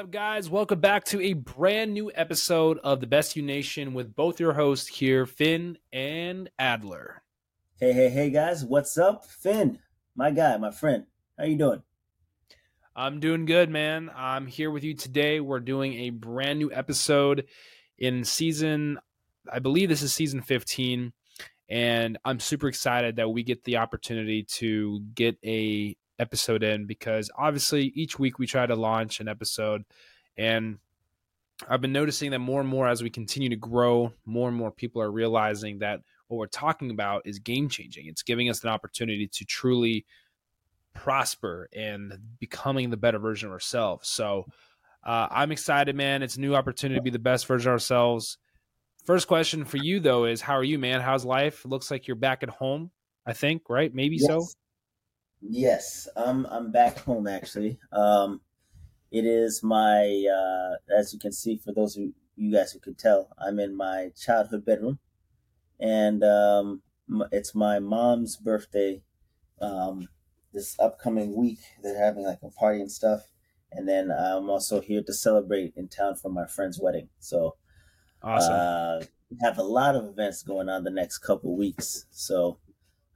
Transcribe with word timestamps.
up, 0.00 0.10
guys? 0.10 0.48
Welcome 0.48 0.80
back 0.80 1.04
to 1.06 1.20
a 1.20 1.34
brand 1.34 1.92
new 1.92 2.10
episode 2.14 2.78
of 2.78 3.00
the 3.00 3.06
Best 3.06 3.36
You 3.36 3.42
Nation 3.42 3.92
with 3.92 4.16
both 4.16 4.40
your 4.40 4.54
hosts 4.54 4.88
here, 4.88 5.26
Finn 5.26 5.76
and 5.92 6.48
Adler. 6.58 7.22
Hey, 7.78 7.92
hey, 7.92 8.08
hey, 8.08 8.30
guys! 8.30 8.64
What's 8.64 8.96
up, 8.96 9.26
Finn? 9.26 9.78
My 10.16 10.30
guy, 10.30 10.56
my 10.56 10.70
friend. 10.70 11.04
How 11.38 11.44
you 11.44 11.56
doing? 11.56 11.82
I'm 12.96 13.20
doing 13.20 13.44
good, 13.44 13.68
man. 13.68 14.10
I'm 14.16 14.46
here 14.46 14.70
with 14.70 14.84
you 14.84 14.94
today. 14.94 15.38
We're 15.38 15.60
doing 15.60 15.92
a 15.92 16.10
brand 16.10 16.58
new 16.58 16.72
episode 16.72 17.48
in 17.98 18.24
season. 18.24 18.98
I 19.52 19.58
believe 19.58 19.90
this 19.90 20.00
is 20.00 20.14
season 20.14 20.40
15, 20.40 21.12
and 21.68 22.18
I'm 22.24 22.40
super 22.40 22.68
excited 22.68 23.16
that 23.16 23.28
we 23.28 23.42
get 23.42 23.64
the 23.64 23.76
opportunity 23.76 24.44
to 24.44 25.00
get 25.14 25.36
a 25.44 25.94
episode 26.20 26.62
in 26.62 26.86
because 26.86 27.30
obviously 27.36 27.92
each 27.94 28.18
week 28.18 28.38
we 28.38 28.46
try 28.46 28.66
to 28.66 28.76
launch 28.76 29.20
an 29.20 29.28
episode 29.28 29.84
and 30.36 30.78
I've 31.68 31.80
been 31.80 31.92
noticing 31.92 32.30
that 32.30 32.38
more 32.38 32.60
and 32.60 32.68
more 32.68 32.88
as 32.88 33.02
we 33.02 33.10
continue 33.10 33.50
to 33.50 33.56
grow, 33.56 34.12
more 34.24 34.48
and 34.48 34.56
more 34.56 34.70
people 34.70 35.02
are 35.02 35.10
realizing 35.10 35.80
that 35.80 36.00
what 36.28 36.38
we're 36.38 36.46
talking 36.46 36.90
about 36.90 37.22
is 37.26 37.38
game 37.38 37.68
changing. 37.68 38.06
It's 38.06 38.22
giving 38.22 38.48
us 38.48 38.62
an 38.62 38.70
opportunity 38.70 39.28
to 39.28 39.44
truly 39.44 40.06
prosper 40.94 41.68
and 41.74 42.12
becoming 42.38 42.90
the 42.90 42.96
better 42.96 43.18
version 43.18 43.48
of 43.48 43.52
ourselves. 43.52 44.08
So 44.08 44.46
uh, 45.04 45.28
I'm 45.30 45.52
excited, 45.52 45.94
man. 45.96 46.22
It's 46.22 46.36
a 46.36 46.40
new 46.40 46.54
opportunity 46.54 46.98
to 46.98 47.02
be 47.02 47.10
the 47.10 47.18
best 47.18 47.46
version 47.46 47.70
of 47.70 47.74
ourselves. 47.74 48.38
First 49.04 49.28
question 49.28 49.64
for 49.64 49.78
you 49.78 50.00
though 50.00 50.24
is 50.26 50.40
how 50.40 50.54
are 50.54 50.64
you, 50.64 50.78
man? 50.78 51.00
How's 51.00 51.24
life? 51.24 51.64
Looks 51.64 51.90
like 51.90 52.06
you're 52.06 52.16
back 52.16 52.42
at 52.42 52.50
home, 52.50 52.90
I 53.26 53.32
think, 53.32 53.68
right? 53.68 53.92
Maybe 53.94 54.16
yes. 54.16 54.26
so. 54.26 54.46
Yes, 55.42 56.08
I'm 56.16 56.46
I'm 56.46 56.70
back 56.70 56.98
home 56.98 57.26
actually. 57.26 57.78
Um, 57.92 58.40
it 59.10 59.24
is 59.24 59.62
my 59.62 60.24
uh, 60.30 60.76
as 60.98 61.12
you 61.12 61.18
can 61.18 61.32
see 61.32 61.56
for 61.56 61.72
those 61.72 61.94
who 61.94 62.12
you 62.36 62.52
guys 62.52 62.72
who 62.72 62.78
could 62.78 62.98
tell, 62.98 63.30
I'm 63.38 63.58
in 63.58 63.76
my 63.76 64.10
childhood 64.18 64.64
bedroom, 64.64 64.98
and 65.78 66.22
um, 66.22 66.82
it's 67.32 67.54
my 67.54 67.78
mom's 67.78 68.36
birthday. 68.36 69.02
Um, 69.60 70.08
this 70.52 70.78
upcoming 70.78 71.36
week, 71.36 71.60
they're 71.82 72.02
having 72.02 72.24
like 72.24 72.40
a 72.42 72.50
party 72.50 72.80
and 72.80 72.90
stuff, 72.90 73.30
and 73.72 73.88
then 73.88 74.10
I'm 74.10 74.50
also 74.50 74.80
here 74.80 75.02
to 75.02 75.12
celebrate 75.12 75.74
in 75.76 75.88
town 75.88 76.16
for 76.16 76.28
my 76.28 76.46
friend's 76.46 76.80
wedding. 76.80 77.08
So, 77.18 77.56
awesome. 78.22 78.52
Uh, 78.52 79.00
we 79.30 79.38
have 79.42 79.58
a 79.58 79.62
lot 79.62 79.94
of 79.94 80.06
events 80.06 80.42
going 80.42 80.68
on 80.68 80.84
the 80.84 80.90
next 80.90 81.18
couple 81.18 81.56
weeks, 81.56 82.06
so 82.10 82.58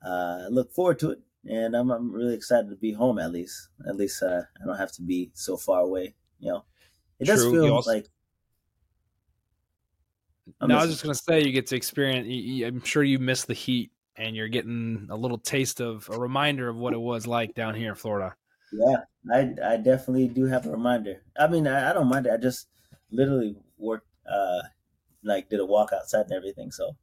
uh, 0.05 0.47
look 0.50 0.72
forward 0.72 0.98
to 1.00 1.11
it 1.11 1.20
and 1.48 1.75
I'm 1.77 1.91
I'm 1.91 2.11
really 2.12 2.34
excited 2.34 2.70
to 2.70 2.77
be 2.77 2.92
home 2.92 3.19
at 3.19 3.33
least. 3.33 3.69
At 3.89 3.97
least 3.97 4.23
uh, 4.23 4.42
I 4.61 4.67
don't 4.67 4.77
have 4.77 4.92
to 4.92 5.03
be 5.03 5.31
so 5.34 5.56
far 5.56 5.81
away. 5.81 6.14
You 6.41 6.53
know, 6.53 6.64
it 7.19 7.27
True. 7.27 7.34
does 7.34 7.45
feel 7.45 7.75
also, 7.75 7.92
like. 7.92 8.09
I'm 10.61 10.69
no, 10.69 10.77
I 10.77 10.83
was 10.83 10.91
just 10.91 11.03
gonna 11.03 11.14
say 11.14 11.42
you 11.42 11.53
get 11.53 11.67
to 11.69 11.77
experience. 11.77 12.28
I'm 12.64 12.83
sure 12.83 13.03
you 13.03 13.19
miss 13.19 13.45
the 13.45 13.55
heat, 13.55 13.91
and 14.17 14.36
you're 14.36 14.48
getting 14.48 15.06
a 15.11 15.17
little 15.17 15.39
taste 15.39 15.81
of 15.81 16.09
a 16.12 16.19
reminder 16.19 16.69
of 16.69 16.77
what 16.77 16.92
it 16.92 17.01
was 17.01 17.27
like 17.27 17.55
down 17.55 17.75
here 17.75 17.91
in 17.91 17.95
Florida. 17.95 18.34
Yeah, 18.73 18.97
I 19.33 19.55
I 19.64 19.77
definitely 19.77 20.29
do 20.29 20.45
have 20.47 20.67
a 20.67 20.70
reminder. 20.70 21.23
I 21.39 21.47
mean, 21.48 21.67
I, 21.67 21.91
I 21.91 21.92
don't 21.92 22.08
mind 22.08 22.27
it. 22.27 22.33
I 22.33 22.36
just 22.36 22.69
literally 23.11 23.56
worked, 23.79 24.08
uh, 24.31 24.62
like 25.23 25.48
did 25.48 25.61
a 25.61 25.67
walk 25.67 25.92
outside 25.92 26.27
and 26.27 26.33
everything, 26.33 26.70
so 26.70 26.97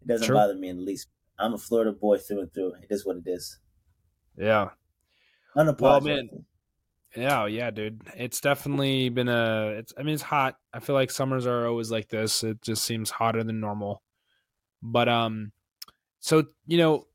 it 0.00 0.08
doesn't 0.08 0.26
True. 0.26 0.36
bother 0.36 0.54
me 0.54 0.68
in 0.68 0.78
the 0.78 0.82
least. 0.82 1.08
I'm 1.38 1.54
a 1.54 1.58
Florida 1.58 1.92
boy 1.92 2.18
through 2.18 2.40
and 2.40 2.52
through. 2.52 2.74
It 2.82 2.90
is 2.90 3.04
what 3.06 3.16
it 3.16 3.26
is. 3.26 3.58
Yeah. 4.38 4.70
Well, 5.54 6.00
man. 6.00 6.28
Yeah, 7.16 7.46
yeah, 7.46 7.70
dude. 7.70 8.02
It's 8.14 8.40
definitely 8.40 9.08
been 9.08 9.28
a. 9.28 9.74
It's. 9.78 9.92
I 9.98 10.02
mean, 10.02 10.14
it's 10.14 10.22
hot. 10.22 10.56
I 10.72 10.80
feel 10.80 10.94
like 10.94 11.10
summers 11.10 11.46
are 11.46 11.66
always 11.66 11.90
like 11.90 12.08
this. 12.08 12.44
It 12.44 12.62
just 12.62 12.84
seems 12.84 13.10
hotter 13.10 13.42
than 13.42 13.60
normal. 13.60 14.02
But 14.82 15.08
um, 15.08 15.52
so 16.20 16.44
you 16.66 16.78
know, 16.78 17.06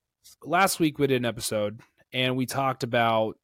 last 0.43 0.79
week 0.79 0.99
we 0.99 1.07
did 1.07 1.17
an 1.17 1.25
episode 1.25 1.79
and 2.11 2.35
we 2.35 2.45
talked 2.45 2.83
about, 2.83 3.37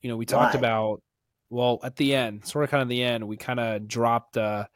you 0.00 0.08
know, 0.08 0.16
we 0.16 0.26
talked 0.26 0.54
Why? 0.54 0.60
about. 0.60 1.02
Well, 1.48 1.78
at 1.84 1.94
the 1.94 2.12
end, 2.14 2.44
sort 2.44 2.64
of, 2.64 2.70
kind 2.70 2.82
of 2.82 2.88
the 2.88 3.04
end, 3.04 3.28
we 3.28 3.36
kind 3.36 3.60
of 3.60 3.86
dropped 3.86 4.36
a, 4.36 4.68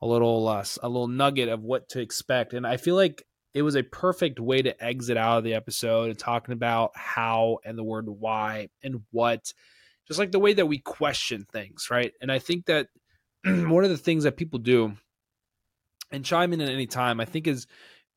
a 0.00 0.06
little, 0.06 0.48
uh, 0.48 0.64
a 0.82 0.88
little 0.88 1.08
nugget 1.08 1.50
of 1.50 1.62
what 1.62 1.90
to 1.90 2.00
expect, 2.00 2.54
and 2.54 2.66
I 2.66 2.78
feel 2.78 2.94
like 2.94 3.26
it 3.56 3.62
was 3.62 3.74
a 3.74 3.82
perfect 3.82 4.38
way 4.38 4.60
to 4.60 4.84
exit 4.84 5.16
out 5.16 5.38
of 5.38 5.44
the 5.44 5.54
episode 5.54 6.10
and 6.10 6.18
talking 6.18 6.52
about 6.52 6.90
how 6.94 7.56
and 7.64 7.78
the 7.78 7.82
word 7.82 8.06
why 8.06 8.68
and 8.82 9.00
what 9.12 9.50
just 10.06 10.20
like 10.20 10.30
the 10.30 10.38
way 10.38 10.52
that 10.52 10.66
we 10.66 10.78
question 10.78 11.46
things 11.50 11.88
right? 11.90 12.12
And 12.20 12.30
i 12.30 12.38
think 12.38 12.66
that 12.66 12.88
one 13.46 13.82
of 13.82 13.88
the 13.88 13.96
things 13.96 14.24
that 14.24 14.36
people 14.36 14.58
do 14.58 14.92
and 16.12 16.22
chime 16.22 16.52
in 16.52 16.60
at 16.60 16.68
any 16.68 16.86
time 16.86 17.18
i 17.18 17.24
think 17.24 17.46
is 17.46 17.66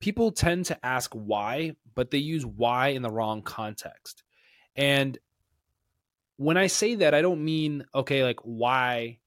people 0.01 0.33
tend 0.33 0.65
to 0.65 0.85
ask 0.85 1.13
why 1.13 1.73
but 1.95 2.11
they 2.11 2.17
use 2.17 2.45
why 2.45 2.89
in 2.89 3.01
the 3.01 3.09
wrong 3.09 3.41
context. 3.41 4.23
And 4.75 5.17
when 6.35 6.57
i 6.57 6.67
say 6.67 6.95
that 6.95 7.13
i 7.13 7.21
don't 7.21 7.43
mean 7.45 7.85
okay 7.95 8.25
like 8.25 8.41
why 8.41 9.19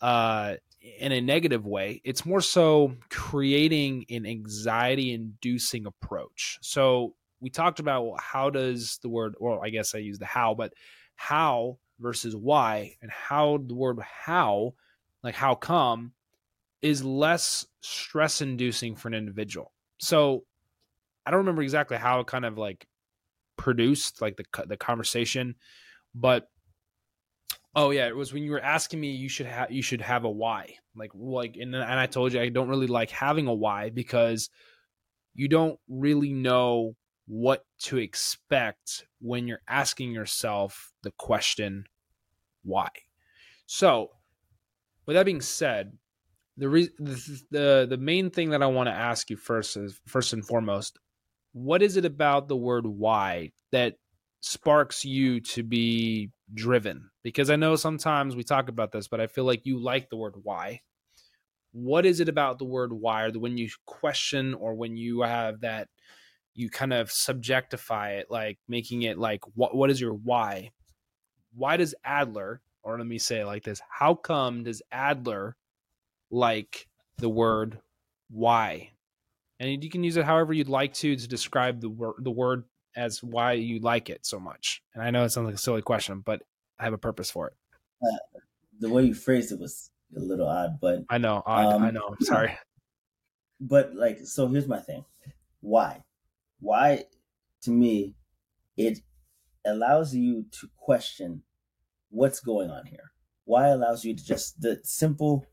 uh 0.00 0.54
in 0.80 1.12
a 1.12 1.20
negative 1.20 1.66
way. 1.66 2.00
It's 2.04 2.24
more 2.24 2.40
so 2.40 2.96
creating 3.10 4.06
an 4.10 4.26
anxiety 4.26 5.12
inducing 5.12 5.86
approach. 5.86 6.58
So 6.62 7.14
we 7.40 7.50
talked 7.50 7.80
about 7.80 8.04
well, 8.04 8.18
how 8.20 8.50
does 8.50 8.98
the 9.02 9.08
word, 9.08 9.34
well, 9.38 9.60
I 9.62 9.70
guess 9.70 9.94
I 9.94 9.98
use 9.98 10.18
the 10.18 10.26
how, 10.26 10.54
but 10.54 10.72
how 11.16 11.78
versus 11.98 12.34
why, 12.34 12.96
and 13.02 13.10
how 13.10 13.58
the 13.66 13.74
word 13.74 13.98
how, 14.00 14.74
like 15.22 15.34
how 15.34 15.54
come, 15.54 16.12
is 16.80 17.04
less 17.04 17.66
stress 17.82 18.40
inducing 18.40 18.96
for 18.96 19.08
an 19.08 19.14
individual. 19.14 19.72
So 19.98 20.44
I 21.26 21.30
don't 21.30 21.38
remember 21.38 21.62
exactly 21.62 21.98
how 21.98 22.20
it 22.20 22.26
kind 22.26 22.46
of 22.46 22.56
like 22.56 22.86
produced 23.56 24.22
like 24.22 24.36
the 24.36 24.44
the 24.66 24.78
conversation, 24.78 25.56
but 26.14 26.48
Oh 27.74 27.90
yeah, 27.90 28.08
it 28.08 28.16
was 28.16 28.32
when 28.32 28.42
you 28.42 28.50
were 28.50 28.60
asking 28.60 29.00
me 29.00 29.12
you 29.12 29.28
should 29.28 29.46
have 29.46 29.70
you 29.70 29.82
should 29.82 30.00
have 30.00 30.24
a 30.24 30.30
why. 30.30 30.74
Like 30.96 31.12
like 31.14 31.56
and 31.56 31.74
and 31.74 31.84
I 31.84 32.06
told 32.06 32.32
you 32.32 32.40
I 32.40 32.48
don't 32.48 32.68
really 32.68 32.88
like 32.88 33.10
having 33.10 33.46
a 33.46 33.54
why 33.54 33.90
because 33.90 34.50
you 35.34 35.48
don't 35.48 35.78
really 35.88 36.32
know 36.32 36.96
what 37.26 37.64
to 37.78 37.98
expect 37.98 39.06
when 39.20 39.46
you're 39.46 39.62
asking 39.68 40.12
yourself 40.12 40.92
the 41.02 41.12
question 41.12 41.84
why. 42.64 42.88
So, 43.66 44.10
with 45.06 45.14
that 45.14 45.26
being 45.26 45.40
said, 45.40 45.92
the 46.56 46.68
re- 46.68 46.90
the, 46.98 47.86
the 47.88 47.96
main 47.96 48.30
thing 48.30 48.50
that 48.50 48.62
I 48.62 48.66
want 48.66 48.88
to 48.88 48.92
ask 48.92 49.30
you 49.30 49.36
first 49.36 49.76
is 49.76 50.00
first 50.06 50.32
and 50.32 50.44
foremost, 50.44 50.98
what 51.52 51.82
is 51.82 51.96
it 51.96 52.04
about 52.04 52.48
the 52.48 52.56
word 52.56 52.84
why 52.84 53.52
that 53.70 53.94
sparks 54.40 55.04
you 55.04 55.40
to 55.40 55.62
be 55.62 56.30
driven? 56.52 57.09
Because 57.22 57.50
I 57.50 57.56
know 57.56 57.76
sometimes 57.76 58.34
we 58.34 58.44
talk 58.44 58.68
about 58.68 58.92
this, 58.92 59.08
but 59.08 59.20
I 59.20 59.26
feel 59.26 59.44
like 59.44 59.66
you 59.66 59.78
like 59.78 60.08
the 60.08 60.16
word 60.16 60.34
why. 60.42 60.80
What 61.72 62.06
is 62.06 62.20
it 62.20 62.28
about 62.28 62.58
the 62.58 62.64
word 62.64 62.92
why, 62.92 63.24
or 63.24 63.30
when 63.32 63.56
you 63.56 63.68
question, 63.86 64.54
or 64.54 64.74
when 64.74 64.96
you 64.96 65.20
have 65.20 65.60
that, 65.60 65.88
you 66.54 66.68
kind 66.68 66.92
of 66.92 67.10
subjectify 67.10 68.18
it, 68.18 68.30
like 68.30 68.58
making 68.68 69.02
it 69.02 69.18
like, 69.18 69.42
what 69.54 69.76
what 69.76 69.90
is 69.90 70.00
your 70.00 70.14
why? 70.14 70.70
Why 71.54 71.76
does 71.76 71.94
Adler, 72.04 72.60
or 72.82 72.98
let 72.98 73.06
me 73.06 73.18
say 73.18 73.40
it 73.40 73.46
like 73.46 73.62
this, 73.64 73.80
how 73.88 74.14
come 74.14 74.64
does 74.64 74.82
Adler 74.90 75.56
like 76.30 76.88
the 77.18 77.28
word 77.28 77.78
why? 78.30 78.90
And 79.60 79.84
you 79.84 79.90
can 79.90 80.02
use 80.02 80.16
it 80.16 80.24
however 80.24 80.52
you'd 80.52 80.68
like 80.68 80.94
to 80.94 81.14
to 81.14 81.28
describe 81.28 81.80
the 81.80 81.90
word 81.90 82.14
the 82.18 82.30
word 82.30 82.64
as 82.96 83.22
why 83.22 83.52
you 83.52 83.78
like 83.78 84.10
it 84.10 84.26
so 84.26 84.40
much. 84.40 84.82
And 84.94 85.02
I 85.02 85.10
know 85.10 85.24
it 85.24 85.30
sounds 85.30 85.46
like 85.46 85.54
a 85.54 85.58
silly 85.58 85.82
question, 85.82 86.22
but 86.24 86.42
I 86.80 86.84
have 86.84 86.92
a 86.94 86.98
purpose 86.98 87.30
for 87.30 87.48
it. 87.48 87.54
Uh, 88.02 88.40
the 88.80 88.88
way 88.88 89.04
you 89.04 89.14
phrased 89.14 89.52
it 89.52 89.60
was 89.60 89.90
a 90.16 90.20
little 90.20 90.48
odd, 90.48 90.78
but 90.80 91.00
I 91.10 91.18
know, 91.18 91.42
odd, 91.44 91.74
um, 91.74 91.82
I 91.82 91.90
know. 91.90 92.08
I'm 92.18 92.24
sorry. 92.24 92.58
But 93.62 93.94
like, 93.94 94.20
so 94.24 94.48
here's 94.48 94.66
my 94.66 94.80
thing. 94.80 95.04
Why? 95.60 96.02
Why? 96.60 97.04
To 97.64 97.70
me, 97.70 98.14
it 98.78 99.00
allows 99.66 100.14
you 100.14 100.46
to 100.52 100.70
question 100.78 101.42
what's 102.08 102.40
going 102.40 102.70
on 102.70 102.86
here. 102.86 103.12
Why 103.44 103.68
allows 103.68 104.02
you 104.02 104.16
to 104.16 104.24
just 104.24 104.62
the 104.62 104.80
simple 104.82 105.44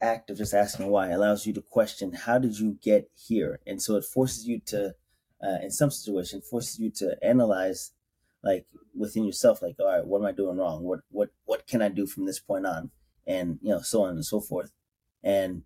act 0.00 0.30
of 0.30 0.38
just 0.38 0.54
asking 0.54 0.86
why 0.86 1.08
allows 1.08 1.46
you 1.46 1.52
to 1.54 1.60
question 1.60 2.12
how 2.12 2.38
did 2.38 2.56
you 2.60 2.78
get 2.80 3.10
here, 3.16 3.58
and 3.66 3.82
so 3.82 3.96
it 3.96 4.04
forces 4.04 4.46
you 4.46 4.60
to 4.66 4.94
uh, 5.42 5.58
in 5.60 5.72
some 5.72 5.90
situation 5.90 6.40
forces 6.40 6.78
you 6.78 6.90
to 6.90 7.16
analyze 7.24 7.90
like 8.42 8.66
within 8.96 9.24
yourself 9.24 9.62
like 9.62 9.76
all 9.80 9.86
right 9.86 10.06
what 10.06 10.20
am 10.20 10.26
i 10.26 10.32
doing 10.32 10.56
wrong? 10.56 10.82
What 10.84 11.00
what 11.10 11.30
what 11.44 11.66
can 11.66 11.82
i 11.82 11.88
do 11.88 12.06
from 12.06 12.26
this 12.26 12.38
point 12.38 12.66
on? 12.66 12.90
And 13.26 13.58
you 13.62 13.70
know 13.70 13.80
so 13.80 14.02
on 14.02 14.10
and 14.10 14.24
so 14.24 14.40
forth. 14.40 14.72
And 15.22 15.62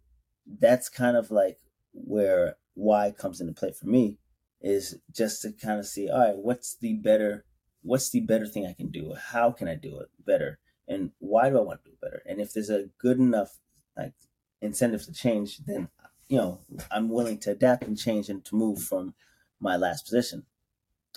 that's 0.47 0.89
kind 0.89 1.17
of 1.17 1.31
like 1.31 1.59
where 1.93 2.57
why 2.75 3.11
comes 3.11 3.41
into 3.41 3.53
play 3.53 3.73
for 3.73 3.87
me 3.87 4.19
is 4.61 4.99
just 5.13 5.43
to 5.43 5.53
kind 5.53 5.79
of 5.79 5.87
see 5.87 6.09
all 6.09 6.21
right 6.21 6.37
what's 6.37 6.77
the 6.77 6.95
better 6.95 7.45
what's 7.83 8.11
the 8.11 8.21
better 8.21 8.47
thing 8.47 8.67
i 8.67 8.73
can 8.73 8.89
do? 8.91 9.15
How 9.15 9.51
can 9.51 9.69
i 9.69 9.75
do 9.75 10.01
it 10.01 10.09
better? 10.25 10.59
And 10.89 11.13
why 11.19 11.51
do 11.51 11.59
i 11.59 11.63
want 11.63 11.85
to 11.85 11.91
do 11.91 11.95
it 11.95 12.01
better? 12.01 12.23
And 12.27 12.41
if 12.41 12.53
there's 12.53 12.71
a 12.71 12.89
good 12.99 13.19
enough 13.19 13.59
like 13.97 14.15
incentive 14.61 15.05
to 15.05 15.13
change, 15.13 15.59
then 15.67 15.89
you 16.29 16.39
know 16.39 16.61
I'm 16.91 17.09
willing 17.09 17.39
to 17.41 17.51
adapt 17.51 17.85
and 17.85 17.99
change 17.99 18.29
and 18.29 18.45
to 18.47 18.57
move 18.57 18.83
from 18.83 19.15
my 19.61 19.77
last 19.77 20.05
position. 20.05 20.45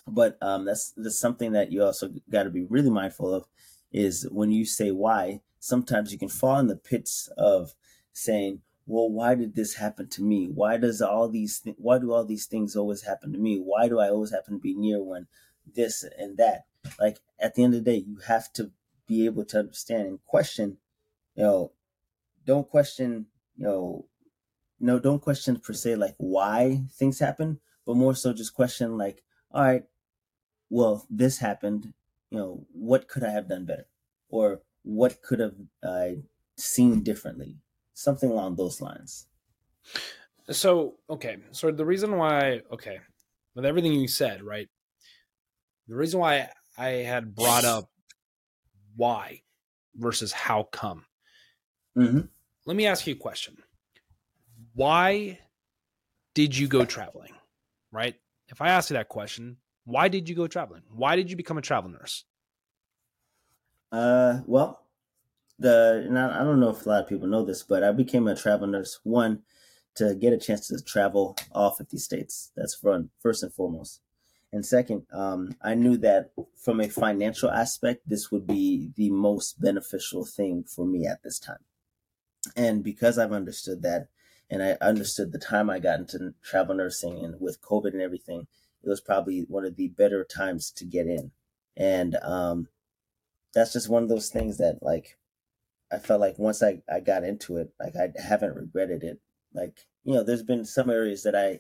But 0.07 0.37
um, 0.41 0.65
that's 0.65 0.91
that's 0.91 1.19
something 1.19 1.53
that 1.53 1.71
you 1.71 1.83
also 1.83 2.09
got 2.29 2.43
to 2.43 2.49
be 2.49 2.63
really 2.63 2.89
mindful 2.89 3.33
of 3.33 3.45
is 3.91 4.27
when 4.31 4.51
you 4.51 4.65
say 4.65 4.91
why. 4.91 5.41
Sometimes 5.59 6.11
you 6.11 6.19
can 6.19 6.29
fall 6.29 6.59
in 6.59 6.67
the 6.67 6.75
pits 6.75 7.27
of 7.37 7.73
saying, 8.13 8.61
"Well, 8.85 9.09
why 9.09 9.33
did 9.33 9.55
this 9.55 9.75
happen 9.75 10.07
to 10.09 10.23
me? 10.23 10.47
Why 10.47 10.77
does 10.77 11.01
all 11.01 11.27
these 11.27 11.59
th- 11.59 11.77
why 11.79 11.97
do 11.97 12.13
all 12.13 12.23
these 12.23 12.45
things 12.45 12.75
always 12.75 13.01
happen 13.01 13.33
to 13.33 13.39
me? 13.39 13.57
Why 13.57 13.87
do 13.87 13.99
I 13.99 14.09
always 14.09 14.31
happen 14.31 14.55
to 14.55 14.59
be 14.59 14.75
near 14.75 15.01
when 15.03 15.27
this 15.65 16.03
and 16.17 16.37
that?" 16.37 16.65
Like 16.99 17.19
at 17.39 17.55
the 17.55 17.63
end 17.63 17.73
of 17.73 17.83
the 17.83 17.91
day, 17.91 17.97
you 17.97 18.17
have 18.27 18.53
to 18.53 18.71
be 19.07 19.25
able 19.25 19.45
to 19.45 19.59
understand 19.59 20.07
and 20.07 20.23
question. 20.25 20.77
You 21.35 21.43
know, 21.43 21.71
don't 22.45 22.69
question. 22.69 23.27
You 23.57 23.65
know, 23.65 24.05
no, 24.79 24.99
don't 24.99 25.21
question 25.21 25.59
per 25.59 25.73
se 25.73 25.95
like 25.95 26.15
why 26.17 26.83
things 26.93 27.19
happen, 27.19 27.59
but 27.85 27.95
more 27.95 28.13
so 28.13 28.33
just 28.33 28.53
question 28.53 28.97
like, 28.97 29.23
all 29.51 29.63
right, 29.63 29.85
well, 30.69 31.05
this 31.09 31.39
happened. 31.39 31.93
You 32.31 32.37
know, 32.39 32.65
what 32.71 33.07
could 33.07 33.23
I 33.23 33.31
have 33.31 33.47
done 33.47 33.65
better, 33.65 33.87
or 34.29 34.61
what 34.83 35.21
could 35.21 35.39
have 35.39 35.55
I 35.83 36.17
seen 36.57 37.03
differently? 37.03 37.57
Something 37.93 38.29
along 38.31 38.55
those 38.55 38.81
lines. 38.81 39.27
So 40.49 40.95
okay, 41.09 41.37
so 41.51 41.71
the 41.71 41.85
reason 41.85 42.17
why 42.17 42.61
okay, 42.71 42.99
with 43.55 43.65
everything 43.65 43.93
you 43.93 44.07
said, 44.07 44.43
right? 44.43 44.67
The 45.87 45.95
reason 45.95 46.19
why 46.19 46.49
I 46.77 46.87
had 46.87 47.35
brought 47.35 47.63
up 47.65 47.89
why 48.95 49.41
versus 49.95 50.31
how 50.31 50.63
come. 50.63 51.05
Mm-hmm. 51.97 52.21
Let 52.65 52.75
me 52.75 52.85
ask 52.85 53.05
you 53.07 53.13
a 53.13 53.17
question. 53.17 53.57
Why 54.73 55.39
did 56.33 56.57
you 56.57 56.67
go 56.67 56.85
traveling? 56.85 57.31
Right? 57.91 58.15
If 58.47 58.61
I 58.61 58.69
ask 58.69 58.89
you 58.89 58.95
that 58.95 59.09
question, 59.09 59.57
why 59.85 60.07
did 60.07 60.27
you 60.27 60.35
go 60.35 60.47
traveling? 60.47 60.81
Why 60.93 61.15
did 61.15 61.29
you 61.29 61.37
become 61.37 61.57
a 61.57 61.61
travel 61.61 61.89
nurse? 61.89 62.25
Uh, 63.91 64.41
well, 64.45 64.81
the 65.59 66.07
I, 66.11 66.41
I 66.41 66.43
don't 66.43 66.59
know 66.59 66.69
if 66.69 66.85
a 66.85 66.89
lot 66.89 67.03
of 67.03 67.09
people 67.09 67.27
know 67.27 67.45
this, 67.45 67.63
but 67.63 67.83
I 67.83 67.91
became 67.91 68.27
a 68.27 68.35
travel 68.35 68.67
nurse 68.67 68.99
one 69.03 69.43
to 69.95 70.15
get 70.15 70.33
a 70.33 70.37
chance 70.37 70.67
to 70.67 70.83
travel 70.83 71.37
all 71.51 71.71
50 71.71 71.97
states. 71.97 72.51
That's 72.55 72.75
fun, 72.75 73.09
first 73.21 73.43
and 73.43 73.53
foremost. 73.53 74.01
And 74.51 74.65
second, 74.65 75.03
um, 75.11 75.55
I 75.61 75.75
knew 75.75 75.97
that 75.97 76.31
from 76.57 76.79
a 76.79 76.89
financial 76.89 77.49
aspect, 77.49 78.07
this 78.07 78.31
would 78.31 78.47
be 78.47 78.91
the 78.95 79.09
most 79.09 79.61
beneficial 79.61 80.25
thing 80.25 80.63
for 80.63 80.85
me 80.85 81.05
at 81.05 81.23
this 81.23 81.39
time. 81.39 81.63
And 82.55 82.83
because 82.83 83.17
I've 83.17 83.31
understood 83.31 83.81
that, 83.83 84.07
and 84.49 84.61
I 84.61 84.77
understood 84.81 85.31
the 85.31 85.39
time 85.39 85.69
I 85.69 85.79
got 85.79 85.99
into 85.99 86.33
travel 86.43 86.75
nursing 86.75 87.23
and 87.23 87.39
with 87.41 87.61
COVID 87.61 87.93
and 87.93 88.01
everything, 88.01 88.47
it 88.85 88.89
was 88.89 89.01
probably 89.01 89.41
one 89.47 89.65
of 89.65 89.75
the 89.75 89.87
better 89.89 90.23
times 90.23 90.71
to 90.71 90.85
get 90.85 91.07
in. 91.07 91.31
And 91.75 92.15
um, 92.21 92.67
that's 93.53 93.73
just 93.73 93.89
one 93.89 94.03
of 94.03 94.09
those 94.09 94.29
things 94.29 94.57
that, 94.57 94.79
like, 94.81 95.17
I 95.91 95.97
felt 95.97 96.21
like 96.21 96.37
once 96.39 96.63
I, 96.63 96.81
I 96.91 96.99
got 96.99 97.23
into 97.23 97.57
it, 97.57 97.73
like, 97.79 97.95
I 97.95 98.09
haven't 98.21 98.55
regretted 98.55 99.03
it. 99.03 99.19
Like, 99.53 99.85
you 100.03 100.13
know, 100.13 100.23
there's 100.23 100.43
been 100.43 100.65
some 100.65 100.89
areas 100.89 101.23
that 101.23 101.35
I 101.35 101.59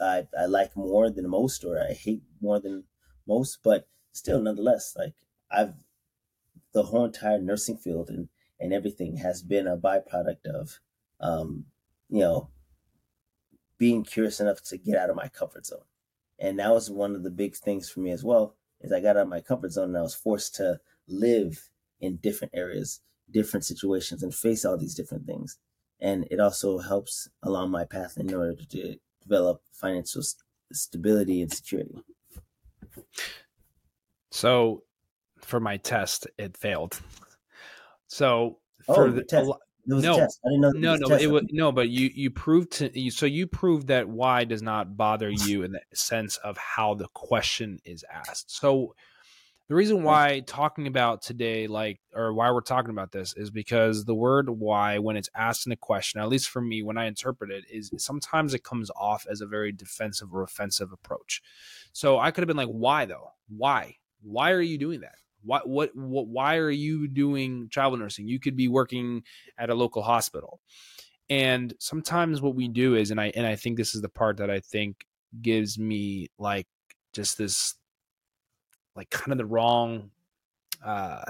I, 0.00 0.28
I 0.38 0.46
like 0.46 0.76
more 0.76 1.10
than 1.10 1.28
most 1.28 1.64
or 1.64 1.80
I 1.82 1.92
hate 1.92 2.22
more 2.40 2.60
than 2.60 2.84
most, 3.26 3.58
but 3.64 3.88
still 4.12 4.40
nonetheless, 4.40 4.94
like 4.96 5.14
I've 5.50 5.74
the 6.72 6.84
whole 6.84 7.04
entire 7.04 7.38
nursing 7.38 7.76
field 7.76 8.08
and, 8.08 8.28
and 8.60 8.72
everything 8.72 9.16
has 9.16 9.42
been 9.42 9.66
a 9.66 9.76
byproduct 9.76 10.46
of 10.46 10.80
um, 11.20 11.66
you 12.08 12.20
know, 12.20 12.48
being 13.78 14.04
curious 14.04 14.40
enough 14.40 14.62
to 14.62 14.76
get 14.76 14.96
out 14.96 15.10
of 15.10 15.16
my 15.16 15.28
comfort 15.28 15.66
zone. 15.66 15.80
And 16.42 16.58
that 16.58 16.72
was 16.72 16.90
one 16.90 17.14
of 17.14 17.22
the 17.22 17.30
big 17.30 17.54
things 17.54 17.88
for 17.88 18.00
me 18.00 18.10
as 18.10 18.24
well, 18.24 18.56
is 18.80 18.92
I 18.92 19.00
got 19.00 19.16
out 19.16 19.22
of 19.22 19.28
my 19.28 19.40
comfort 19.40 19.70
zone 19.72 19.90
and 19.90 19.98
I 19.98 20.02
was 20.02 20.14
forced 20.14 20.56
to 20.56 20.80
live 21.06 21.70
in 22.00 22.16
different 22.16 22.52
areas, 22.52 23.00
different 23.30 23.64
situations 23.64 24.24
and 24.24 24.34
face 24.34 24.64
all 24.64 24.76
these 24.76 24.96
different 24.96 25.24
things. 25.24 25.58
And 26.00 26.26
it 26.32 26.40
also 26.40 26.78
helps 26.78 27.28
along 27.44 27.70
my 27.70 27.84
path 27.84 28.18
in 28.18 28.34
order 28.34 28.56
to 28.56 28.96
develop 29.22 29.62
financial 29.72 30.22
st- 30.22 30.42
stability 30.72 31.42
and 31.42 31.52
security. 31.52 31.94
So, 34.32 34.82
for 35.38 35.60
my 35.60 35.76
test, 35.76 36.26
it 36.38 36.56
failed. 36.56 37.00
So 38.08 38.58
for 38.84 39.06
oh, 39.06 39.10
the, 39.10 39.58
test. 40.16 40.40
no, 40.44 40.70
no, 40.70 40.96
no, 40.96 41.08
no, 41.08 41.16
it 41.16 41.30
was 41.30 41.44
no, 41.50 41.72
but 41.72 41.88
you 41.88 42.10
you 42.14 42.30
proved 42.30 42.72
to 42.72 42.98
you 42.98 43.10
so 43.10 43.26
you 43.26 43.46
proved 43.46 43.88
that 43.88 44.08
why 44.08 44.44
does 44.44 44.62
not 44.62 44.96
bother 44.96 45.30
you 45.30 45.62
in 45.62 45.72
the 45.72 45.80
sense 45.92 46.36
of 46.38 46.56
how 46.56 46.94
the 46.94 47.08
question 47.08 47.78
is 47.84 48.04
asked. 48.10 48.54
So 48.54 48.94
the 49.68 49.76
reason 49.76 50.02
why 50.02 50.42
talking 50.46 50.86
about 50.86 51.22
today, 51.22 51.66
like, 51.66 51.98
or 52.14 52.34
why 52.34 52.50
we're 52.50 52.60
talking 52.60 52.90
about 52.90 53.10
this, 53.10 53.34
is 53.38 53.50
because 53.50 54.04
the 54.04 54.14
word 54.14 54.50
why, 54.50 54.98
when 54.98 55.16
it's 55.16 55.30
asked 55.34 55.66
in 55.66 55.72
a 55.72 55.76
question, 55.76 56.20
at 56.20 56.28
least 56.28 56.50
for 56.50 56.60
me, 56.60 56.82
when 56.82 56.98
I 56.98 57.06
interpret 57.06 57.50
it, 57.50 57.64
is 57.70 57.90
sometimes 57.96 58.52
it 58.52 58.64
comes 58.64 58.90
off 58.94 59.26
as 59.30 59.40
a 59.40 59.46
very 59.46 59.72
defensive 59.72 60.34
or 60.34 60.42
offensive 60.42 60.92
approach. 60.92 61.40
So 61.92 62.18
I 62.18 62.32
could 62.32 62.42
have 62.42 62.48
been 62.48 62.56
like, 62.56 62.68
why 62.68 63.06
though? 63.06 63.30
Why? 63.48 63.96
Why 64.20 64.50
are 64.50 64.60
you 64.60 64.76
doing 64.76 65.00
that? 65.00 65.14
Why, 65.44 65.60
what, 65.64 65.94
what, 65.94 66.26
why 66.26 66.56
are 66.56 66.70
you 66.70 67.08
doing 67.08 67.68
travel 67.70 67.98
nursing? 67.98 68.28
You 68.28 68.40
could 68.40 68.56
be 68.56 68.68
working 68.68 69.22
at 69.58 69.70
a 69.70 69.74
local 69.74 70.02
hospital. 70.02 70.60
And 71.30 71.72
sometimes 71.78 72.42
what 72.42 72.54
we 72.54 72.68
do 72.68 72.94
is, 72.94 73.10
and 73.10 73.20
I, 73.20 73.32
and 73.34 73.46
I 73.46 73.56
think 73.56 73.76
this 73.76 73.94
is 73.94 74.02
the 74.02 74.08
part 74.08 74.36
that 74.38 74.50
I 74.50 74.60
think 74.60 75.06
gives 75.40 75.78
me 75.78 76.28
like 76.38 76.66
just 77.12 77.38
this 77.38 77.74
like 78.94 79.10
kind 79.10 79.32
of 79.32 79.38
the 79.38 79.46
wrong 79.46 80.10
uh 80.84 81.24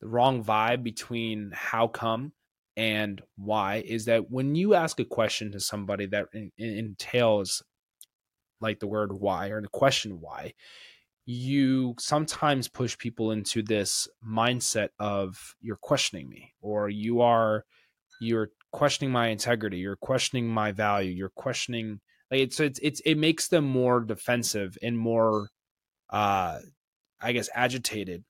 the 0.00 0.08
wrong 0.08 0.42
vibe 0.44 0.82
between 0.82 1.50
how 1.52 1.86
come 1.88 2.32
and 2.76 3.20
why 3.36 3.82
is 3.86 4.04
that 4.06 4.30
when 4.30 4.54
you 4.54 4.74
ask 4.74 4.98
a 5.00 5.04
question 5.04 5.52
to 5.52 5.60
somebody 5.60 6.06
that 6.06 6.26
in, 6.32 6.50
in, 6.56 6.78
entails 6.78 7.62
like 8.60 8.78
the 8.78 8.86
word 8.86 9.12
why 9.12 9.48
or 9.48 9.60
the 9.60 9.68
question 9.68 10.20
why 10.20 10.54
you 11.26 11.94
sometimes 11.98 12.68
push 12.68 12.96
people 12.98 13.30
into 13.30 13.62
this 13.62 14.08
mindset 14.26 14.88
of 14.98 15.54
you're 15.60 15.76
questioning 15.76 16.28
me 16.28 16.52
or 16.60 16.88
you 16.88 17.20
are 17.20 17.64
you're 18.20 18.50
questioning 18.72 19.12
my 19.12 19.28
integrity 19.28 19.78
you're 19.78 19.96
questioning 19.96 20.48
my 20.48 20.72
value 20.72 21.12
you're 21.12 21.28
questioning 21.28 22.00
like 22.30 22.40
it's 22.40 22.58
it's, 22.58 22.80
it's 22.82 23.00
it 23.04 23.16
makes 23.16 23.48
them 23.48 23.64
more 23.64 24.00
defensive 24.00 24.76
and 24.82 24.98
more 24.98 25.48
uh, 26.10 26.58
I 27.20 27.32
guess, 27.32 27.48
agitated. 27.54 28.24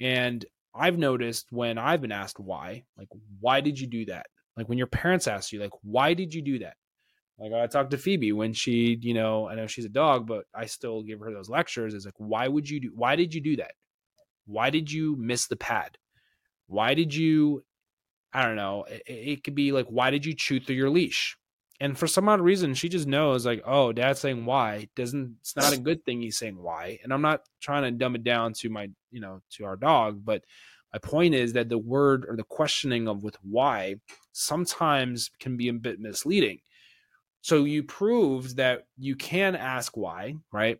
And 0.00 0.44
I've 0.74 0.98
noticed 0.98 1.46
when 1.50 1.78
I've 1.78 2.00
been 2.00 2.12
asked 2.12 2.38
why, 2.38 2.84
like, 2.98 3.08
why 3.40 3.60
did 3.60 3.78
you 3.78 3.86
do 3.86 4.06
that? 4.06 4.26
Like 4.56 4.68
when 4.68 4.78
your 4.78 4.86
parents 4.86 5.26
ask 5.26 5.52
you, 5.52 5.60
like, 5.60 5.72
why 5.82 6.14
did 6.14 6.34
you 6.34 6.42
do 6.42 6.60
that? 6.60 6.74
Like 7.38 7.52
I 7.52 7.66
talked 7.66 7.90
to 7.90 7.98
Phoebe 7.98 8.32
when 8.32 8.52
she, 8.52 8.98
you 9.00 9.14
know, 9.14 9.48
I 9.48 9.54
know 9.54 9.66
she's 9.66 9.84
a 9.84 9.90
dog, 9.90 10.26
but 10.26 10.44
I 10.54 10.66
still 10.66 11.02
give 11.02 11.20
her 11.20 11.32
those 11.32 11.48
lectures. 11.48 11.94
Is 11.94 12.04
like, 12.04 12.14
why 12.18 12.46
would 12.46 12.68
you 12.68 12.80
do? 12.80 12.92
Why 12.94 13.16
did 13.16 13.34
you 13.34 13.40
do 13.40 13.56
that? 13.56 13.72
Why 14.46 14.70
did 14.70 14.90
you 14.90 15.16
miss 15.16 15.46
the 15.46 15.56
pad? 15.56 15.98
Why 16.66 16.94
did 16.94 17.14
you? 17.14 17.64
I 18.32 18.44
don't 18.44 18.56
know. 18.56 18.84
It, 18.84 19.02
it 19.06 19.44
could 19.44 19.54
be 19.54 19.72
like, 19.72 19.86
why 19.86 20.10
did 20.10 20.24
you 20.24 20.34
chew 20.34 20.60
through 20.60 20.76
your 20.76 20.90
leash? 20.90 21.36
and 21.80 21.98
for 21.98 22.06
some 22.06 22.28
odd 22.28 22.40
reason 22.40 22.74
she 22.74 22.88
just 22.88 23.06
knows 23.06 23.44
like 23.44 23.62
oh 23.64 23.92
dad's 23.92 24.20
saying 24.20 24.44
why 24.44 24.88
doesn't 24.94 25.36
it's 25.40 25.56
not 25.56 25.72
a 25.72 25.78
good 25.78 26.04
thing 26.04 26.20
he's 26.20 26.38
saying 26.38 26.60
why 26.60 26.98
and 27.02 27.12
i'm 27.12 27.22
not 27.22 27.42
trying 27.60 27.82
to 27.82 27.90
dumb 27.90 28.14
it 28.14 28.24
down 28.24 28.52
to 28.52 28.68
my 28.68 28.88
you 29.10 29.20
know 29.20 29.40
to 29.50 29.64
our 29.64 29.76
dog 29.76 30.24
but 30.24 30.44
my 30.92 30.98
point 30.98 31.34
is 31.34 31.52
that 31.54 31.68
the 31.68 31.78
word 31.78 32.24
or 32.28 32.36
the 32.36 32.44
questioning 32.44 33.08
of 33.08 33.22
with 33.24 33.36
why 33.42 33.96
sometimes 34.32 35.30
can 35.40 35.56
be 35.56 35.68
a 35.68 35.72
bit 35.72 35.98
misleading 35.98 36.58
so 37.44 37.64
you 37.64 37.82
proved 37.82 38.56
that 38.56 38.86
you 38.96 39.14
can 39.14 39.54
ask 39.54 39.96
why 39.96 40.34
right 40.50 40.78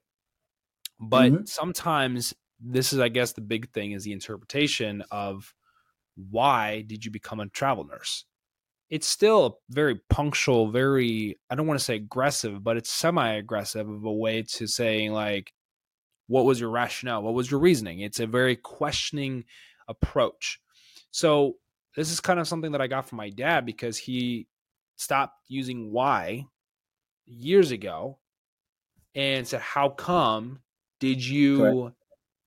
but 0.99 1.30
mm-hmm. 1.30 1.44
sometimes 1.44 2.33
this 2.59 2.92
is 2.92 3.00
i 3.00 3.09
guess 3.09 3.33
the 3.33 3.40
big 3.40 3.71
thing 3.73 3.92
is 3.92 4.04
the 4.04 4.12
interpretation 4.12 5.04
of 5.11 5.54
why 6.30 6.83
did 6.87 7.04
you 7.04 7.11
become 7.11 7.40
a 7.40 7.49
travel 7.49 7.85
nurse 7.85 8.25
it's 8.90 9.09
still 9.09 9.59
very 9.71 9.99
punctual, 10.11 10.71
very 10.71 11.38
I 11.50 11.54
don't 11.54 11.66
want 11.66 11.80
to 11.80 11.85
say 11.85 11.97
aggressive, 11.97 12.62
but 12.62 12.76
it's 12.76 12.90
semi-aggressive 12.90 13.88
of 13.88 14.04
a 14.04 14.12
way 14.12 14.42
to 14.42 14.68
saying 14.68 15.12
like 15.12 15.52
what 16.26 16.44
was 16.44 16.61
your 16.61 16.71
rationale? 16.71 17.23
What 17.23 17.35
was 17.35 17.50
your 17.50 17.61
reasoning? 17.61 18.00
It's 18.00 18.21
a 18.21 18.26
very 18.26 18.56
questioning 18.56 19.44
approach. 19.88 20.61
So 21.11 21.54
this 21.97 22.11
is 22.11 22.21
kind 22.21 22.40
of 22.40 22.49
something 22.49 22.73
that 22.73 22.80
I 22.80 22.87
got 22.87 23.09
from 23.09 23.16
my 23.16 23.30
dad 23.30 23.66
because 23.66 23.99
he 23.99 24.47
stopped 24.97 25.40
using 25.49 25.92
why 25.92 26.47
years 27.26 27.71
ago 27.71 28.19
and 29.14 29.47
said, 29.47 29.61
How 29.61 29.88
come 29.88 30.61
did 31.00 31.25
you 31.25 31.59
Correct. 31.59 31.97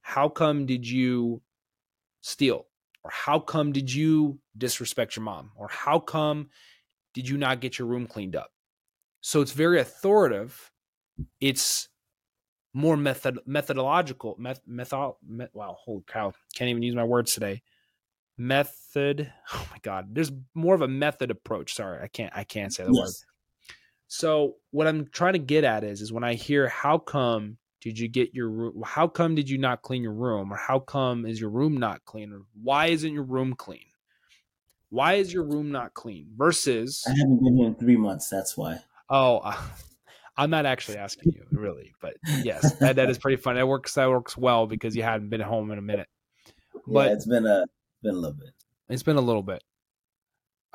how 0.01 0.29
come 0.29 0.65
did 0.65 0.87
you 0.87 1.41
steal? 2.21 2.67
or 3.07 3.11
how 3.11 3.39
come 3.39 3.71
did 3.71 3.93
you 3.93 4.37
disrespect 4.57 5.15
your 5.15 5.23
mom 5.23 5.51
or 5.55 5.69
how 5.69 5.97
come 5.97 6.49
did 7.13 7.27
you 7.27 7.37
not 7.37 7.61
get 7.61 7.79
your 7.79 7.87
room 7.87 8.05
cleaned 8.05 8.35
up 8.35 8.51
so 9.21 9.39
it's 9.39 9.53
very 9.53 9.79
authoritative 9.79 10.71
it's 11.39 11.87
more 12.73 12.97
method 12.97 13.39
methodological 13.45 14.35
meth, 14.37 14.59
method 14.67 15.13
met, 15.25 15.49
wow 15.53 15.77
holy 15.79 16.03
cow 16.05 16.33
can't 16.53 16.69
even 16.69 16.83
use 16.83 16.95
my 16.95 17.03
words 17.03 17.33
today 17.33 17.61
method 18.37 19.31
oh 19.53 19.67
my 19.71 19.77
god 19.81 20.07
there's 20.11 20.31
more 20.53 20.75
of 20.75 20.81
a 20.81 20.87
method 20.87 21.31
approach 21.31 21.73
sorry 21.75 22.03
i 22.03 22.07
can't 22.07 22.33
i 22.35 22.43
can't 22.43 22.73
say 22.73 22.83
the 22.83 22.91
yes. 22.91 23.05
word 23.05 23.13
so 24.07 24.55
what 24.71 24.87
i'm 24.87 25.07
trying 25.07 25.33
to 25.33 25.39
get 25.39 25.63
at 25.63 25.83
is 25.83 26.01
is 26.01 26.11
when 26.11 26.23
i 26.23 26.33
hear 26.33 26.67
how 26.67 26.97
come 26.97 27.57
did 27.81 27.99
you 27.99 28.07
get 28.07 28.33
your 28.33 28.49
room 28.49 28.83
how 28.85 29.07
come 29.07 29.35
did 29.35 29.49
you 29.49 29.57
not 29.57 29.81
clean 29.81 30.01
your 30.01 30.13
room? 30.13 30.51
Or 30.51 30.57
how 30.57 30.79
come 30.79 31.25
is 31.25 31.39
your 31.39 31.49
room 31.49 31.77
not 31.77 32.03
clean? 32.05 32.33
Or 32.33 32.41
why 32.61 32.87
isn't 32.87 33.13
your 33.13 33.23
room 33.23 33.53
clean? 33.53 33.85
Why 34.89 35.13
is 35.13 35.31
your 35.31 35.43
room 35.43 35.71
not 35.71 35.93
clean? 35.93 36.27
Versus 36.35 37.03
i 37.07 37.11
haven't 37.11 37.43
been 37.43 37.57
here 37.57 37.67
in 37.67 37.75
three 37.75 37.97
months 37.97 38.29
that's 38.29 38.57
why. 38.57 38.79
Oh 39.09 39.37
uh, 39.37 39.55
i'm 40.37 40.49
not 40.49 40.65
actually 40.65 40.97
asking 40.97 41.33
you 41.33 41.43
really 41.51 41.95
but 41.99 42.13
yes 42.43 42.73
that, 42.73 42.97
that 42.97 43.09
is 43.09 43.17
pretty 43.17 43.37
fun. 43.37 43.55
That 43.55 43.67
works 43.67 43.93
that 43.93 44.09
works 44.09 44.35
well 44.35 44.67
because 44.67 44.95
you 44.95 45.03
hadn't 45.03 45.29
been 45.29 45.41
home 45.41 45.71
in 45.71 45.77
a 45.77 45.81
minute. 45.81 46.07
But 46.87 47.07
yeah, 47.07 47.13
it's 47.13 47.25
been 47.25 47.45
a 47.45 47.65
been 48.03 48.15
a 48.15 48.17
little 48.17 48.37
bit. 48.37 48.49
It's 48.89 49.03
been 49.03 49.17
a 49.17 49.21
little 49.21 49.43
bit. 49.43 49.63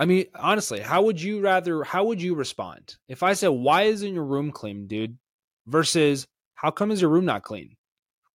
I 0.03 0.05
mean, 0.05 0.27
honestly, 0.35 0.81
how 0.81 1.03
would 1.03 1.23
you 1.23 1.41
rather? 1.41 1.85
How 1.85 2.03
would 2.03 2.21
you 2.21 2.35
respond 2.35 2.97
if 3.07 3.23
I 3.23 3.35
said, 3.35 3.51
"Why 3.51 3.83
isn't 3.83 4.15
your 4.15 4.25
room 4.25 4.51
clean, 4.51 4.89
dude?" 4.89 5.17
Versus, 5.69 6.27
"How 6.55 6.73
come 6.73 6.91
is 6.91 7.01
your 7.01 7.11
room 7.11 7.25
not 7.25 7.45
clean?" 7.45 7.77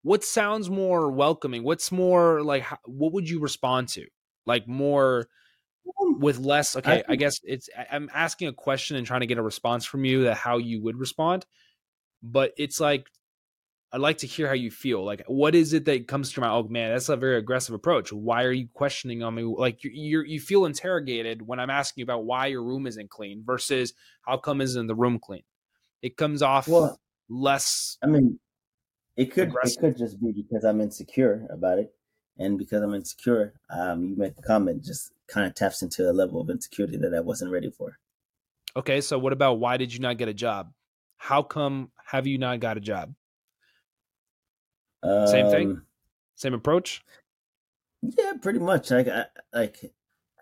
What 0.03 0.23
sounds 0.23 0.71
more 0.71 1.11
welcoming? 1.11 1.65
What's 1.65 1.91
more 1.91 2.41
like? 2.41 2.65
What 2.85 3.15
would 3.15 3.29
you 3.29 3.41
respond 3.41 3.89
to? 3.89 4.07
Like 4.47 4.69
more 4.69 5.27
um, 6.01 6.21
with 6.21 6.39
less. 6.39 6.77
Okay, 6.77 7.03
I, 7.09 7.15
I 7.15 7.17
guess 7.17 7.41
it's. 7.43 7.69
I'm 7.91 8.11
asking 8.15 8.47
a 8.47 8.53
question 8.53 8.97
and 8.97 9.05
trying 9.05 9.23
to 9.23 9.27
get 9.27 9.39
a 9.39 9.43
response 9.43 9.85
from 9.85 10.05
you 10.05 10.23
that 10.23 10.37
how 10.37 10.59
you 10.59 10.81
would 10.85 10.97
respond, 10.97 11.47
but 12.23 12.53
it's 12.57 12.79
like 12.79 13.09
I'd 13.97 14.03
like 14.03 14.19
to 14.19 14.27
hear 14.27 14.47
how 14.47 14.53
you 14.53 14.71
feel. 14.71 15.03
Like, 15.03 15.25
what 15.27 15.55
is 15.55 15.73
it 15.73 15.87
that 15.87 16.07
comes 16.07 16.31
to 16.33 16.41
my? 16.43 16.51
Oh 16.51 16.65
man, 16.65 16.93
that's 16.93 17.09
a 17.09 17.17
very 17.17 17.39
aggressive 17.39 17.75
approach. 17.75 18.13
Why 18.13 18.45
are 18.45 18.53
you 18.53 18.69
questioning 18.75 19.23
on 19.23 19.35
me? 19.35 19.43
Like, 19.43 19.85
you 19.85 19.91
you 19.91 20.21
you 20.21 20.39
feel 20.39 20.67
interrogated 20.67 21.41
when 21.41 21.59
I'm 21.59 21.71
asking 21.71 22.03
you 22.03 22.05
about 22.05 22.27
why 22.27 22.49
your 22.49 22.63
room 22.63 22.87
isn't 22.87 23.09
clean 23.09 23.43
versus 23.43 23.95
how 24.21 24.37
come 24.37 24.61
isn't 24.61 24.87
the 24.87 24.95
room 24.95 25.19
clean? 25.19 25.45
It 26.03 26.19
comes 26.19 26.43
off 26.43 26.69
well, 26.69 27.01
less. 27.31 27.97
I 28.03 28.09
mean, 28.09 28.39
it 29.17 29.33
could 29.33 29.49
aggressive. 29.49 29.79
it 29.79 29.81
could 29.81 29.97
just 29.97 30.21
be 30.21 30.31
because 30.31 30.63
I'm 30.63 30.83
insecure 30.83 31.47
about 31.49 31.79
it, 31.79 31.95
and 32.37 32.59
because 32.59 32.83
I'm 32.83 32.93
insecure, 32.93 33.55
um, 33.71 34.05
you 34.05 34.15
make 34.15 34.37
the 34.37 34.43
comment 34.43 34.85
just 34.85 35.11
kind 35.27 35.47
of 35.47 35.55
taps 35.55 35.81
into 35.81 36.11
a 36.11 36.13
level 36.13 36.43
of 36.43 36.51
insecurity 36.51 36.99
that 36.99 37.15
I 37.15 37.21
wasn't 37.21 37.51
ready 37.51 37.71
for. 37.71 37.99
Okay, 38.77 39.01
so 39.01 39.19
what 39.19 39.33
about 39.33 39.55
why 39.55 39.79
did 39.79 39.95
you 39.95 40.01
not 40.01 40.19
get 40.19 40.29
a 40.29 40.35
job? 40.35 40.71
How 41.17 41.43
come 41.43 41.93
have 42.05 42.27
you 42.27 42.37
not 42.37 42.61
got 42.61 42.77
a 42.77 42.81
job? 42.81 43.15
Um, 45.07 45.27
Same 45.27 45.51
thing. 45.51 45.71
Um, 45.71 45.87
Same 46.35 46.55
approach. 46.55 47.05
Yeah, 48.03 48.33
pretty 48.41 48.59
much. 48.59 48.91
Like, 48.91 49.09
I, 49.09 49.27
like, 49.53 49.93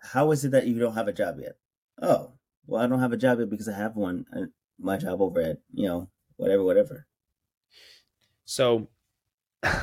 how 0.01 0.31
is 0.31 0.45
it 0.45 0.51
that 0.51 0.67
you 0.67 0.79
don't 0.79 0.93
have 0.93 1.07
a 1.07 1.13
job 1.13 1.39
yet? 1.39 1.57
Oh, 2.01 2.31
well, 2.67 2.81
I 2.81 2.87
don't 2.87 2.99
have 2.99 3.13
a 3.13 3.17
job 3.17 3.39
yet 3.39 3.49
because 3.49 3.67
I 3.67 3.73
have 3.73 3.95
one. 3.95 4.25
Uh, 4.35 4.45
my 4.79 4.97
job 4.97 5.21
over 5.21 5.39
at 5.39 5.59
you 5.73 5.87
know 5.87 6.09
whatever, 6.37 6.63
whatever. 6.63 7.07
So, 8.45 8.89
this 9.63 9.79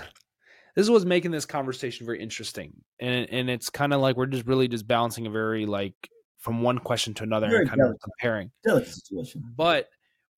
is 0.77 0.91
what's 0.91 1.05
making 1.05 1.31
this 1.31 1.47
conversation 1.47 2.07
very 2.07 2.21
interesting, 2.21 2.75
and 3.01 3.29
and 3.31 3.51
it's 3.51 3.71
kind 3.71 3.93
of 3.93 4.01
like 4.01 4.17
we're 4.17 4.27
just 4.27 4.47
really 4.47 4.69
just 4.69 4.87
balancing 4.87 5.27
a 5.27 5.31
very 5.31 5.67
like 5.67 5.95
from 6.39 6.63
one 6.63 6.79
question 6.79 7.15
to 7.15 7.23
another 7.23 7.49
very 7.49 7.61
and 7.61 7.69
kind 7.69 7.79
delicate, 7.79 7.97
of 7.97 8.01
comparing. 8.03 8.51
Delicate 8.65 8.93
situation. 8.93 9.45
But 9.57 9.89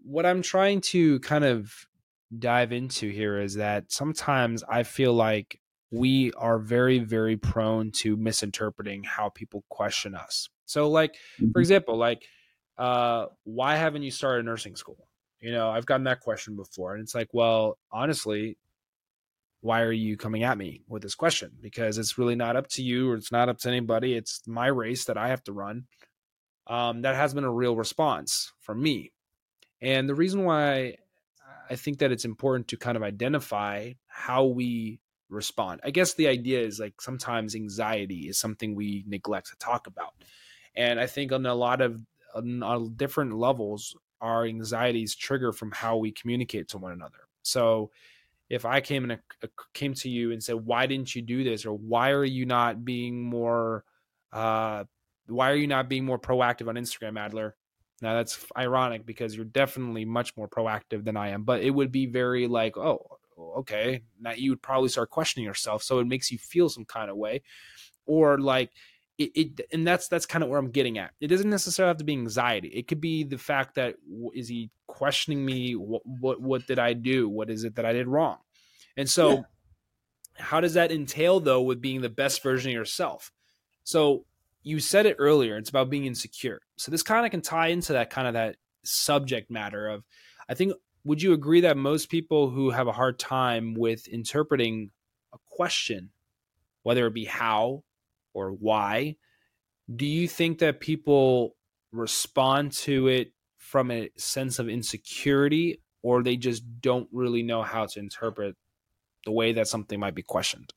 what 0.03 0.27
I'm 0.27 0.43
trying 0.43 0.83
to 0.83 1.19
kind 1.21 1.45
of 1.45 1.73
dive 2.39 2.73
into 2.73 3.09
here 3.11 3.41
is 3.41 3.55
that 3.55 3.93
sometimes 3.93 4.63
I 4.69 4.83
feel 4.83 5.13
like 5.13 5.61
we 5.91 6.33
are 6.33 6.59
very, 6.59 6.99
very 6.99 7.37
prone 7.37 7.91
to 7.93 8.17
misinterpreting 8.17 9.05
how 9.05 9.29
people 9.29 9.65
question 9.69 10.15
us. 10.15 10.49
So, 10.67 10.89
like, 10.89 11.15
mm-hmm. 11.41 11.53
for 11.53 11.61
example, 11.61 11.97
like, 11.97 12.25
uh, 12.79 13.27
why 13.45 13.77
haven't 13.77 14.03
you 14.03 14.11
started 14.11 14.45
nursing 14.45 14.77
school? 14.77 15.09
You 15.41 15.53
know, 15.53 15.71
I've 15.71 15.87
gotten 15.87 16.05
that 16.05 16.21
question 16.21 16.57
before, 16.57 16.95
and 16.95 17.03
it's 17.03 17.15
like, 17.15 17.29
well, 17.33 17.79
honestly, 17.93 18.57
why 19.61 19.83
are 19.83 19.93
you 19.93 20.17
coming 20.17 20.43
at 20.43 20.59
me 20.59 20.83
with 20.89 21.03
this 21.03 21.15
question? 21.15 21.53
Because 21.61 21.97
it's 21.97 22.19
really 22.19 22.35
not 22.35 22.57
up 22.57 22.69
to 22.69 22.83
you 22.83 23.11
or 23.11 23.15
it's 23.15 23.33
not 23.33 23.49
up 23.49 23.59
to 23.59 23.69
anybody. 23.69 24.15
It's 24.15 24.43
my 24.47 24.67
race 24.67 25.07
that 25.07 25.17
I 25.17 25.29
have 25.29 25.43
to 25.45 25.53
run. 25.53 25.85
Um, 26.67 27.03
that 27.03 27.15
has 27.15 27.33
been 27.33 27.45
a 27.45 27.53
real 27.53 27.77
response 27.77 28.53
from 28.61 28.83
me. 28.83 29.13
And 29.81 30.09
the 30.09 30.15
reason 30.15 30.45
why 30.45 30.97
I 31.69 31.77
think 31.77 31.99
that 31.99 32.13
it's 32.13 32.25
important 32.25 32.69
to 32.69 32.77
kind 32.77 32.97
of 32.97 33.03
identify 33.03 33.93
how 34.07 34.45
we 34.45 35.01
respond. 35.29 35.81
I 35.85 35.91
guess 35.91 36.15
the 36.15 36.29
idea 36.29 36.61
is 36.61 36.79
like 36.79 37.01
sometimes 37.01 37.55
anxiety 37.55 38.29
is 38.29 38.39
something 38.39 38.75
we 38.75 39.05
neglect 39.07 39.49
to 39.49 39.57
talk 39.57 39.87
about. 39.87 40.15
And 40.77 40.99
I 41.01 41.07
think 41.07 41.33
on 41.33 41.47
a 41.47 41.55
lot 41.55 41.81
of 41.81 42.01
on 42.35 42.95
different 42.97 43.37
levels, 43.37 43.95
our 44.21 44.45
anxieties 44.45 45.15
trigger 45.15 45.53
from 45.53 45.71
how 45.71 45.97
we 45.97 46.11
communicate 46.11 46.69
to 46.69 46.79
one 46.79 46.93
another. 46.93 47.29
So 47.43 47.91
if 48.49 48.65
I 48.65 48.81
came 48.81 49.09
and 49.09 49.21
came 49.73 49.95
to 49.95 50.09
you 50.09 50.33
and 50.33 50.43
said, 50.43 50.57
"Why 50.57 50.87
didn't 50.87 51.15
you 51.15 51.23
do 51.23 51.45
this?" 51.45 51.65
or 51.65 51.73
"Why 51.73 52.11
are 52.11 52.25
you 52.25 52.47
not 52.47 52.85
being 52.85 53.23
more 53.23 53.85
uh, 54.33 54.85
why 55.27 55.51
are 55.51 55.57
you 55.57 55.67
not 55.67 55.89
being 55.89 56.05
more 56.05 56.19
proactive 56.19 56.69
on 56.69 56.75
Instagram, 56.75 57.19
Adler?" 57.19 57.57
Now 58.03 58.15
that's 58.15 58.45
ironic 58.57 59.07
because 59.07 59.35
you're 59.37 59.45
definitely 59.45 60.05
much 60.05 60.37
more 60.37 60.49
proactive 60.49 61.05
than 61.05 61.17
I 61.17 61.31
am, 61.31 61.45
but 61.45 61.63
it 61.63 61.71
would 61.71 61.93
be 61.93 62.07
very 62.07 62.47
like, 62.47 62.77
oh, 62.77 63.19
okay. 63.59 64.03
Now 64.21 64.33
you 64.33 64.51
would 64.51 64.63
probably 64.63 64.89
start 64.89 65.11
questioning 65.11 65.47
yourself. 65.47 65.83
So 65.83 65.99
it 66.01 66.07
makes 66.07 66.31
you 66.31 66.39
feel 66.39 66.69
some 66.69 66.85
kind 66.85 67.11
of 67.11 67.17
way. 67.17 67.43
Or 68.07 68.39
like 68.39 68.71
it, 69.17 69.31
it 69.35 69.61
and 69.73 69.87
that's 69.87 70.09
that's 70.09 70.27
kind 70.27 70.43
of 70.43 70.51
where 70.51 70.59
I'm 70.59 70.71
getting 70.71 70.99
at. 70.99 71.13
It 71.21 71.29
doesn't 71.29 71.49
necessarily 71.49 71.91
have 71.91 71.99
to 71.99 72.05
be 72.05 72.13
anxiety. 72.13 72.69
It 72.69 72.89
could 72.89 73.01
be 73.01 73.25
the 73.25 73.39
fact 73.39 73.77
that 73.77 73.95
is 74.35 74.49
he 74.49 74.71
questioning 74.87 75.45
me? 75.45 75.73
What 75.73 76.03
what 76.05 76.41
what 76.41 76.67
did 76.67 76.79
I 76.79 76.93
do? 76.93 77.29
What 77.29 77.51
is 77.51 77.65
it 77.65 77.77
that 77.77 77.87
I 77.87 77.93
did 77.93 78.09
wrong? 78.09 78.39
And 78.97 79.09
so 79.09 79.33
yeah. 79.33 79.43
how 80.35 80.61
does 80.61 80.75
that 80.75 80.93
entail 80.93 81.41
though 81.41 81.63
with 81.63 81.81
being 81.81 82.01
the 82.01 82.09
best 82.09 82.43
version 82.43 82.71
of 82.71 82.75
yourself? 82.75 83.33
So 83.85 84.25
you 84.63 84.81
said 84.81 85.07
it 85.07 85.17
earlier 85.19 85.59
it's 85.59 85.71
about 85.71 85.91
being 85.91 86.07
insecure 86.07 86.61
so 86.77 86.91
this 86.91 87.03
kind 87.03 87.25
of 87.25 87.31
can 87.31 87.41
tie 87.41 87.69
into 87.69 87.93
that 87.93 88.11
kind 88.11 88.27
of 88.27 88.35
that 88.35 88.57
subject 88.85 89.51
matter 89.51 89.89
of 89.89 90.05
i 90.49 90.55
think 90.55 90.73
would 91.05 91.23
you 91.23 91.33
agree 91.33 91.61
that 91.61 91.77
most 91.77 92.09
people 92.09 92.51
who 92.51 92.71
have 92.71 92.87
a 92.87 92.93
hard 92.93 93.19
time 93.19 93.75
with 93.75 94.07
interpreting 94.09 94.91
a 95.33 95.39
question 95.47 96.11
whether 96.83 97.07
it 97.07 97.15
be 97.15 97.25
how 97.25 97.83
or 98.33 98.51
why 98.51 99.17
do 99.95 100.07
you 100.07 100.27
think 100.27 100.59
that 100.59 100.81
people 100.81 101.57
respond 101.93 102.73
to 102.73 103.09
it 103.09 103.33
from 103.59 103.91
a 103.91 104.11
sense 104.17 104.59
of 104.59 104.69
insecurity 104.69 105.81
or 106.03 106.23
they 106.23 106.37
just 106.37 106.63
don't 106.81 107.09
really 107.13 107.43
know 107.43 107.63
how 107.63 107.87
to 107.87 107.99
interpret 107.99 108.57
the 109.25 109.33
way 109.33 109.53
that 109.53 109.69
something 109.69 109.99
might 109.99 110.15
be 110.15 110.23
questioned 110.23 110.73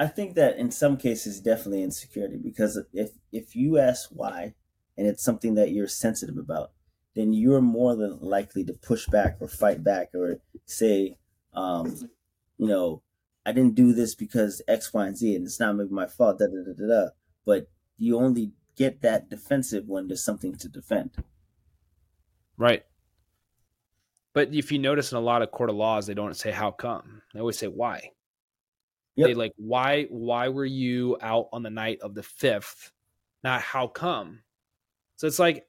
I 0.00 0.06
think 0.06 0.34
that 0.36 0.56
in 0.56 0.70
some 0.70 0.96
cases, 0.96 1.40
definitely 1.40 1.82
insecurity 1.82 2.38
because 2.38 2.80
if 2.94 3.10
if 3.32 3.54
you 3.54 3.76
ask 3.78 4.08
why, 4.10 4.54
and 4.96 5.06
it's 5.06 5.22
something 5.22 5.56
that 5.56 5.72
you're 5.72 5.88
sensitive 5.88 6.38
about, 6.38 6.72
then 7.14 7.34
you're 7.34 7.60
more 7.60 7.94
than 7.94 8.18
likely 8.20 8.64
to 8.64 8.72
push 8.72 9.06
back 9.08 9.36
or 9.40 9.46
fight 9.46 9.84
back 9.84 10.08
or 10.14 10.40
say, 10.64 11.18
um, 11.52 12.08
you 12.56 12.66
know, 12.66 13.02
I 13.44 13.52
didn't 13.52 13.74
do 13.74 13.92
this 13.92 14.14
because 14.14 14.62
X, 14.66 14.94
Y, 14.94 15.06
and 15.06 15.16
Z, 15.18 15.36
and 15.36 15.44
it's 15.44 15.60
not 15.60 15.76
maybe 15.76 15.90
my 15.90 16.06
fault. 16.06 16.38
Da 16.38 16.46
da 16.46 16.64
da 16.64 16.72
da. 16.72 16.86
da. 16.86 17.08
But 17.44 17.68
you 17.98 18.16
only 18.16 18.52
get 18.76 19.02
that 19.02 19.28
defensive 19.28 19.86
when 19.86 20.08
there's 20.08 20.24
something 20.24 20.56
to 20.56 20.68
defend. 20.68 21.10
Right. 22.56 22.86
But 24.32 24.54
if 24.54 24.72
you 24.72 24.78
notice 24.78 25.12
in 25.12 25.18
a 25.18 25.20
lot 25.20 25.42
of 25.42 25.50
court 25.50 25.68
of 25.68 25.76
laws, 25.76 26.06
they 26.06 26.14
don't 26.14 26.36
say 26.36 26.52
how 26.52 26.70
come. 26.70 27.20
They 27.34 27.40
always 27.40 27.58
say 27.58 27.66
why. 27.66 28.12
Yep. 29.20 29.28
They 29.28 29.34
like 29.34 29.52
why 29.56 30.04
why 30.04 30.48
were 30.48 30.64
you 30.64 31.18
out 31.20 31.48
on 31.52 31.62
the 31.62 31.70
night 31.70 31.98
of 32.00 32.14
the 32.14 32.22
fifth? 32.22 32.90
Not 33.44 33.60
how 33.60 33.86
come. 33.86 34.40
So 35.16 35.26
it's 35.26 35.38
like, 35.38 35.66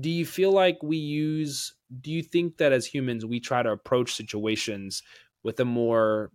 do 0.00 0.08
you 0.08 0.24
feel 0.24 0.52
like 0.52 0.78
we 0.82 0.96
use? 0.96 1.74
Do 2.00 2.10
you 2.10 2.22
think 2.22 2.58
that 2.58 2.72
as 2.72 2.86
humans 2.86 3.26
we 3.26 3.40
try 3.40 3.62
to 3.62 3.70
approach 3.70 4.14
situations 4.14 5.02
with 5.42 5.58
a 5.60 5.64
more 5.64 6.30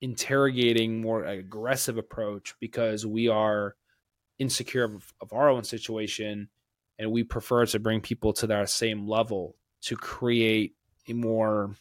interrogating, 0.00 1.00
more 1.00 1.24
aggressive 1.24 1.98
approach 1.98 2.54
because 2.60 3.04
we 3.04 3.28
are 3.28 3.74
insecure 4.38 4.84
of, 4.84 5.12
of 5.20 5.32
our 5.32 5.48
own 5.48 5.64
situation 5.64 6.48
and 6.98 7.10
we 7.10 7.24
prefer 7.24 7.66
to 7.66 7.78
bring 7.80 8.00
people 8.00 8.32
to 8.32 8.46
that 8.46 8.70
same 8.70 9.08
level 9.08 9.56
to 9.82 9.96
create 9.96 10.74
a 11.08 11.12
more 11.12 11.74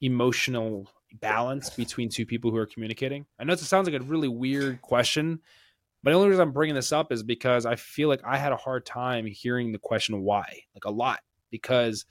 emotional 0.00 0.90
balance 1.20 1.70
between 1.70 2.08
two 2.08 2.26
people 2.26 2.50
who 2.50 2.56
are 2.56 2.66
communicating? 2.66 3.26
I 3.38 3.44
know 3.44 3.52
it 3.52 3.58
sounds 3.60 3.88
like 3.88 4.00
a 4.00 4.04
really 4.04 4.28
weird 4.28 4.82
question, 4.82 5.40
but 6.02 6.10
the 6.10 6.16
only 6.16 6.28
reason 6.28 6.42
I'm 6.42 6.52
bringing 6.52 6.74
this 6.74 6.92
up 6.92 7.12
is 7.12 7.22
because 7.22 7.66
I 7.66 7.76
feel 7.76 8.08
like 8.08 8.20
I 8.24 8.36
had 8.36 8.52
a 8.52 8.56
hard 8.56 8.84
time 8.84 9.26
hearing 9.26 9.72
the 9.72 9.78
question 9.78 10.22
why, 10.22 10.62
like 10.74 10.84
a 10.84 10.90
lot, 10.90 11.20
because, 11.50 12.04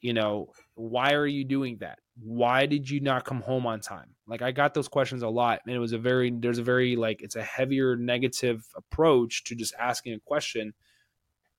you 0.00 0.12
know, 0.12 0.52
why 0.74 1.14
are 1.14 1.26
you 1.26 1.44
doing 1.44 1.78
that? 1.80 1.98
Why 2.22 2.66
did 2.66 2.88
you 2.88 3.00
not 3.00 3.24
come 3.24 3.40
home 3.40 3.66
on 3.66 3.80
time? 3.80 4.14
Like 4.26 4.42
I 4.42 4.52
got 4.52 4.74
those 4.74 4.88
questions 4.88 5.22
a 5.22 5.28
lot, 5.28 5.60
and 5.66 5.74
it 5.74 5.80
was 5.80 5.92
a 5.92 5.98
very, 5.98 6.30
there's 6.30 6.58
a 6.58 6.62
very, 6.62 6.94
like, 6.96 7.22
it's 7.22 7.36
a 7.36 7.42
heavier 7.42 7.96
negative 7.96 8.64
approach 8.76 9.44
to 9.44 9.54
just 9.54 9.74
asking 9.78 10.14
a 10.14 10.20
question. 10.20 10.74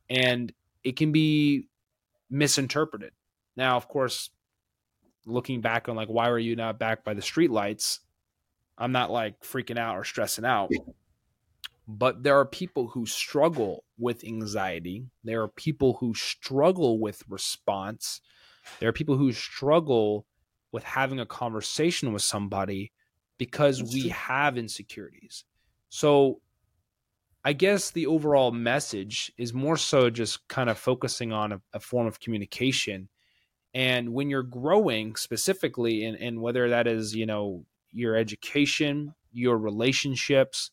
And 0.10 0.54
it 0.84 0.96
can 0.98 1.12
be 1.12 1.68
misinterpreted. 2.30 3.12
Now, 3.58 3.76
of 3.76 3.88
course, 3.88 4.30
looking 5.26 5.62
back 5.62 5.90
on 5.90 5.96
like 5.96 6.08
why 6.08 6.30
were 6.30 6.40
you 6.40 6.56
not 6.56 6.80
back 6.80 7.04
by 7.04 7.14
the 7.14 7.22
streetlights, 7.22 8.00
I'm 8.78 8.92
not 8.92 9.12
like 9.12 9.42
freaking 9.42 9.78
out 9.78 9.96
or 9.98 10.04
stressing 10.04 10.46
out. 10.46 10.72
But 11.88 12.24
there 12.24 12.40
are 12.40 12.46
people 12.46 12.88
who 12.88 13.06
struggle 13.06 13.84
with 13.98 14.24
anxiety. 14.24 15.06
There 15.24 15.44
are 15.44 15.48
people 15.48 15.98
who 16.00 16.16
struggle 16.16 17.00
with 17.00 17.24
response. 17.30 18.22
There 18.80 18.90
are 18.90 18.94
people 18.94 19.18
who 19.18 19.32
struggle 19.32 20.26
with 20.72 20.84
having 20.84 21.20
a 21.20 21.26
conversation 21.26 22.12
with 22.12 22.24
somebody 22.24 22.92
because 23.38 23.80
That's 23.80 23.94
we 23.94 24.02
true. 24.02 24.10
have 24.10 24.58
insecurities. 24.58 25.46
So 25.90 26.42
I 27.44 27.54
guess 27.54 27.92
the 27.92 28.08
overall 28.08 28.52
message 28.52 29.32
is 29.38 29.54
more 29.54 29.78
so 29.78 30.10
just 30.10 30.48
kind 30.48 30.70
of 30.70 30.80
focusing 30.80 31.32
on 31.32 31.52
a, 31.52 31.62
a 31.74 31.80
form 31.80 32.08
of 32.08 32.20
communication. 32.20 33.08
And 33.76 34.14
when 34.14 34.30
you're 34.30 34.42
growing 34.42 35.18
specifically, 35.18 36.06
and, 36.06 36.18
and 36.18 36.42
whether 36.42 36.70
that 36.70 36.88
is, 36.88 37.14
you 37.14 37.26
know, 37.26 37.66
your 37.92 38.16
education, 38.16 39.14
your 39.34 39.58
relationships, 39.58 40.72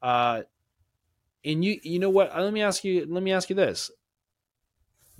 uh, 0.00 0.42
and 1.44 1.62
you, 1.62 1.78
you 1.82 1.98
know 1.98 2.08
what? 2.08 2.34
Uh, 2.34 2.42
let 2.42 2.54
me 2.54 2.62
ask 2.62 2.82
you. 2.82 3.06
Let 3.06 3.22
me 3.22 3.30
ask 3.32 3.50
you 3.50 3.56
this: 3.56 3.90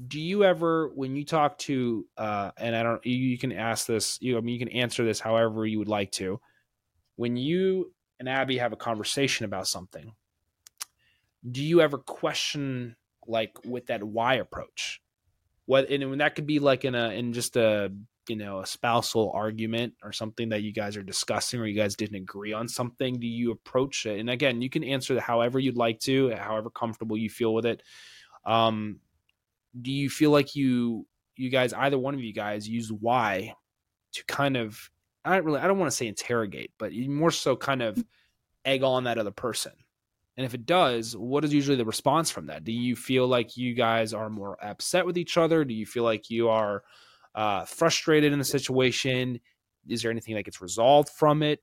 Do 0.08 0.18
you 0.18 0.44
ever, 0.44 0.88
when 0.94 1.14
you 1.14 1.26
talk 1.26 1.58
to, 1.58 2.06
uh, 2.16 2.52
and 2.56 2.74
I 2.74 2.82
don't, 2.82 3.04
you, 3.04 3.16
you 3.16 3.36
can 3.36 3.52
ask 3.52 3.86
this. 3.86 4.18
You, 4.22 4.38
I 4.38 4.40
mean, 4.40 4.54
you 4.54 4.66
can 4.66 4.74
answer 4.74 5.04
this 5.04 5.20
however 5.20 5.66
you 5.66 5.78
would 5.78 5.88
like 5.88 6.10
to. 6.12 6.40
When 7.16 7.36
you 7.36 7.92
and 8.18 8.30
Abby 8.30 8.56
have 8.56 8.72
a 8.72 8.76
conversation 8.76 9.44
about 9.44 9.66
something, 9.66 10.14
do 11.48 11.62
you 11.62 11.82
ever 11.82 11.98
question 11.98 12.96
like 13.26 13.58
with 13.66 13.88
that 13.88 14.02
why 14.02 14.36
approach? 14.36 15.02
What 15.66 15.88
and 15.90 16.20
that 16.20 16.34
could 16.34 16.46
be 16.46 16.58
like 16.58 16.84
in 16.84 16.94
a 16.94 17.10
in 17.10 17.32
just 17.32 17.56
a 17.56 17.92
you 18.28 18.36
know 18.36 18.60
a 18.60 18.66
spousal 18.66 19.30
argument 19.34 19.94
or 20.02 20.12
something 20.12 20.50
that 20.50 20.62
you 20.62 20.72
guys 20.72 20.96
are 20.96 21.02
discussing 21.02 21.60
or 21.60 21.66
you 21.66 21.78
guys 21.78 21.94
didn't 21.96 22.16
agree 22.16 22.52
on 22.52 22.68
something 22.68 23.18
do 23.18 23.26
you 23.26 23.50
approach 23.50 24.06
it? 24.06 24.20
And 24.20 24.30
again 24.30 24.62
you 24.62 24.70
can 24.70 24.84
answer 24.84 25.18
however 25.20 25.58
you'd 25.58 25.76
like 25.76 26.00
to 26.00 26.34
however 26.34 26.70
comfortable 26.70 27.16
you 27.16 27.30
feel 27.30 27.54
with 27.54 27.66
it. 27.66 27.82
Um 28.44 29.00
do 29.80 29.90
you 29.90 30.08
feel 30.08 30.30
like 30.30 30.54
you 30.54 31.06
you 31.36 31.50
guys 31.50 31.72
either 31.72 31.98
one 31.98 32.14
of 32.14 32.20
you 32.20 32.32
guys 32.32 32.68
use 32.68 32.92
why 32.92 33.54
to 34.12 34.24
kind 34.26 34.56
of 34.56 34.90
i 35.24 35.34
don't 35.34 35.44
really 35.44 35.60
i 35.60 35.66
don't 35.66 35.78
want 35.78 35.90
to 35.90 35.96
say 35.96 36.06
interrogate 36.06 36.72
but 36.78 36.92
more 36.94 37.30
so 37.30 37.56
kind 37.56 37.82
of 37.82 38.02
egg 38.64 38.82
on 38.82 39.04
that 39.04 39.18
other 39.18 39.30
person 39.30 39.72
and 40.36 40.44
if 40.44 40.54
it 40.54 40.66
does, 40.66 41.16
what 41.16 41.44
is 41.44 41.54
usually 41.54 41.76
the 41.76 41.84
response 41.84 42.30
from 42.30 42.46
that? 42.46 42.64
Do 42.64 42.72
you 42.72 42.96
feel 42.96 43.28
like 43.28 43.56
you 43.56 43.72
guys 43.72 44.12
are 44.12 44.28
more 44.28 44.62
upset 44.64 45.06
with 45.06 45.16
each 45.16 45.36
other? 45.36 45.64
Do 45.64 45.74
you 45.74 45.86
feel 45.86 46.02
like 46.02 46.28
you 46.28 46.48
are 46.48 46.82
uh, 47.34 47.64
frustrated 47.64 48.32
in 48.32 48.40
the 48.40 48.44
situation? 48.44 49.38
Is 49.88 50.02
there 50.02 50.10
anything 50.10 50.34
that 50.34 50.42
gets 50.42 50.60
resolved 50.60 51.08
from 51.10 51.42
it? 51.44 51.62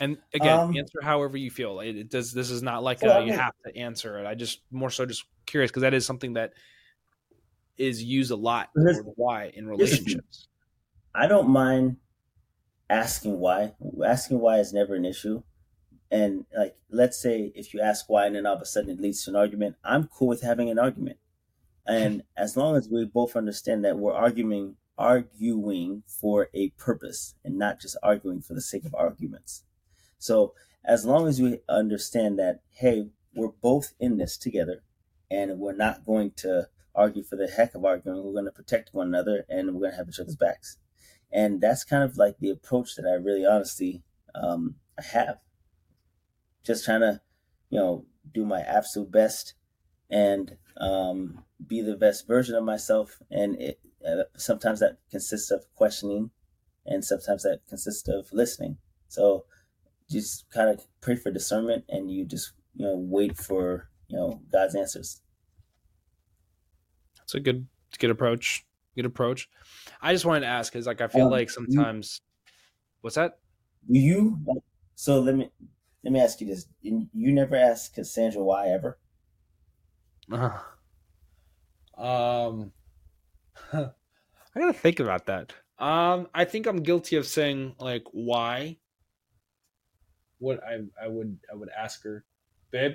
And 0.00 0.16
again, 0.32 0.58
um, 0.58 0.76
answer 0.76 1.00
however 1.02 1.36
you 1.36 1.50
feel. 1.50 1.80
It, 1.80 1.96
it, 1.96 2.10
does. 2.10 2.32
This 2.32 2.50
is 2.50 2.62
not 2.62 2.82
like 2.82 3.02
well, 3.02 3.20
a, 3.20 3.26
you 3.26 3.34
have 3.34 3.52
to 3.66 3.76
answer 3.76 4.18
it. 4.18 4.26
I 4.26 4.34
just 4.34 4.62
more 4.70 4.88
so 4.88 5.04
just 5.04 5.26
curious 5.44 5.70
because 5.70 5.82
that 5.82 5.92
is 5.92 6.06
something 6.06 6.32
that 6.34 6.54
is 7.76 8.02
used 8.02 8.30
a 8.30 8.36
lot. 8.36 8.70
Why 9.16 9.52
in 9.54 9.66
relationships? 9.66 10.48
I 11.14 11.26
don't 11.26 11.50
mind 11.50 11.98
asking 12.88 13.38
why. 13.38 13.74
Asking 14.02 14.38
why 14.38 14.60
is 14.60 14.72
never 14.72 14.94
an 14.94 15.04
issue 15.04 15.42
and 16.12 16.44
like 16.56 16.76
let's 16.90 17.20
say 17.20 17.50
if 17.54 17.72
you 17.72 17.80
ask 17.80 18.08
why 18.08 18.26
and 18.26 18.36
then 18.36 18.46
all 18.46 18.54
of 18.54 18.60
a 18.60 18.66
sudden 18.66 18.90
it 18.90 19.00
leads 19.00 19.24
to 19.24 19.30
an 19.30 19.36
argument 19.36 19.74
i'm 19.82 20.06
cool 20.06 20.28
with 20.28 20.42
having 20.42 20.70
an 20.70 20.78
argument. 20.78 21.16
And 21.86 22.22
as 22.36 22.56
long 22.56 22.76
as 22.76 22.88
we 22.88 23.04
both 23.06 23.34
understand 23.34 23.84
that 23.84 23.98
we're 23.98 24.12
arguing 24.12 24.76
arguing 24.98 26.02
for 26.06 26.48
a 26.52 26.68
purpose 26.70 27.34
and 27.42 27.58
not 27.58 27.80
just 27.80 27.96
arguing 28.02 28.42
for 28.42 28.52
the 28.52 28.60
sake 28.60 28.84
of 28.84 28.94
arguments. 28.94 29.64
So 30.18 30.52
as 30.84 31.06
long 31.06 31.26
as 31.26 31.40
we 31.40 31.60
understand 31.68 32.38
that 32.38 32.60
hey 32.70 33.08
we're 33.34 33.48
both 33.48 33.94
in 33.98 34.18
this 34.18 34.36
together 34.36 34.82
and 35.30 35.58
we're 35.58 35.74
not 35.74 36.04
going 36.04 36.32
to 36.36 36.68
argue 36.94 37.22
for 37.22 37.36
the 37.36 37.48
heck 37.48 37.74
of 37.74 37.86
arguing 37.86 38.22
we're 38.22 38.32
going 38.32 38.44
to 38.44 38.52
protect 38.52 38.92
one 38.92 39.08
another 39.08 39.46
and 39.48 39.72
we're 39.72 39.80
going 39.80 39.92
to 39.92 39.96
have 39.96 40.08
each 40.10 40.20
other's 40.20 40.36
backs. 40.36 40.76
And 41.32 41.62
that's 41.62 41.84
kind 41.84 42.04
of 42.04 42.18
like 42.18 42.38
the 42.38 42.50
approach 42.50 42.96
that 42.96 43.06
i 43.06 43.14
really 43.14 43.46
honestly 43.46 44.02
um, 44.34 44.74
have 44.98 45.38
just 46.64 46.84
trying 46.84 47.00
to, 47.00 47.20
you 47.70 47.78
know, 47.78 48.04
do 48.32 48.44
my 48.44 48.60
absolute 48.60 49.10
best 49.10 49.54
and 50.10 50.56
um, 50.78 51.44
be 51.66 51.80
the 51.80 51.96
best 51.96 52.26
version 52.26 52.54
of 52.54 52.64
myself. 52.64 53.18
And 53.30 53.60
it, 53.60 53.80
uh, 54.06 54.24
sometimes 54.36 54.80
that 54.80 54.98
consists 55.10 55.50
of 55.50 55.64
questioning, 55.74 56.30
and 56.84 57.04
sometimes 57.04 57.42
that 57.42 57.60
consists 57.68 58.08
of 58.08 58.26
listening. 58.32 58.78
So 59.08 59.44
just 60.10 60.50
kind 60.50 60.70
of 60.70 60.86
pray 61.00 61.16
for 61.16 61.30
discernment, 61.30 61.84
and 61.88 62.10
you 62.10 62.24
just 62.24 62.52
you 62.74 62.84
know 62.84 62.96
wait 62.96 63.36
for 63.36 63.88
you 64.08 64.16
know 64.16 64.40
God's 64.50 64.74
answers. 64.74 65.20
That's 67.18 67.34
a 67.34 67.40
good 67.40 67.66
good 67.98 68.10
approach. 68.10 68.64
Good 68.94 69.06
approach. 69.06 69.48
I 70.02 70.12
just 70.12 70.26
wanted 70.26 70.40
to 70.40 70.46
ask 70.46 70.72
because 70.72 70.86
like 70.86 71.00
I 71.00 71.08
feel 71.08 71.26
um, 71.26 71.30
like 71.30 71.48
sometimes. 71.50 72.20
You, 72.20 72.52
what's 73.00 73.16
that? 73.16 73.38
You 73.88 74.38
so 74.94 75.20
let 75.20 75.34
me 75.34 75.50
let 76.04 76.12
me 76.12 76.20
ask 76.20 76.40
you 76.40 76.46
this: 76.46 76.66
You 76.80 77.08
never 77.12 77.56
asked 77.56 77.94
Cassandra 77.94 78.42
why 78.42 78.68
ever? 78.68 78.98
Uh, 80.30 80.58
um, 82.00 82.72
I 83.72 83.90
gotta 84.54 84.72
think 84.72 85.00
about 85.00 85.26
that. 85.26 85.52
Um, 85.78 86.28
I 86.34 86.44
think 86.44 86.66
I'm 86.66 86.82
guilty 86.82 87.16
of 87.16 87.26
saying 87.26 87.76
like 87.78 88.04
why. 88.12 88.78
What 90.38 90.62
I 90.64 90.80
I 91.00 91.08
would 91.08 91.38
I 91.50 91.54
would 91.54 91.68
ask 91.70 92.02
her, 92.02 92.24
babe. 92.70 92.92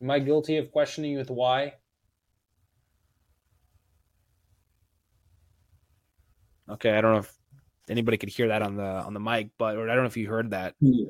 Am 0.00 0.10
I 0.10 0.18
guilty 0.18 0.56
of 0.56 0.70
questioning 0.72 1.12
you 1.12 1.18
with 1.18 1.30
why? 1.30 1.74
Okay, 6.68 6.96
I 6.96 7.00
don't 7.00 7.12
know 7.12 7.18
if 7.18 7.41
anybody 7.88 8.16
could 8.16 8.28
hear 8.28 8.48
that 8.48 8.62
on 8.62 8.76
the 8.76 8.84
on 8.84 9.14
the 9.14 9.20
mic, 9.20 9.50
but 9.58 9.76
or 9.76 9.88
I 9.88 9.94
don't 9.94 10.04
know 10.04 10.08
if 10.08 10.16
you 10.16 10.28
heard 10.28 10.50
that. 10.50 10.74
Yeah. 10.80 11.06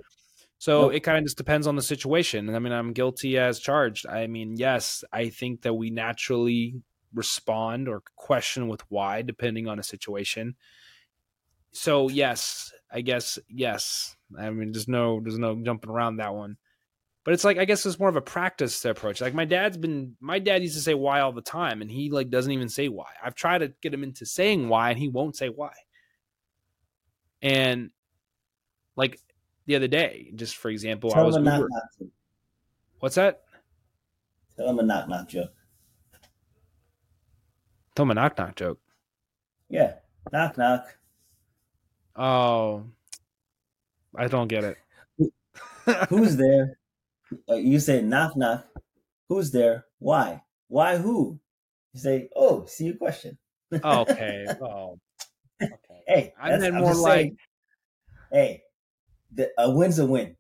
So 0.59 0.83
nope. 0.83 0.95
it 0.95 1.01
kind 1.01 1.19
of 1.19 1.25
just 1.25 1.37
depends 1.37 1.67
on 1.67 1.75
the 1.75 1.83
situation. 1.83 2.47
And 2.47 2.57
I 2.57 2.61
mean, 2.61 2.73
I'm 2.73 2.93
guilty 2.93 3.37
as 3.37 3.59
charged. 3.59 4.07
I 4.07 4.29
mean, 4.29 4.57
yes, 4.57 5.03
I 5.13 5.29
think 5.29 5.63
that 5.63 5.75
we 5.75 5.91
naturally 5.91 6.81
respond 7.13 7.89
or 7.89 8.03
question 8.17 8.69
with 8.69 8.81
why, 8.89 9.23
depending 9.23 9.67
on 9.67 9.79
a 9.79 9.83
situation. 9.83 10.55
So 11.73 12.09
yes, 12.09 12.73
I 12.93 13.01
guess 13.01 13.39
yes. 13.49 14.17
I 14.39 14.51
mean, 14.51 14.73
there's 14.73 14.89
no 14.89 15.21
there's 15.21 15.39
no 15.39 15.61
jumping 15.63 15.91
around 15.91 16.17
that 16.17 16.35
one. 16.35 16.57
But 17.25 17.35
it's 17.35 17.45
like 17.45 17.59
I 17.59 17.65
guess 17.65 17.87
it's 17.87 17.99
more 17.99 18.09
of 18.09 18.17
a 18.17 18.21
practice 18.23 18.85
approach. 18.85 19.21
Like 19.21 19.35
my 19.35 19.45
dad's 19.45 19.77
been 19.77 20.17
my 20.21 20.39
dad 20.39 20.63
used 20.63 20.77
to 20.77 20.83
say 20.83 20.95
why 20.95 21.21
all 21.21 21.33
the 21.33 21.41
time, 21.41 21.83
and 21.83 21.91
he 21.91 22.11
like 22.11 22.31
doesn't 22.31 22.53
even 22.53 22.69
say 22.69 22.89
why. 22.89 23.11
I've 23.23 23.35
tried 23.35 23.59
to 23.59 23.73
get 23.81 23.95
him 23.95 24.03
into 24.03 24.27
saying 24.27 24.69
why, 24.69 24.91
and 24.91 24.99
he 24.99 25.09
won't 25.09 25.37
say 25.37 25.49
why. 25.49 25.73
And 27.43 27.91
like 28.97 29.19
the 29.67 29.77
other 29.77 29.89
day, 29.89 30.33
just 30.35 30.57
for 30.57 30.71
example, 30.71 31.11
Tell 31.11 31.23
I 31.23 31.27
was 31.27 31.37
Uber. 31.37 31.69
What's 33.01 33.17
that? 33.17 33.43
Tell 34.57 34.69
him 34.69 34.79
a 34.79 34.83
knock 34.83 35.09
knock 35.09 35.29
joke. 35.29 35.53
Tell 37.95 38.05
him 38.05 38.13
a 38.13 38.15
knock 38.15 38.39
knock 38.39 38.55
joke. 38.55 38.81
Yeah, 39.69 39.95
knock 40.33 40.57
knock. 40.57 40.87
Oh, 42.15 42.85
I 44.17 44.29
don't 44.29 44.49
get 44.49 44.65
it. 44.65 44.77
Who's 46.09 46.37
there? 46.37 46.79
Uh, 47.49 47.55
you 47.55 47.81
say 47.81 48.03
knock 48.03 48.37
knock. 48.37 48.67
Who's 49.29 49.51
there? 49.51 49.87
Why? 49.99 50.43
Why 50.69 50.99
who? 50.99 51.41
You 51.95 52.01
say, 52.01 52.29
oh, 52.37 52.67
see 52.67 52.87
your 52.87 52.97
question. 52.97 53.39
okay. 53.73 54.47
Oh, 54.61 54.99
hey, 56.15 56.33
I 56.41 56.57
meant 56.59 56.75
more 56.75 56.95
like, 56.95 57.15
saying, 57.15 57.37
hey, 58.31 58.63
the, 59.33 59.51
a 59.59 59.71
win's 59.71 59.99
a 59.99 60.07
win. 60.07 60.37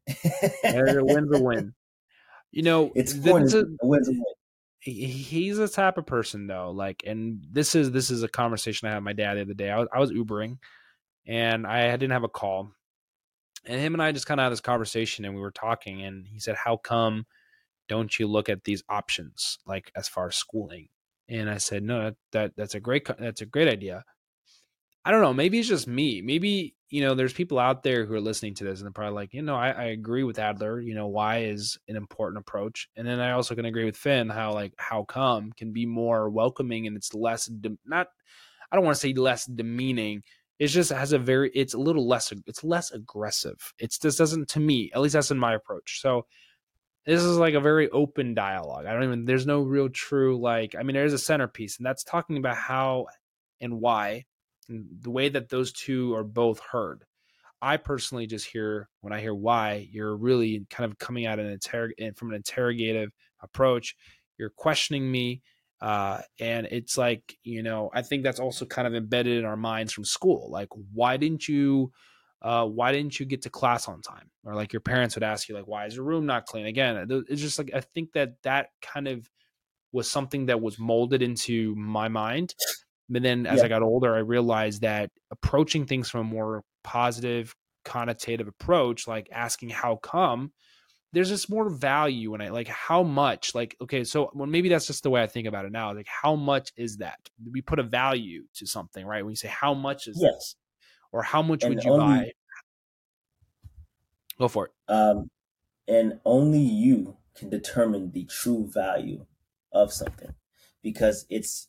a 0.98 1.04
win's 1.04 1.36
a 1.36 1.42
win. 1.42 1.74
You 2.54 2.62
know, 2.62 2.92
it's 2.94 3.14
a, 3.14 3.64
a 3.82 3.86
win's 3.86 4.08
a 4.08 4.12
win. 4.12 4.24
he's 4.80 5.56
the 5.56 5.68
type 5.68 5.96
of 5.96 6.04
person 6.04 6.46
though 6.48 6.70
like 6.70 7.02
and 7.06 7.42
this 7.50 7.74
is 7.74 7.92
this 7.92 8.10
is 8.10 8.24
a 8.24 8.28
conversation 8.28 8.88
i 8.88 8.90
had 8.90 8.96
with 8.98 9.04
my 9.04 9.12
dad 9.12 9.36
the 9.36 9.40
other 9.42 9.54
day 9.54 9.70
i 9.70 9.78
was, 9.78 9.88
I 9.90 10.00
was 10.00 10.10
ubering 10.10 10.58
and 11.24 11.66
i 11.66 11.88
didn't 11.92 12.10
have 12.10 12.24
a 12.24 12.28
call 12.28 12.72
and 13.64 13.80
him 13.80 13.94
and 13.94 14.02
i 14.02 14.10
just 14.10 14.26
kind 14.26 14.40
of 14.40 14.44
had 14.44 14.52
this 14.52 14.60
conversation 14.60 15.24
and 15.24 15.34
we 15.34 15.40
were 15.40 15.52
talking 15.52 16.02
and 16.02 16.26
he 16.26 16.40
said 16.40 16.56
how 16.56 16.76
come 16.76 17.26
don't 17.88 18.18
you 18.18 18.26
look 18.26 18.48
at 18.48 18.64
these 18.64 18.82
options 18.88 19.58
like 19.66 19.92
as 19.94 20.08
far 20.08 20.26
as 20.26 20.36
schooling 20.36 20.88
and 21.28 21.48
i 21.48 21.58
said 21.58 21.84
no 21.84 22.02
that, 22.02 22.16
that 22.32 22.52
that's 22.56 22.74
a 22.74 22.80
great 22.80 23.08
that's 23.18 23.40
a 23.40 23.46
great 23.46 23.68
idea 23.68 24.04
I 25.04 25.10
don't 25.10 25.22
know. 25.22 25.34
Maybe 25.34 25.58
it's 25.58 25.68
just 25.68 25.88
me. 25.88 26.22
Maybe, 26.22 26.76
you 26.88 27.02
know, 27.02 27.14
there's 27.14 27.32
people 27.32 27.58
out 27.58 27.82
there 27.82 28.04
who 28.06 28.14
are 28.14 28.20
listening 28.20 28.54
to 28.54 28.64
this 28.64 28.78
and 28.78 28.86
they're 28.86 28.92
probably 28.92 29.14
like, 29.14 29.34
you 29.34 29.42
know, 29.42 29.56
I, 29.56 29.70
I 29.70 29.84
agree 29.86 30.22
with 30.22 30.38
Adler. 30.38 30.80
You 30.80 30.94
know, 30.94 31.08
why 31.08 31.38
is 31.38 31.76
an 31.88 31.96
important 31.96 32.38
approach. 32.38 32.88
And 32.96 33.06
then 33.06 33.18
I 33.18 33.32
also 33.32 33.54
can 33.56 33.64
agree 33.64 33.84
with 33.84 33.96
Finn 33.96 34.28
how, 34.28 34.52
like, 34.52 34.74
how 34.76 35.02
come 35.04 35.50
can 35.52 35.72
be 35.72 35.86
more 35.86 36.30
welcoming 36.30 36.86
and 36.86 36.96
it's 36.96 37.14
less, 37.14 37.46
de- 37.46 37.76
not, 37.84 38.08
I 38.70 38.76
don't 38.76 38.84
want 38.84 38.94
to 38.94 39.00
say 39.00 39.12
less 39.12 39.44
demeaning. 39.46 40.22
It's 40.60 40.72
just 40.72 40.92
has 40.92 41.12
a 41.12 41.18
very, 41.18 41.50
it's 41.52 41.74
a 41.74 41.78
little 41.78 42.06
less, 42.06 42.32
it's 42.46 42.62
less 42.62 42.92
aggressive. 42.92 43.58
It's 43.78 43.98
just 43.98 44.18
doesn't, 44.18 44.48
to 44.50 44.60
me, 44.60 44.92
at 44.94 45.00
least 45.00 45.14
that's 45.14 45.32
in 45.32 45.38
my 45.38 45.54
approach. 45.54 46.00
So, 46.00 46.26
this 47.04 47.20
is 47.20 47.36
like 47.36 47.54
a 47.54 47.60
very 47.60 47.90
open 47.90 48.32
dialogue. 48.32 48.86
I 48.86 48.92
don't 48.92 49.02
even, 49.02 49.24
there's 49.24 49.46
no 49.46 49.62
real 49.62 49.88
true, 49.88 50.40
like, 50.40 50.76
I 50.78 50.84
mean, 50.84 50.94
there's 50.94 51.12
a 51.12 51.18
centerpiece, 51.18 51.78
and 51.78 51.86
that's 51.86 52.04
talking 52.04 52.36
about 52.36 52.56
how 52.56 53.06
and 53.60 53.80
why 53.80 54.24
the 54.68 55.10
way 55.10 55.28
that 55.28 55.48
those 55.48 55.72
two 55.72 56.14
are 56.14 56.24
both 56.24 56.60
heard. 56.60 57.04
I 57.60 57.76
personally 57.76 58.26
just 58.26 58.46
hear 58.46 58.88
when 59.00 59.12
I 59.12 59.20
hear 59.20 59.34
why 59.34 59.88
you're 59.90 60.16
really 60.16 60.66
kind 60.68 60.90
of 60.90 60.98
coming 60.98 61.26
at 61.26 61.38
an 61.38 61.56
interrog- 61.56 62.16
from 62.16 62.30
an 62.30 62.36
interrogative 62.36 63.12
approach. 63.40 63.94
You're 64.36 64.50
questioning 64.50 65.10
me, 65.10 65.42
uh, 65.80 66.22
and 66.40 66.66
it's 66.70 66.98
like 66.98 67.36
you 67.44 67.62
know 67.62 67.90
I 67.94 68.02
think 68.02 68.24
that's 68.24 68.40
also 68.40 68.64
kind 68.66 68.88
of 68.88 68.94
embedded 68.94 69.38
in 69.38 69.44
our 69.44 69.56
minds 69.56 69.92
from 69.92 70.04
school. 70.04 70.50
Like, 70.50 70.68
why 70.92 71.16
didn't 71.16 71.48
you? 71.48 71.92
Uh, 72.40 72.66
why 72.66 72.90
didn't 72.90 73.20
you 73.20 73.24
get 73.24 73.42
to 73.42 73.50
class 73.50 73.86
on 73.86 74.02
time? 74.02 74.28
Or 74.44 74.56
like 74.56 74.72
your 74.72 74.80
parents 74.80 75.14
would 75.14 75.22
ask 75.22 75.48
you, 75.48 75.54
like, 75.54 75.68
why 75.68 75.86
is 75.86 75.94
your 75.94 76.04
room 76.04 76.26
not 76.26 76.46
clean? 76.46 76.66
Again, 76.66 77.06
it's 77.28 77.40
just 77.40 77.56
like 77.56 77.70
I 77.72 77.80
think 77.80 78.12
that 78.14 78.42
that 78.42 78.70
kind 78.80 79.06
of 79.06 79.30
was 79.92 80.10
something 80.10 80.46
that 80.46 80.60
was 80.60 80.76
molded 80.76 81.22
into 81.22 81.76
my 81.76 82.08
mind 82.08 82.54
but 83.08 83.22
then 83.22 83.46
as 83.46 83.58
yeah. 83.58 83.64
I 83.64 83.68
got 83.68 83.82
older, 83.82 84.14
I 84.14 84.20
realized 84.20 84.82
that 84.82 85.10
approaching 85.30 85.86
things 85.86 86.08
from 86.08 86.20
a 86.20 86.24
more 86.24 86.62
positive, 86.82 87.54
connotative 87.84 88.48
approach, 88.48 89.06
like 89.06 89.28
asking 89.32 89.70
how 89.70 89.96
come, 89.96 90.52
there's 91.12 91.28
just 91.28 91.50
more 91.50 91.68
value 91.68 92.34
in 92.34 92.40
it. 92.40 92.52
Like 92.52 92.68
how 92.68 93.02
much, 93.02 93.54
like, 93.54 93.76
okay, 93.82 94.04
so 94.04 94.30
well, 94.34 94.46
maybe 94.46 94.68
that's 94.68 94.86
just 94.86 95.02
the 95.02 95.10
way 95.10 95.22
I 95.22 95.26
think 95.26 95.46
about 95.46 95.66
it 95.66 95.72
now. 95.72 95.92
Like, 95.92 96.06
how 96.06 96.36
much 96.36 96.72
is 96.76 96.98
that? 96.98 97.18
We 97.50 97.60
put 97.60 97.78
a 97.78 97.82
value 97.82 98.44
to 98.54 98.66
something, 98.66 99.04
right? 99.04 99.22
When 99.22 99.32
you 99.32 99.36
say 99.36 99.48
how 99.48 99.74
much 99.74 100.06
is 100.06 100.18
yes. 100.20 100.32
this? 100.32 100.56
Or 101.12 101.22
how 101.22 101.42
much 101.42 101.62
and 101.62 101.74
would 101.74 101.84
you 101.84 101.92
only, 101.92 102.06
buy? 102.06 102.32
Go 104.38 104.48
for 104.48 104.66
it. 104.66 104.72
Um, 104.88 105.30
and 105.86 106.18
only 106.24 106.60
you 106.60 107.18
can 107.34 107.50
determine 107.50 108.12
the 108.12 108.24
true 108.24 108.70
value 108.72 109.26
of 109.72 109.92
something 109.92 110.32
because 110.82 111.26
it's 111.28 111.68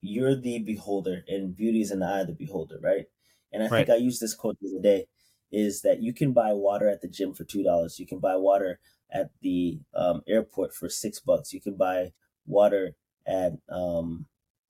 you're 0.00 0.34
the 0.34 0.58
beholder 0.60 1.24
and 1.28 1.56
beauty 1.56 1.80
is 1.80 1.90
in 1.90 2.00
the 2.00 2.06
eye 2.06 2.20
of 2.20 2.26
the 2.28 2.32
beholder, 2.32 2.78
right? 2.82 3.06
And 3.52 3.62
I 3.62 3.68
right. 3.68 3.86
think 3.86 3.90
I 3.90 4.00
used 4.00 4.20
this 4.20 4.34
quote 4.34 4.56
the 4.60 4.68
other 4.68 4.82
day 4.82 5.06
is 5.52 5.82
that 5.82 6.00
you 6.00 6.12
can 6.12 6.32
buy 6.32 6.52
water 6.52 6.88
at 6.88 7.00
the 7.00 7.08
gym 7.08 7.34
for 7.34 7.44
two 7.44 7.62
dollars. 7.62 7.98
You 7.98 8.06
can 8.06 8.18
buy 8.18 8.36
water 8.36 8.78
at 9.12 9.30
the 9.42 9.80
um, 9.94 10.22
airport 10.28 10.74
for 10.74 10.88
six 10.88 11.18
bucks. 11.18 11.52
You 11.52 11.60
can 11.60 11.74
buy 11.74 12.12
water 12.46 12.94
at 13.26 13.54
um, 13.68 14.26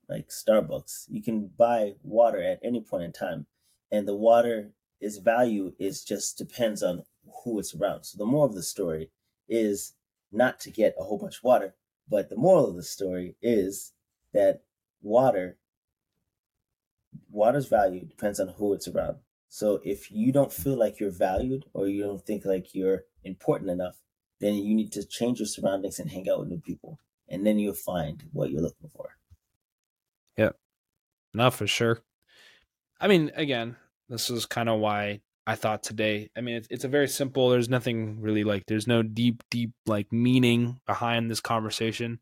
like 0.08 0.28
Starbucks. 0.28 1.06
You 1.08 1.22
can 1.22 1.50
buy 1.56 1.94
water 2.02 2.42
at 2.42 2.60
any 2.64 2.80
point 2.80 3.04
in 3.04 3.12
time, 3.12 3.46
and 3.92 4.08
the 4.08 4.16
water 4.16 4.70
is 5.00 5.18
value 5.18 5.72
is 5.78 6.04
just 6.04 6.38
depends 6.38 6.82
on 6.82 7.04
who 7.44 7.58
it's 7.58 7.74
around. 7.74 8.04
So 8.04 8.18
the 8.18 8.26
moral 8.26 8.50
of 8.50 8.54
the 8.54 8.62
story 8.62 9.10
is 9.48 9.94
not 10.32 10.60
to 10.60 10.70
get 10.70 10.94
a 10.98 11.04
whole 11.04 11.18
bunch 11.18 11.38
of 11.38 11.44
water, 11.44 11.74
but 12.08 12.28
the 12.28 12.36
moral 12.36 12.68
of 12.68 12.76
the 12.76 12.82
story 12.82 13.36
is 13.42 13.92
that 14.32 14.62
water 15.02 15.56
water's 17.30 17.68
value 17.68 18.04
depends 18.04 18.40
on 18.40 18.48
who 18.48 18.74
it's 18.74 18.88
around. 18.88 19.16
So 19.48 19.80
if 19.84 20.10
you 20.10 20.32
don't 20.32 20.52
feel 20.52 20.78
like 20.78 21.00
you're 21.00 21.10
valued 21.10 21.64
or 21.72 21.88
you 21.88 22.02
don't 22.02 22.24
think 22.24 22.44
like 22.44 22.74
you're 22.74 23.02
important 23.24 23.70
enough, 23.70 23.96
then 24.40 24.54
you 24.54 24.74
need 24.74 24.92
to 24.92 25.04
change 25.04 25.40
your 25.40 25.46
surroundings 25.46 25.98
and 25.98 26.10
hang 26.10 26.28
out 26.30 26.40
with 26.40 26.48
new 26.48 26.60
people. 26.60 26.98
And 27.28 27.46
then 27.46 27.58
you'll 27.58 27.74
find 27.74 28.22
what 28.32 28.50
you're 28.50 28.62
looking 28.62 28.90
for. 28.94 29.16
Yeah. 30.36 30.50
Not 31.34 31.54
for 31.54 31.66
sure. 31.66 32.00
I 33.00 33.08
mean, 33.08 33.30
again, 33.34 33.76
this 34.08 34.30
is 34.30 34.46
kind 34.46 34.68
of 34.68 34.80
why 34.80 35.20
I 35.46 35.54
thought 35.56 35.82
today. 35.82 36.30
I 36.36 36.40
mean, 36.42 36.56
it's, 36.56 36.68
it's 36.70 36.84
a 36.84 36.88
very 36.88 37.08
simple, 37.08 37.48
there's 37.48 37.68
nothing 37.68 38.20
really 38.20 38.44
like, 38.44 38.66
there's 38.66 38.86
no 38.86 39.02
deep, 39.02 39.42
deep 39.50 39.72
like 39.86 40.12
meaning 40.12 40.80
behind 40.86 41.30
this 41.30 41.40
conversation. 41.40 42.20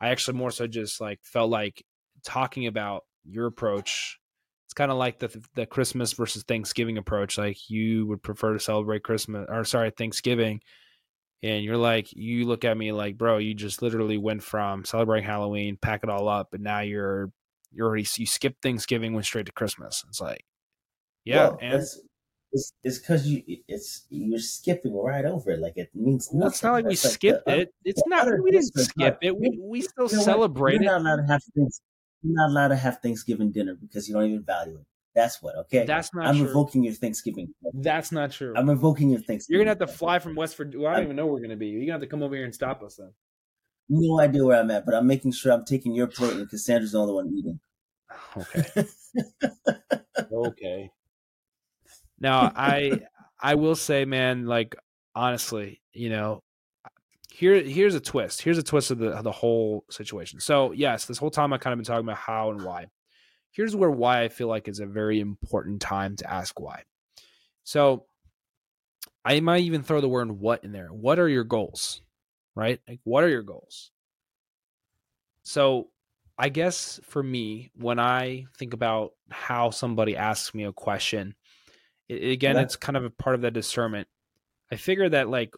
I 0.00 0.08
actually 0.08 0.38
more 0.38 0.50
so 0.50 0.66
just 0.66 1.00
like 1.00 1.20
felt 1.22 1.50
like 1.50 1.84
talking 2.24 2.66
about 2.66 3.04
your 3.24 3.46
approach 3.46 4.18
it's 4.66 4.74
kind 4.74 4.90
of 4.90 4.98
like 4.98 5.18
the 5.18 5.44
the 5.54 5.66
christmas 5.66 6.12
versus 6.12 6.42
thanksgiving 6.42 6.98
approach 6.98 7.38
like 7.38 7.70
you 7.70 8.06
would 8.06 8.22
prefer 8.22 8.52
to 8.52 8.60
celebrate 8.60 9.02
christmas 9.02 9.46
or 9.48 9.64
sorry 9.64 9.90
thanksgiving 9.90 10.60
and 11.42 11.62
you're 11.64 11.76
like 11.76 12.12
you 12.12 12.46
look 12.46 12.64
at 12.64 12.76
me 12.76 12.92
like 12.92 13.16
bro 13.16 13.38
you 13.38 13.54
just 13.54 13.82
literally 13.82 14.18
went 14.18 14.42
from 14.42 14.84
celebrating 14.84 15.26
halloween 15.26 15.76
pack 15.80 16.00
it 16.02 16.10
all 16.10 16.28
up 16.28 16.48
and 16.52 16.62
now 16.62 16.80
you're 16.80 17.30
you 17.72 17.84
already 17.84 18.06
you 18.16 18.26
skipped 18.26 18.62
thanksgiving 18.62 19.12
went 19.12 19.26
straight 19.26 19.46
to 19.46 19.52
christmas 19.52 20.04
it's 20.08 20.20
like 20.20 20.44
yeah 21.24 21.48
well, 21.48 21.58
and 21.60 21.82
it's 22.54 22.72
it's 22.84 22.98
because 22.98 23.26
you 23.26 23.42
it's 23.68 24.06
you're 24.10 24.38
skipping 24.38 24.96
right 24.96 25.24
over 25.24 25.50
it 25.50 25.60
like 25.60 25.76
it 25.76 25.90
means 25.92 26.32
nothing. 26.32 26.52
it's 26.52 26.62
not 26.62 26.72
like 26.72 26.86
we 26.86 26.94
skipped 26.94 27.46
uh, 27.48 27.52
it 27.52 27.74
it's 27.84 28.02
not 28.06 28.28
we 28.42 28.50
didn't 28.52 28.72
skip 28.78 29.18
it 29.22 29.36
we, 29.36 29.58
we 29.60 29.80
still 29.80 30.08
you 30.08 30.16
know 30.16 30.22
celebrate 30.22 30.80
it. 30.80 30.84
not 30.84 31.00
allowed 31.00 31.16
to 31.16 31.26
have 31.26 31.42
things 31.54 31.80
you're 31.84 31.93
not 32.24 32.50
allowed 32.50 32.68
to 32.68 32.76
have 32.76 33.00
Thanksgiving 33.00 33.52
dinner 33.52 33.74
because 33.74 34.08
you 34.08 34.14
don't 34.14 34.24
even 34.24 34.42
value 34.42 34.76
it. 34.76 34.86
That's 35.14 35.40
what. 35.40 35.56
Okay. 35.56 35.84
That's 35.84 36.12
not. 36.12 36.26
I'm 36.26 36.36
true. 36.36 36.46
invoking 36.48 36.82
your 36.82 36.94
Thanksgiving. 36.94 37.54
That's 37.72 38.10
not 38.10 38.32
true. 38.32 38.52
I'm 38.56 38.68
revoking 38.68 39.10
your 39.10 39.20
Thanksgiving. 39.20 39.54
You're 39.54 39.64
gonna 39.64 39.78
have 39.78 39.88
to 39.88 39.96
fly 39.96 40.18
from 40.18 40.34
West 40.34 40.56
Virginia. 40.56 40.80
Well, 40.80 40.92
I 40.92 40.96
don't 40.96 41.02
I'm, 41.02 41.06
even 41.06 41.16
know 41.16 41.26
where 41.26 41.34
we're 41.34 41.42
gonna 41.42 41.56
be. 41.56 41.68
You're 41.68 41.82
gonna 41.82 41.92
have 41.92 42.00
to 42.00 42.06
come 42.06 42.22
over 42.22 42.34
here 42.34 42.44
and 42.44 42.54
stop 42.54 42.82
us 42.82 42.96
then. 42.96 43.12
No 43.88 44.20
idea 44.20 44.44
where 44.44 44.58
I'm 44.58 44.70
at, 44.70 44.84
but 44.86 44.94
I'm 44.94 45.06
making 45.06 45.32
sure 45.32 45.52
I'm 45.52 45.64
taking 45.64 45.94
your 45.94 46.06
plate 46.06 46.32
and 46.32 46.48
Cassandra's 46.48 46.92
the 46.92 46.98
only 46.98 47.14
one 47.14 47.32
eating. 47.36 47.60
Okay. 48.36 48.86
okay. 50.32 50.90
Now 52.18 52.52
I 52.54 53.00
I 53.40 53.54
will 53.54 53.76
say, 53.76 54.04
man, 54.04 54.46
like 54.46 54.74
honestly, 55.14 55.80
you 55.92 56.10
know, 56.10 56.42
here 57.34 57.60
here's 57.60 57.96
a 57.96 58.00
twist. 58.00 58.42
Here's 58.42 58.58
a 58.58 58.62
twist 58.62 58.92
of 58.92 58.98
the 58.98 59.08
of 59.08 59.24
the 59.24 59.32
whole 59.32 59.84
situation. 59.90 60.38
So 60.38 60.70
yes, 60.70 61.06
this 61.06 61.18
whole 61.18 61.32
time 61.32 61.52
I 61.52 61.58
kind 61.58 61.72
of 61.72 61.78
been 61.78 61.84
talking 61.84 62.06
about 62.06 62.18
how 62.18 62.50
and 62.52 62.62
why. 62.62 62.86
Here's 63.50 63.74
where 63.74 63.90
why 63.90 64.22
I 64.22 64.28
feel 64.28 64.46
like 64.46 64.68
is 64.68 64.78
a 64.78 64.86
very 64.86 65.18
important 65.18 65.80
time 65.80 66.14
to 66.16 66.32
ask 66.32 66.60
why. 66.60 66.84
So 67.64 68.06
I 69.24 69.40
might 69.40 69.64
even 69.64 69.82
throw 69.82 70.00
the 70.00 70.08
word 70.08 70.30
what 70.30 70.62
in 70.62 70.70
there. 70.70 70.86
What 70.88 71.18
are 71.18 71.28
your 71.28 71.42
goals? 71.42 72.02
Right? 72.54 72.80
Like 72.86 73.00
what 73.02 73.24
are 73.24 73.28
your 73.28 73.42
goals? 73.42 73.90
So 75.42 75.88
I 76.38 76.50
guess 76.50 77.00
for 77.02 77.22
me, 77.22 77.72
when 77.74 77.98
I 77.98 78.46
think 78.56 78.74
about 78.74 79.14
how 79.28 79.70
somebody 79.70 80.16
asks 80.16 80.54
me 80.54 80.64
a 80.64 80.72
question, 80.72 81.34
it, 82.08 82.30
again, 82.30 82.54
yeah. 82.54 82.62
it's 82.62 82.76
kind 82.76 82.96
of 82.96 83.04
a 83.04 83.10
part 83.10 83.34
of 83.34 83.40
that 83.40 83.54
discernment. 83.54 84.06
I 84.70 84.76
figure 84.76 85.08
that 85.08 85.28
like 85.28 85.52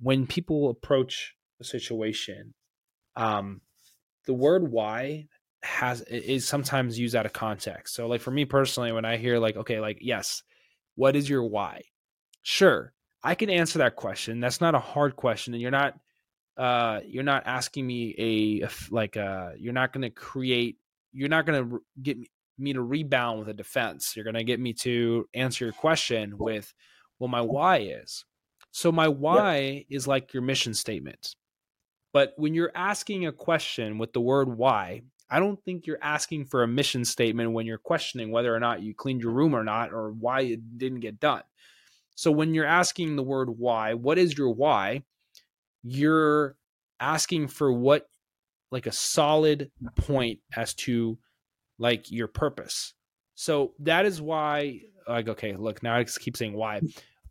when 0.00 0.26
people 0.26 0.70
approach 0.70 1.34
a 1.60 1.64
situation, 1.64 2.54
um, 3.16 3.60
the 4.26 4.34
word 4.34 4.70
why 4.70 5.26
has 5.62 6.02
is 6.02 6.46
sometimes 6.46 6.98
used 6.98 7.14
out 7.14 7.26
of 7.26 7.32
context. 7.32 7.94
So 7.94 8.06
like 8.06 8.20
for 8.20 8.30
me 8.30 8.44
personally, 8.44 8.92
when 8.92 9.04
I 9.04 9.16
hear 9.16 9.38
like, 9.38 9.56
okay, 9.56 9.80
like, 9.80 9.98
yes, 10.00 10.42
what 10.96 11.16
is 11.16 11.28
your 11.28 11.44
why? 11.44 11.82
Sure, 12.42 12.92
I 13.22 13.34
can 13.34 13.50
answer 13.50 13.78
that 13.78 13.96
question. 13.96 14.40
That's 14.40 14.60
not 14.60 14.74
a 14.74 14.80
hard 14.80 15.16
question. 15.16 15.54
And 15.54 15.62
you're 15.62 15.70
not 15.70 15.94
uh 16.56 17.00
you're 17.06 17.22
not 17.22 17.44
asking 17.46 17.86
me 17.86 18.14
a, 18.18 18.68
like 18.90 19.16
uh 19.16 19.50
you're 19.56 19.72
not 19.72 19.92
going 19.92 20.02
to 20.02 20.10
create 20.10 20.76
you're 21.12 21.30
not 21.30 21.46
going 21.46 21.70
to 21.70 21.82
get 22.02 22.18
me, 22.18 22.30
me 22.58 22.72
to 22.72 22.82
rebound 22.82 23.38
with 23.38 23.48
a 23.48 23.54
defense. 23.54 24.14
You're 24.14 24.24
going 24.24 24.34
to 24.34 24.44
get 24.44 24.60
me 24.60 24.72
to 24.74 25.28
answer 25.34 25.64
your 25.64 25.72
question 25.72 26.36
with 26.38 26.74
well 27.18 27.28
my 27.28 27.40
why 27.40 27.78
is. 27.78 28.24
So 28.72 28.90
my 28.90 29.08
why 29.08 29.84
is 29.90 30.06
like 30.06 30.32
your 30.32 30.42
mission 30.42 30.74
statement. 30.74 31.36
But 32.12 32.32
when 32.36 32.54
you're 32.54 32.72
asking 32.74 33.26
a 33.26 33.32
question 33.32 33.98
with 33.98 34.12
the 34.12 34.20
word 34.20 34.48
why, 34.48 35.02
I 35.30 35.40
don't 35.40 35.62
think 35.64 35.86
you're 35.86 36.02
asking 36.02 36.46
for 36.46 36.62
a 36.62 36.68
mission 36.68 37.04
statement 37.04 37.52
when 37.52 37.66
you're 37.66 37.78
questioning 37.78 38.30
whether 38.30 38.54
or 38.54 38.60
not 38.60 38.82
you 38.82 38.94
cleaned 38.94 39.22
your 39.22 39.30
mm-hmm. 39.30 39.38
room 39.38 39.54
or 39.54 39.64
not 39.64 39.92
or 39.92 40.12
why 40.12 40.42
it 40.42 40.78
didn't 40.78 41.00
get 41.00 41.20
done. 41.20 41.42
So 42.14 42.30
when 42.30 42.54
you're 42.54 42.66
asking 42.66 43.16
the 43.16 43.22
word 43.22 43.48
why, 43.50 43.94
what 43.94 44.18
is 44.18 44.36
your 44.36 44.50
why? 44.50 45.02
You're 45.82 46.56
asking 47.00 47.48
for 47.48 47.72
what 47.72 48.06
like 48.70 48.86
a 48.86 48.92
solid 48.92 49.70
point 49.96 50.40
as 50.54 50.74
to 50.74 51.18
like 51.78 52.10
your 52.10 52.28
purpose. 52.28 52.94
So 53.34 53.72
that 53.80 54.06
is 54.06 54.20
why 54.20 54.80
like 55.08 55.28
okay, 55.28 55.56
look, 55.56 55.82
now 55.82 55.96
I 55.96 56.04
just 56.04 56.20
keep 56.20 56.36
saying 56.36 56.54
why. 56.54 56.80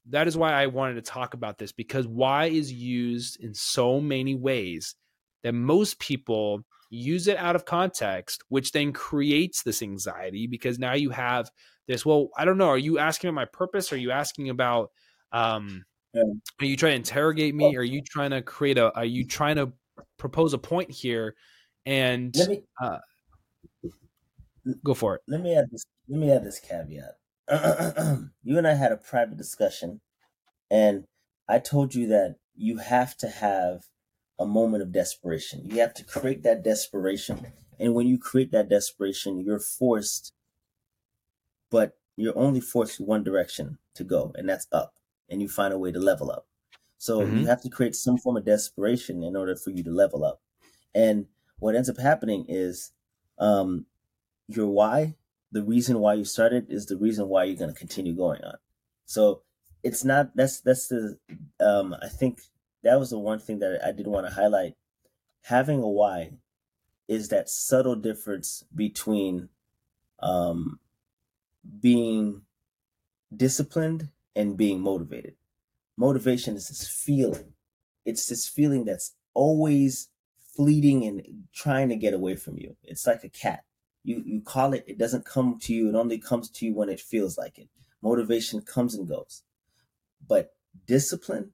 That 0.09 0.27
is 0.27 0.35
why 0.37 0.53
I 0.53 0.67
wanted 0.67 0.95
to 0.95 1.01
talk 1.01 1.33
about 1.33 1.57
this 1.57 1.71
because 1.71 2.07
why 2.07 2.45
is 2.45 2.71
used 2.71 3.39
in 3.39 3.53
so 3.53 3.99
many 4.01 4.35
ways 4.35 4.95
that 5.43 5.53
most 5.53 5.99
people 5.99 6.63
use 6.89 7.27
it 7.27 7.37
out 7.37 7.55
of 7.55 7.65
context, 7.65 8.43
which 8.49 8.71
then 8.71 8.93
creates 8.93 9.63
this 9.63 9.81
anxiety 9.81 10.47
because 10.47 10.77
now 10.77 10.93
you 10.93 11.09
have 11.09 11.49
this. 11.87 12.05
Well, 12.05 12.29
I 12.37 12.45
don't 12.45 12.57
know. 12.57 12.69
Are 12.69 12.77
you 12.77 12.99
asking 12.99 13.29
about 13.29 13.35
my 13.35 13.45
purpose? 13.45 13.93
Are 13.93 13.97
you 13.97 14.11
asking 14.11 14.49
about 14.49 14.91
um 15.31 15.85
yeah. 16.13 16.23
are 16.59 16.65
you 16.65 16.75
trying 16.75 16.91
to 16.91 16.97
interrogate 16.97 17.55
me? 17.55 17.75
Are 17.75 17.83
you 17.83 18.01
trying 18.01 18.31
to 18.31 18.41
create 18.41 18.77
a 18.77 18.93
are 18.95 19.05
you 19.05 19.25
trying 19.25 19.55
to 19.55 19.71
propose 20.17 20.53
a 20.53 20.57
point 20.57 20.91
here 20.91 21.35
and 21.85 22.35
me, 22.47 22.61
uh, 22.81 22.97
go 24.83 24.93
for 24.93 25.15
it. 25.15 25.21
Let 25.27 25.41
me 25.41 25.55
add 25.55 25.69
this 25.71 25.85
let 26.09 26.19
me 26.19 26.31
add 26.31 26.43
this 26.43 26.59
caveat. 26.59 27.15
you 28.43 28.57
and 28.57 28.67
I 28.67 28.73
had 28.73 28.91
a 28.91 28.97
private 28.97 29.37
discussion 29.37 30.01
and 30.69 31.03
I 31.49 31.59
told 31.59 31.93
you 31.93 32.07
that 32.07 32.37
you 32.55 32.77
have 32.77 33.17
to 33.17 33.27
have 33.27 33.87
a 34.39 34.45
moment 34.45 34.83
of 34.83 34.91
desperation. 34.91 35.61
You 35.65 35.81
have 35.81 35.93
to 35.95 36.03
create 36.03 36.43
that 36.43 36.63
desperation. 36.63 37.47
And 37.79 37.93
when 37.93 38.07
you 38.07 38.17
create 38.17 38.51
that 38.51 38.69
desperation, 38.69 39.41
you're 39.41 39.59
forced, 39.59 40.31
but 41.69 41.97
you're 42.15 42.37
only 42.37 42.61
forced 42.61 42.99
one 42.99 43.23
direction 43.23 43.79
to 43.95 44.03
go, 44.03 44.31
and 44.35 44.47
that's 44.47 44.67
up. 44.71 44.93
And 45.29 45.41
you 45.41 45.49
find 45.49 45.73
a 45.73 45.77
way 45.77 45.91
to 45.91 45.99
level 45.99 46.31
up. 46.31 46.47
So 46.97 47.19
mm-hmm. 47.19 47.39
you 47.39 47.45
have 47.47 47.61
to 47.63 47.69
create 47.69 47.95
some 47.95 48.17
form 48.17 48.37
of 48.37 48.45
desperation 48.45 49.23
in 49.23 49.35
order 49.35 49.55
for 49.55 49.71
you 49.71 49.83
to 49.83 49.91
level 49.91 50.23
up. 50.23 50.41
And 50.93 51.25
what 51.59 51.75
ends 51.75 51.89
up 51.89 51.97
happening 51.97 52.45
is 52.47 52.91
um, 53.39 53.85
your 54.47 54.67
why, 54.67 55.15
the 55.51 55.63
reason 55.63 55.99
why 55.99 56.13
you 56.13 56.25
started, 56.25 56.67
is 56.69 56.85
the 56.85 56.97
reason 56.97 57.27
why 57.27 57.43
you're 57.43 57.57
going 57.57 57.73
to 57.73 57.77
continue 57.77 58.15
going 58.15 58.43
on. 58.43 58.55
So 59.05 59.41
it's 59.83 60.03
not 60.03 60.35
that's 60.35 60.61
that's 60.61 60.87
the 60.87 61.17
um, 61.59 61.95
I 62.01 62.07
think 62.07 62.41
that 62.83 62.99
was 62.99 63.09
the 63.09 63.19
one 63.19 63.39
thing 63.39 63.59
that 63.59 63.81
I 63.85 63.91
did 63.91 64.07
want 64.07 64.27
to 64.27 64.33
highlight. 64.33 64.75
Having 65.43 65.81
a 65.81 65.89
why 65.89 66.33
is 67.07 67.29
that 67.29 67.49
subtle 67.49 67.95
difference 67.95 68.63
between 68.73 69.49
um, 70.21 70.79
being 71.81 72.43
disciplined 73.35 74.09
and 74.35 74.57
being 74.57 74.79
motivated. 74.79 75.35
Motivation 75.97 76.55
is 76.55 76.69
this 76.69 76.87
feeling. 76.87 77.53
It's 78.05 78.27
this 78.27 78.47
feeling 78.47 78.85
that's 78.85 79.15
always 79.33 80.09
fleeting 80.55 81.05
and 81.05 81.43
trying 81.53 81.89
to 81.89 81.95
get 81.95 82.13
away 82.13 82.35
from 82.35 82.57
you. 82.57 82.75
It's 82.83 83.07
like 83.07 83.23
a 83.23 83.29
cat. 83.29 83.63
You 84.03 84.23
you 84.25 84.41
call 84.41 84.73
it, 84.73 84.83
it 84.87 84.97
doesn't 84.97 85.25
come 85.25 85.59
to 85.61 85.73
you. 85.73 85.89
It 85.89 85.95
only 85.95 86.17
comes 86.17 86.49
to 86.49 86.65
you 86.65 86.73
when 86.73 86.89
it 86.89 86.99
feels 86.99 87.37
like 87.37 87.57
it. 87.57 87.69
Motivation 88.01 88.61
comes 88.61 88.95
and 88.95 89.07
goes. 89.07 89.43
But 90.27 90.53
discipline 90.87 91.51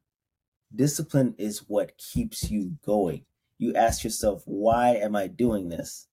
discipline 0.73 1.35
is 1.37 1.59
what 1.67 1.97
keeps 1.97 2.49
you 2.49 2.77
going. 2.85 3.25
You 3.57 3.73
ask 3.73 4.03
yourself, 4.03 4.43
why 4.45 4.95
am 4.95 5.15
I 5.15 5.27
doing 5.27 5.69
this? 5.69 6.07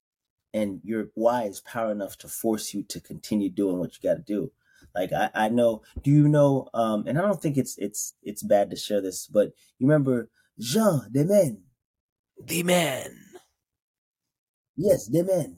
And 0.53 0.81
your 0.85 1.09
why 1.15 1.45
is 1.45 1.61
power 1.61 1.91
enough 1.91 2.17
to 2.19 2.29
force 2.29 2.73
you 2.73 2.85
to 2.85 3.01
continue 3.01 3.51
doing 3.51 3.79
what 3.79 3.93
you 3.95 4.09
got 4.09 4.15
to 4.15 4.23
do. 4.23 4.53
Like 4.95 5.13
I, 5.13 5.31
I 5.35 5.49
know, 5.49 5.83
do 6.03 6.11
you 6.11 6.29
know? 6.29 6.69
Um, 6.73 7.07
and 7.07 7.19
I 7.19 7.23
don't 7.23 7.43
think 7.43 7.57
it's 7.57 7.77
it's 7.79 8.15
it's 8.23 8.43
bad 8.43 8.71
to 8.71 8.77
share 8.77 9.01
this, 9.01 9.27
but 9.27 9.53
you 9.79 9.89
remember 9.89 10.31
Jean 10.59 11.11
Demen, 11.13 11.63
the 12.41 12.63
man. 12.63 13.17
Yes, 14.77 15.09
Demen. 15.09 15.57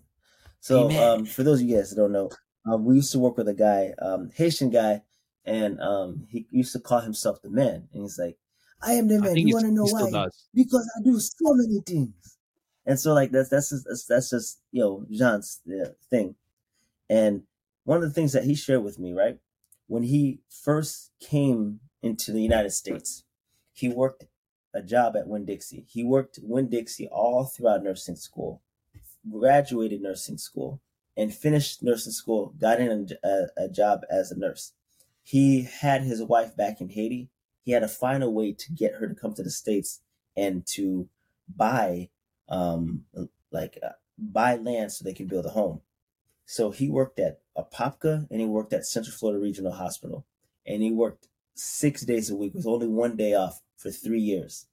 So 0.66 0.90
um, 0.90 1.26
for 1.26 1.44
those 1.44 1.60
of 1.60 1.68
you 1.68 1.76
guys 1.76 1.90
that 1.90 1.96
don't 1.96 2.10
know, 2.10 2.30
um, 2.68 2.84
we 2.84 2.96
used 2.96 3.12
to 3.12 3.20
work 3.20 3.36
with 3.36 3.46
a 3.46 3.54
guy, 3.54 3.94
um, 4.02 4.30
Haitian 4.34 4.70
guy, 4.70 5.02
and 5.44 5.80
um, 5.80 6.26
he 6.28 6.48
used 6.50 6.72
to 6.72 6.80
call 6.80 7.00
himself 7.00 7.40
the 7.40 7.50
man, 7.50 7.88
and 7.92 8.02
he's 8.02 8.18
like, 8.18 8.36
I 8.82 8.94
am 8.94 9.06
the 9.06 9.20
man. 9.20 9.36
You 9.36 9.52
want 9.52 9.66
to 9.66 9.70
know 9.72 9.86
why? 9.86 10.16
Because 10.52 10.90
I 10.98 11.02
do 11.04 11.20
so 11.20 11.54
many 11.54 11.80
things. 11.86 12.36
And 12.84 12.98
so 12.98 13.14
like 13.14 13.30
that's 13.30 13.48
that's 13.48 13.70
just, 13.70 14.08
that's 14.08 14.30
just 14.30 14.60
you 14.72 14.80
know 14.82 15.06
Jean's 15.08 15.60
uh, 15.70 15.90
thing. 16.10 16.34
And 17.08 17.44
one 17.84 17.98
of 17.98 18.02
the 18.02 18.10
things 18.10 18.32
that 18.32 18.44
he 18.44 18.56
shared 18.56 18.82
with 18.82 18.98
me, 18.98 19.12
right, 19.12 19.38
when 19.86 20.02
he 20.02 20.40
first 20.50 21.12
came 21.20 21.78
into 22.02 22.32
the 22.32 22.42
United 22.42 22.70
States, 22.70 23.22
he 23.72 23.88
worked 23.88 24.24
a 24.74 24.82
job 24.82 25.16
at 25.16 25.28
Winn 25.28 25.44
Dixie. 25.44 25.84
He 25.88 26.02
worked 26.02 26.40
Winn 26.42 26.68
Dixie 26.68 27.06
all 27.08 27.44
throughout 27.44 27.84
nursing 27.84 28.16
school, 28.16 28.62
graduated 29.30 30.02
nursing 30.02 30.38
school, 30.38 30.80
and 31.16 31.34
finished 31.34 31.82
nursing 31.82 32.12
school. 32.12 32.54
Got 32.60 32.80
in 32.80 33.08
a, 33.24 33.46
a 33.56 33.68
job 33.68 34.00
as 34.10 34.30
a 34.30 34.38
nurse. 34.38 34.72
He 35.22 35.62
had 35.62 36.02
his 36.02 36.22
wife 36.22 36.56
back 36.56 36.80
in 36.80 36.90
Haiti 36.90 37.30
he 37.66 37.72
had 37.72 37.80
to 37.80 37.88
find 37.88 38.22
a 38.22 38.30
way 38.30 38.52
to 38.52 38.72
get 38.72 38.94
her 38.94 39.08
to 39.08 39.14
come 39.14 39.34
to 39.34 39.42
the 39.42 39.50
states 39.50 40.00
and 40.36 40.64
to 40.64 41.08
buy 41.54 42.08
um 42.48 43.02
like 43.50 43.78
uh, 43.84 43.90
buy 44.16 44.54
land 44.54 44.92
so 44.92 45.04
they 45.04 45.12
could 45.12 45.28
build 45.28 45.44
a 45.44 45.50
home 45.50 45.80
so 46.46 46.70
he 46.70 46.88
worked 46.88 47.18
at 47.18 47.40
apopka 47.58 48.26
and 48.30 48.40
he 48.40 48.46
worked 48.46 48.72
at 48.72 48.86
central 48.86 49.14
florida 49.14 49.40
regional 49.40 49.72
hospital 49.72 50.24
and 50.64 50.82
he 50.82 50.92
worked 50.92 51.28
six 51.54 52.02
days 52.02 52.30
a 52.30 52.36
week 52.36 52.54
with 52.54 52.66
only 52.66 52.86
one 52.86 53.16
day 53.16 53.34
off 53.34 53.60
for 53.76 53.90
three 53.90 54.20
years 54.20 54.66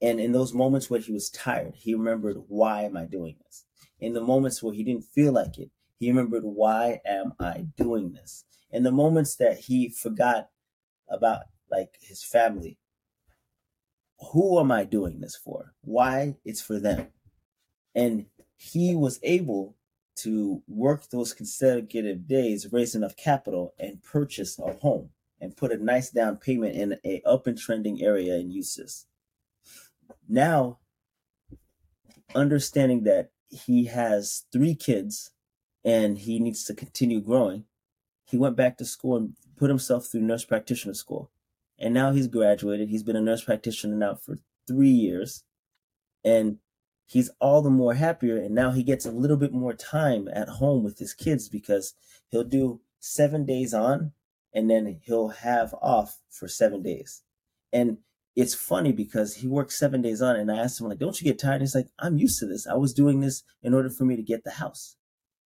and 0.00 0.18
in 0.18 0.32
those 0.32 0.54
moments 0.54 0.88
where 0.88 1.00
he 1.00 1.12
was 1.12 1.30
tired 1.30 1.74
he 1.76 1.94
remembered 1.94 2.36
why 2.48 2.82
am 2.82 2.96
i 2.96 3.04
doing 3.04 3.36
this 3.44 3.64
in 4.00 4.12
the 4.12 4.20
moments 4.20 4.62
where 4.62 4.74
he 4.74 4.84
didn't 4.84 5.04
feel 5.04 5.32
like 5.32 5.58
it 5.58 5.70
he 5.98 6.08
remembered 6.08 6.44
why 6.44 7.00
am 7.04 7.32
i 7.38 7.66
doing 7.76 8.12
this 8.12 8.44
in 8.72 8.82
the 8.82 8.92
moments 8.92 9.36
that 9.36 9.58
he 9.58 9.88
forgot 9.88 10.48
about 11.08 11.42
like 11.70 11.96
his 12.00 12.22
family. 12.22 12.78
Who 14.32 14.60
am 14.60 14.70
I 14.70 14.84
doing 14.84 15.20
this 15.20 15.36
for? 15.36 15.74
Why? 15.82 16.36
It's 16.44 16.60
for 16.60 16.78
them. 16.78 17.08
And 17.94 18.26
he 18.56 18.94
was 18.94 19.18
able 19.22 19.76
to 20.16 20.62
work 20.68 21.08
those 21.08 21.32
consecutive 21.32 22.28
days, 22.28 22.70
raise 22.72 22.94
enough 22.94 23.16
capital, 23.16 23.74
and 23.78 24.02
purchase 24.02 24.58
a 24.58 24.74
home 24.74 25.10
and 25.40 25.56
put 25.56 25.72
a 25.72 25.82
nice 25.82 26.10
down 26.10 26.36
payment 26.36 26.74
in 26.76 26.98
a 27.04 27.22
up 27.24 27.46
and 27.46 27.56
trending 27.56 28.02
area 28.02 28.36
in 28.36 28.50
Eustis. 28.50 29.06
Now, 30.28 30.78
understanding 32.34 33.04
that 33.04 33.30
he 33.50 33.86
has 33.86 34.44
three 34.52 34.74
kids 34.74 35.30
and 35.84 36.18
he 36.18 36.38
needs 36.38 36.64
to 36.64 36.74
continue 36.74 37.20
growing, 37.20 37.64
he 38.24 38.38
went 38.38 38.56
back 38.56 38.78
to 38.78 38.84
school 38.84 39.16
and 39.16 39.34
put 39.56 39.70
himself 39.70 40.06
through 40.06 40.22
nurse 40.22 40.44
practitioner 40.44 40.94
school 40.94 41.30
and 41.80 41.94
now 41.94 42.12
he's 42.12 42.28
graduated. 42.28 42.90
He's 42.90 43.02
been 43.02 43.16
a 43.16 43.22
nurse 43.22 43.42
practitioner 43.42 43.96
now 43.96 44.14
for 44.14 44.36
three 44.68 44.90
years, 44.90 45.44
and 46.22 46.58
he's 47.06 47.30
all 47.40 47.62
the 47.62 47.70
more 47.70 47.94
happier. 47.94 48.36
And 48.36 48.54
now 48.54 48.70
he 48.70 48.82
gets 48.82 49.06
a 49.06 49.10
little 49.10 49.38
bit 49.38 49.52
more 49.52 49.72
time 49.72 50.28
at 50.32 50.48
home 50.48 50.84
with 50.84 50.98
his 50.98 51.14
kids 51.14 51.48
because 51.48 51.94
he'll 52.30 52.44
do 52.44 52.80
seven 53.00 53.46
days 53.46 53.72
on, 53.72 54.12
and 54.52 54.70
then 54.70 55.00
he'll 55.04 55.28
have 55.28 55.74
off 55.80 56.18
for 56.28 56.46
seven 56.46 56.82
days. 56.82 57.22
And 57.72 57.98
it's 58.40 58.54
funny 58.54 58.92
because 58.92 59.36
he 59.36 59.46
works 59.46 59.78
seven 59.78 60.00
days 60.00 60.22
on, 60.22 60.36
and 60.36 60.50
I 60.50 60.56
asked 60.58 60.80
him 60.80 60.88
like, 60.88 60.98
"Don't 60.98 61.20
you 61.20 61.24
get 61.24 61.38
tired?" 61.38 61.54
And 61.54 61.62
he's 61.62 61.74
like, 61.74 61.88
"I'm 61.98 62.16
used 62.16 62.38
to 62.40 62.46
this. 62.46 62.66
I 62.66 62.74
was 62.74 62.94
doing 62.94 63.20
this 63.20 63.42
in 63.62 63.74
order 63.74 63.90
for 63.90 64.04
me 64.04 64.16
to 64.16 64.22
get 64.22 64.44
the 64.44 64.52
house." 64.52 64.96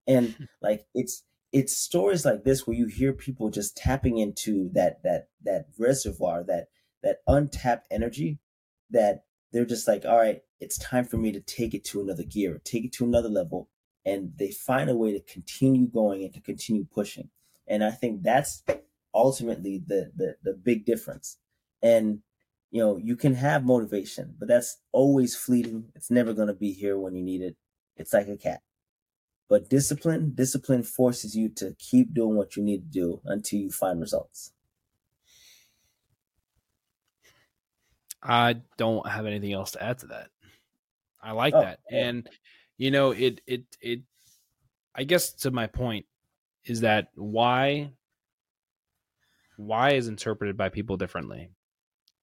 And 0.07 0.49
like 0.63 0.87
it's 0.95 1.25
it's 1.53 1.77
stories 1.77 2.25
like 2.25 2.45
this 2.45 2.67
where 2.67 2.77
you 2.77 2.87
hear 2.87 3.13
people 3.13 3.49
just 3.51 3.77
tapping 3.77 4.19
into 4.19 4.71
that 4.75 5.03
that 5.03 5.29
that 5.45 5.67
reservoir 5.79 6.45
that 6.45 6.67
that 7.03 7.19
untapped 7.27 7.87
energy 7.91 8.39
that 8.91 9.25
they're 9.53 9.65
just 9.65 9.87
like 9.87 10.05
all 10.05 10.19
right 10.19 10.43
it's 10.61 10.77
time 10.79 11.05
for 11.05 11.17
me 11.17 11.31
to 11.33 11.41
take 11.41 11.75
it 11.75 11.85
to 11.85 12.01
another 12.01 12.25
gear 12.25 12.61
take 12.65 12.85
it 12.85 12.93
to 12.93 13.05
another 13.05 13.29
level 13.29 13.69
and 14.05 14.33
they 14.37 14.51
find 14.51 14.91
a 14.91 14.97
way 14.97 15.13
to 15.13 15.33
continue 15.33 15.87
going 15.87 16.25
and 16.25 16.35
to 16.35 16.41
continue 16.41 16.85
pushing 16.85 17.31
and 17.69 17.85
i 17.85 17.91
think 17.91 18.23
that's 18.23 18.63
ultimately 19.15 19.83
the 19.87 20.11
the, 20.17 20.37
the 20.43 20.53
big 20.53 20.85
difference 20.85 21.39
and 21.83 22.21
you 22.75 22.81
know 22.81 22.97
you 22.99 23.17
can 23.17 23.35
have 23.35 23.65
motivation 23.65 24.35
but 24.39 24.49
that's 24.49 24.79
always 24.93 25.35
fleeting 25.37 25.85
it's 25.95 26.11
never 26.11 26.35
going 26.35 26.49
to 26.49 26.61
be 26.67 26.73
here 26.73 26.99
when 26.99 27.15
you 27.15 27.23
need 27.23 27.41
it 27.41 27.57
it's 27.97 28.13
like 28.13 28.29
a 28.29 28.37
cat 28.37 28.61
but 29.49 29.69
discipline, 29.69 30.33
discipline 30.35 30.83
forces 30.83 31.37
you 31.37 31.49
to 31.51 31.77
keep 31.79 32.15
doing 32.15 32.37
what 32.37 32.57
you 32.57 32.63
need 32.63 32.79
to 32.79 32.99
do 33.01 33.21
until 33.25 33.61
you 33.61 33.71
find 33.71 34.01
results. 34.01 34.53
I 38.23 38.57
don't 38.79 39.07
have 39.07 39.27
anything 39.27 39.53
else 39.53 39.73
to 39.73 39.83
add 39.83 39.99
to 39.99 40.07
that. 40.07 40.31
I 41.23 41.33
like 41.33 41.55
oh, 41.55 41.61
that. 41.61 41.81
Yeah. 41.91 42.07
And 42.07 42.31
you 42.79 42.91
know, 42.91 43.11
it 43.11 43.43
it 43.47 43.65
it 43.83 44.01
I 44.95 45.05
guess 45.05 45.33
to 45.35 45.51
my 45.51 45.67
point 45.67 46.07
is 46.65 46.81
that 46.81 47.09
why 47.15 47.93
why 49.57 49.93
is 49.93 50.09
interpreted 50.09 50.57
by 50.57 50.71
people 50.71 50.97
differently. 50.97 51.51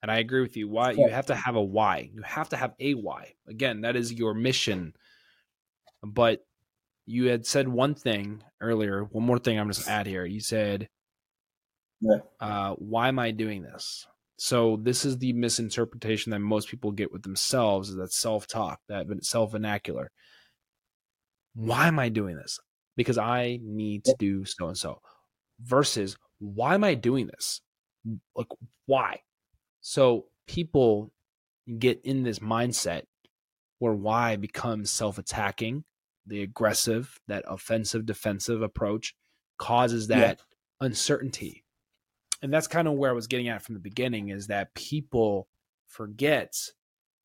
And 0.02 0.10
I 0.12 0.18
agree 0.18 0.42
with 0.42 0.58
you. 0.58 0.68
Why 0.68 0.92
you 0.92 1.10
have 1.10 1.28
to 1.28 1.36
have 1.36 1.56
a 1.56 1.62
why. 1.62 2.10
You 2.14 2.24
have 2.24 2.50
to 2.50 2.58
have 2.58 2.74
a 2.80 2.94
why. 2.96 3.34
Again, 3.48 3.82
that 3.82 3.96
is 3.96 4.12
your 4.12 4.34
mission 4.34 4.94
but 6.04 6.46
you 7.06 7.28
had 7.28 7.46
said 7.46 7.68
one 7.68 7.96
thing 7.96 8.44
earlier. 8.60 9.04
One 9.04 9.26
more 9.26 9.40
thing 9.40 9.60
I'm 9.60 9.70
just 9.70 9.88
add 9.88 10.08
here. 10.08 10.26
You 10.26 10.40
said, 10.40 10.88
yeah. 12.00 12.18
uh, 12.40 12.76
"Why 12.76 13.08
am 13.08 13.20
I 13.20 13.32
doing 13.32 13.64
this?" 13.64 14.08
So 14.38 14.78
this 14.82 15.06
is 15.06 15.18
the 15.18 15.34
misinterpretation 15.34 16.32
that 16.32 16.40
most 16.40 16.70
people 16.70 16.92
get 16.92 17.12
with 17.12 17.22
themselves 17.22 17.90
is 17.90 17.96
that 17.98 18.12
self-talk, 18.12 18.80
that 18.90 19.06
self 19.24 19.52
vernacular. 19.52 20.10
Why 21.54 21.88
am 21.88 22.00
I 22.00 22.10
doing 22.10 22.38
this? 22.38 22.60
Because 22.96 23.18
I 23.18 23.60
need 23.62 24.06
to 24.06 24.16
do 24.18 24.46
so 24.46 24.68
and 24.68 24.78
so. 24.78 25.02
Versus, 25.60 26.18
why 26.40 26.74
am 26.74 26.84
I 26.84 26.96
doing 26.96 27.28
this? 27.28 27.62
Like, 28.36 28.48
why? 28.88 29.20
So 29.82 30.26
people 30.48 31.12
get 31.80 32.02
in 32.04 32.24
this 32.24 32.39
mindset 32.39 33.04
where 33.80 33.94
why 33.94 34.36
becomes 34.36 34.91
self-attacking 34.91 35.84
the 36.26 36.44
aggressive, 36.44 37.20
that 37.28 37.44
offensive 37.48 38.06
defensive 38.06 38.62
approach 38.62 39.15
causes 39.58 40.08
that 40.08 40.39
yeah. 40.39 40.86
uncertainty. 40.86 41.63
And 42.41 42.54
that's 42.54 42.67
kind 42.67 42.88
of 42.88 42.94
where 42.94 43.12
I 43.12 43.13
was 43.13 43.28
getting 43.28 43.50
at 43.50 43.63
from 43.63 43.76
the 43.76 43.82
beginning 43.82 44.30
is 44.30 44.48
that 44.48 44.74
people 44.74 45.48
forget 45.88 46.56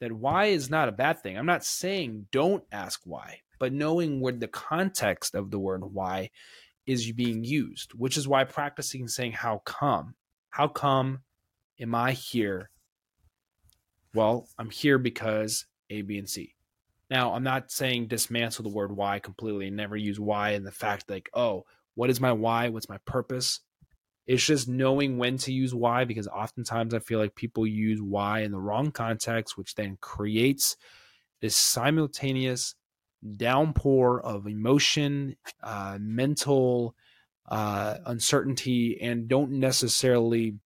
that 0.01 0.13
why 0.13 0.47
is 0.47 0.69
not 0.69 0.89
a 0.89 0.93
bad 0.93 1.23
thing. 1.23 1.39
I'm 1.39 1.47
not 1.47 1.65
saying 1.65 2.27
don't 2.33 2.65
ask 2.73 3.01
why, 3.05 3.41
but 3.59 3.73
knowing 3.73 4.21
where 4.21 4.33
the 4.33 4.49
context 4.49 5.35
of 5.35 5.51
the 5.51 5.59
word 5.59 5.85
why 5.85 6.31
is 6.87 7.11
being 7.13 7.45
used, 7.45 7.93
which 7.95 8.17
is 8.17 8.29
why 8.29 8.45
practicing 8.45 9.09
saying 9.09 9.33
how 9.33 9.63
come. 9.65 10.15
How 10.51 10.69
come 10.69 11.21
am 11.81 11.95
I 11.95 12.13
here? 12.13 12.71
Well, 14.15 14.49
I'm 14.59 14.71
here 14.71 14.99
because 14.99 15.67
A, 15.91 16.03
B, 16.03 16.19
and 16.19 16.29
C. 16.29 16.55
Now, 17.11 17.35
I'm 17.35 17.45
not 17.45 17.71
saying 17.71 18.09
dismantle 18.09 18.65
the 18.65 18.75
word 18.75 18.97
why 18.97 19.19
completely 19.19 19.69
and 19.69 19.77
never 19.77 19.97
use 19.97 20.19
why 20.19 20.51
and 20.51 20.67
the 20.67 20.73
fact 20.73 21.09
like, 21.09 21.31
oh, 21.35 21.65
what 21.95 22.11
is 22.11 22.21
my 22.21 22.33
why? 22.33 22.69
What's 22.69 22.89
my 22.89 22.99
purpose? 23.05 23.61
It's 24.27 24.45
just 24.45 24.69
knowing 24.69 25.19
when 25.19 25.39
to 25.39 25.53
use 25.53 25.73
why 25.73 26.05
because 26.05 26.27
oftentimes 26.27 26.95
I 26.95 26.99
feel 26.99 27.21
like 27.21 27.37
people 27.37 27.67
use 27.67 28.03
why 28.03 28.41
in 28.41 28.51
the 28.51 28.59
wrong 28.59 28.91
context, 28.91 29.57
which 29.57 29.77
then 29.77 29.99
creates 30.01 30.77
this 31.41 31.57
simultaneous 31.57 32.75
downpour 33.37 34.21
of 34.23 34.47
emotion, 34.47 35.37
uh, 35.63 35.99
mental 36.01 36.97
uh, 37.49 37.99
uncertainty, 38.07 39.01
and 39.01 39.29
don't 39.29 39.53
necessarily 39.53 40.57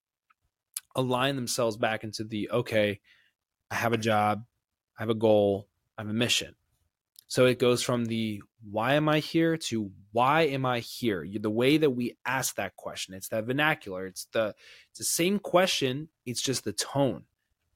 align 0.94 1.37
themselves 1.37 1.76
back 1.76 2.05
into 2.05 2.24
the 2.24 2.50
okay, 2.50 3.00
I 3.70 3.76
have 3.76 3.92
a 3.92 3.98
job, 3.98 4.44
I 4.98 5.03
have 5.03 5.11
a 5.11 5.14
goal, 5.14 5.68
I 5.96 6.03
have 6.03 6.11
a 6.11 6.14
mission. 6.14 6.55
So 7.29 7.46
it 7.46 7.61
goes 7.61 7.83
from 7.83 8.07
the 8.07 8.42
why 8.68 8.94
am 8.94 9.09
I 9.09 9.20
here 9.20 9.57
to 9.57 9.90
why 10.12 10.42
am 10.42 10.66
I 10.66 10.81
here? 10.81 11.24
The 11.40 11.48
way 11.48 11.76
that 11.76 11.90
we 11.90 12.16
ask 12.26 12.57
that 12.57 12.74
question, 12.74 13.14
it's 13.14 13.29
that 13.29 13.44
vernacular. 13.44 14.07
It's 14.07 14.26
the 14.33 14.55
it's 14.90 14.98
the 14.98 15.05
same 15.05 15.38
question. 15.38 16.09
It's 16.26 16.42
just 16.42 16.64
the 16.64 16.72
tone. 16.72 17.24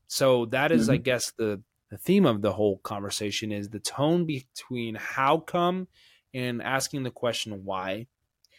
So 0.09 0.47
that 0.47 0.73
is, 0.73 0.85
mm-hmm. 0.85 0.95
I 0.95 0.97
guess, 0.97 1.33
the 1.39 1.63
the 1.91 1.99
theme 1.99 2.27
of 2.27 2.43
the 2.43 2.53
whole 2.53 2.79
conversation 2.79 3.53
is 3.53 3.69
the 3.69 3.79
tone 3.79 4.27
between 4.27 4.97
how 4.97 5.39
come 5.39 5.87
and 6.33 6.61
asking 6.61 7.05
the 7.05 7.11
question 7.11 7.65
why, 7.65 8.09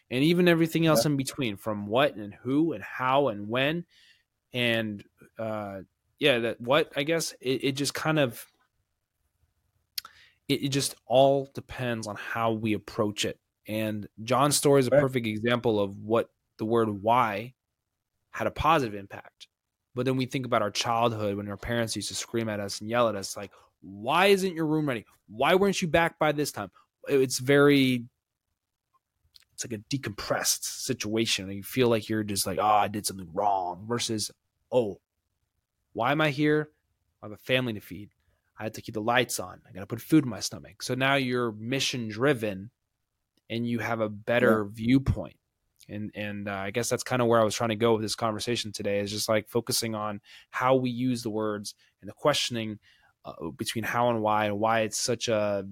and 0.09 0.23
even 0.23 0.47
everything 0.47 0.85
else 0.85 1.03
yeah. 1.03 1.11
in 1.11 1.17
between, 1.17 1.57
from 1.57 1.87
what 1.87 2.15
and 2.15 2.33
who 2.33 2.71
and 2.71 2.81
how 2.81 3.27
and 3.27 3.49
when, 3.49 3.85
and 4.55 5.03
uh, 5.37 5.81
yeah, 6.17 6.39
that 6.39 6.61
what 6.61 6.91
I 6.95 7.03
guess 7.03 7.33
it, 7.41 7.63
it 7.63 7.71
just 7.73 7.93
kind 7.93 8.17
of 8.17 8.43
it, 10.47 10.63
it 10.63 10.69
just 10.69 10.95
all 11.05 11.51
depends 11.53 12.07
on 12.07 12.15
how 12.15 12.53
we 12.53 12.73
approach 12.73 13.25
it. 13.25 13.37
And 13.67 14.07
John's 14.23 14.55
story 14.55 14.79
is 14.79 14.87
a 14.87 14.91
perfect 14.91 15.27
example 15.27 15.79
of 15.79 15.99
what 15.99 16.29
the 16.57 16.65
word 16.65 16.89
why 16.89 17.53
had 18.31 18.47
a 18.47 18.51
positive 18.51 18.95
impact. 18.95 19.47
But 19.93 20.05
then 20.05 20.17
we 20.17 20.25
think 20.25 20.45
about 20.45 20.61
our 20.61 20.71
childhood 20.71 21.35
when 21.35 21.49
our 21.49 21.57
parents 21.57 21.95
used 21.95 22.09
to 22.09 22.15
scream 22.15 22.47
at 22.47 22.59
us 22.59 22.79
and 22.79 22.89
yell 22.89 23.09
at 23.09 23.15
us, 23.15 23.35
like, 23.35 23.51
why 23.81 24.27
isn't 24.27 24.53
your 24.53 24.65
room 24.67 24.87
ready? 24.87 25.05
Why 25.27 25.55
weren't 25.55 25.81
you 25.81 25.87
back 25.87 26.19
by 26.19 26.31
this 26.31 26.51
time? 26.51 26.69
It's 27.07 27.39
very, 27.39 28.05
it's 29.53 29.65
like 29.65 29.79
a 29.79 29.83
decompressed 29.95 30.63
situation. 30.63 31.49
You 31.49 31.63
feel 31.63 31.87
like 31.87 32.07
you're 32.09 32.23
just 32.23 32.45
like, 32.45 32.59
oh, 32.59 32.65
I 32.65 32.87
did 32.87 33.05
something 33.05 33.29
wrong 33.33 33.85
versus, 33.87 34.31
oh, 34.71 34.99
why 35.93 36.12
am 36.12 36.21
I 36.21 36.30
here? 36.30 36.69
I 37.21 37.28
have 37.28 37.32
a 37.32 37.38
family 37.38 37.73
to 37.73 37.80
feed. 37.80 38.10
I 38.58 38.63
had 38.63 38.73
to 38.75 38.82
keep 38.82 38.93
the 38.93 39.01
lights 39.01 39.39
on. 39.39 39.62
I 39.67 39.73
got 39.73 39.82
to 39.82 39.88
put 39.88 40.01
food 40.01 40.23
in 40.23 40.30
my 40.30 40.39
stomach. 40.39 40.82
So 40.82 40.93
now 40.95 41.15
you're 41.15 41.51
mission 41.54 42.08
driven 42.08 42.69
and 43.49 43.67
you 43.67 43.80
have 43.80 43.99
a 43.99 44.10
better 44.10 44.65
yeah. 44.65 44.71
viewpoint. 44.73 45.38
And 45.88 46.12
and 46.15 46.47
uh, 46.47 46.54
I 46.54 46.71
guess 46.71 46.89
that's 46.89 47.04
kind 47.04 47.21
of 47.21 47.28
where 47.28 47.39
I 47.39 47.43
was 47.43 47.54
trying 47.54 47.69
to 47.69 47.75
go 47.75 47.93
with 47.93 48.01
this 48.01 48.15
conversation 48.15 48.71
today 48.71 48.99
is 48.99 49.12
just 49.12 49.30
like 49.30 49.47
focusing 49.47 49.93
on 49.93 50.19
how 50.49 50.75
we 50.75 50.89
use 50.89 51.21
the 51.21 51.30
words 51.30 51.75
and 52.01 52.10
the 52.10 52.13
questioning 52.13 52.80
uh, 53.23 53.49
between 53.56 53.84
how 53.84 54.10
and 54.10 54.21
why 54.21 54.45
and 54.45 54.60
why 54.60 54.82
it's 54.82 54.97
such 54.97 55.28
a 55.28 55.65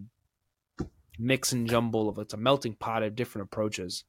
mix 1.17 1.51
and 1.51 1.67
jumble 1.67 2.09
of 2.09 2.19
it's 2.19 2.33
a 2.33 2.37
melting 2.37 2.75
pot 2.75 3.01
of 3.01 3.15
different 3.15 3.45
approaches. 3.45 4.03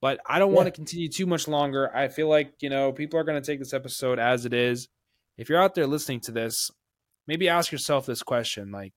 But 0.00 0.20
I 0.26 0.38
don't 0.38 0.50
yeah. 0.50 0.56
want 0.56 0.66
to 0.66 0.72
continue 0.72 1.08
too 1.08 1.26
much 1.26 1.48
longer. 1.48 1.94
I 1.94 2.08
feel 2.08 2.28
like, 2.28 2.54
you 2.60 2.70
know, 2.70 2.92
people 2.92 3.18
are 3.18 3.24
going 3.24 3.40
to 3.40 3.46
take 3.46 3.58
this 3.58 3.74
episode 3.74 4.18
as 4.18 4.46
it 4.46 4.54
is. 4.54 4.88
If 5.36 5.48
you're 5.48 5.62
out 5.62 5.74
there 5.74 5.86
listening 5.86 6.20
to 6.20 6.32
this, 6.32 6.70
maybe 7.28 7.48
ask 7.48 7.70
yourself 7.70 8.06
this 8.06 8.24
question 8.24 8.72
like 8.72 8.92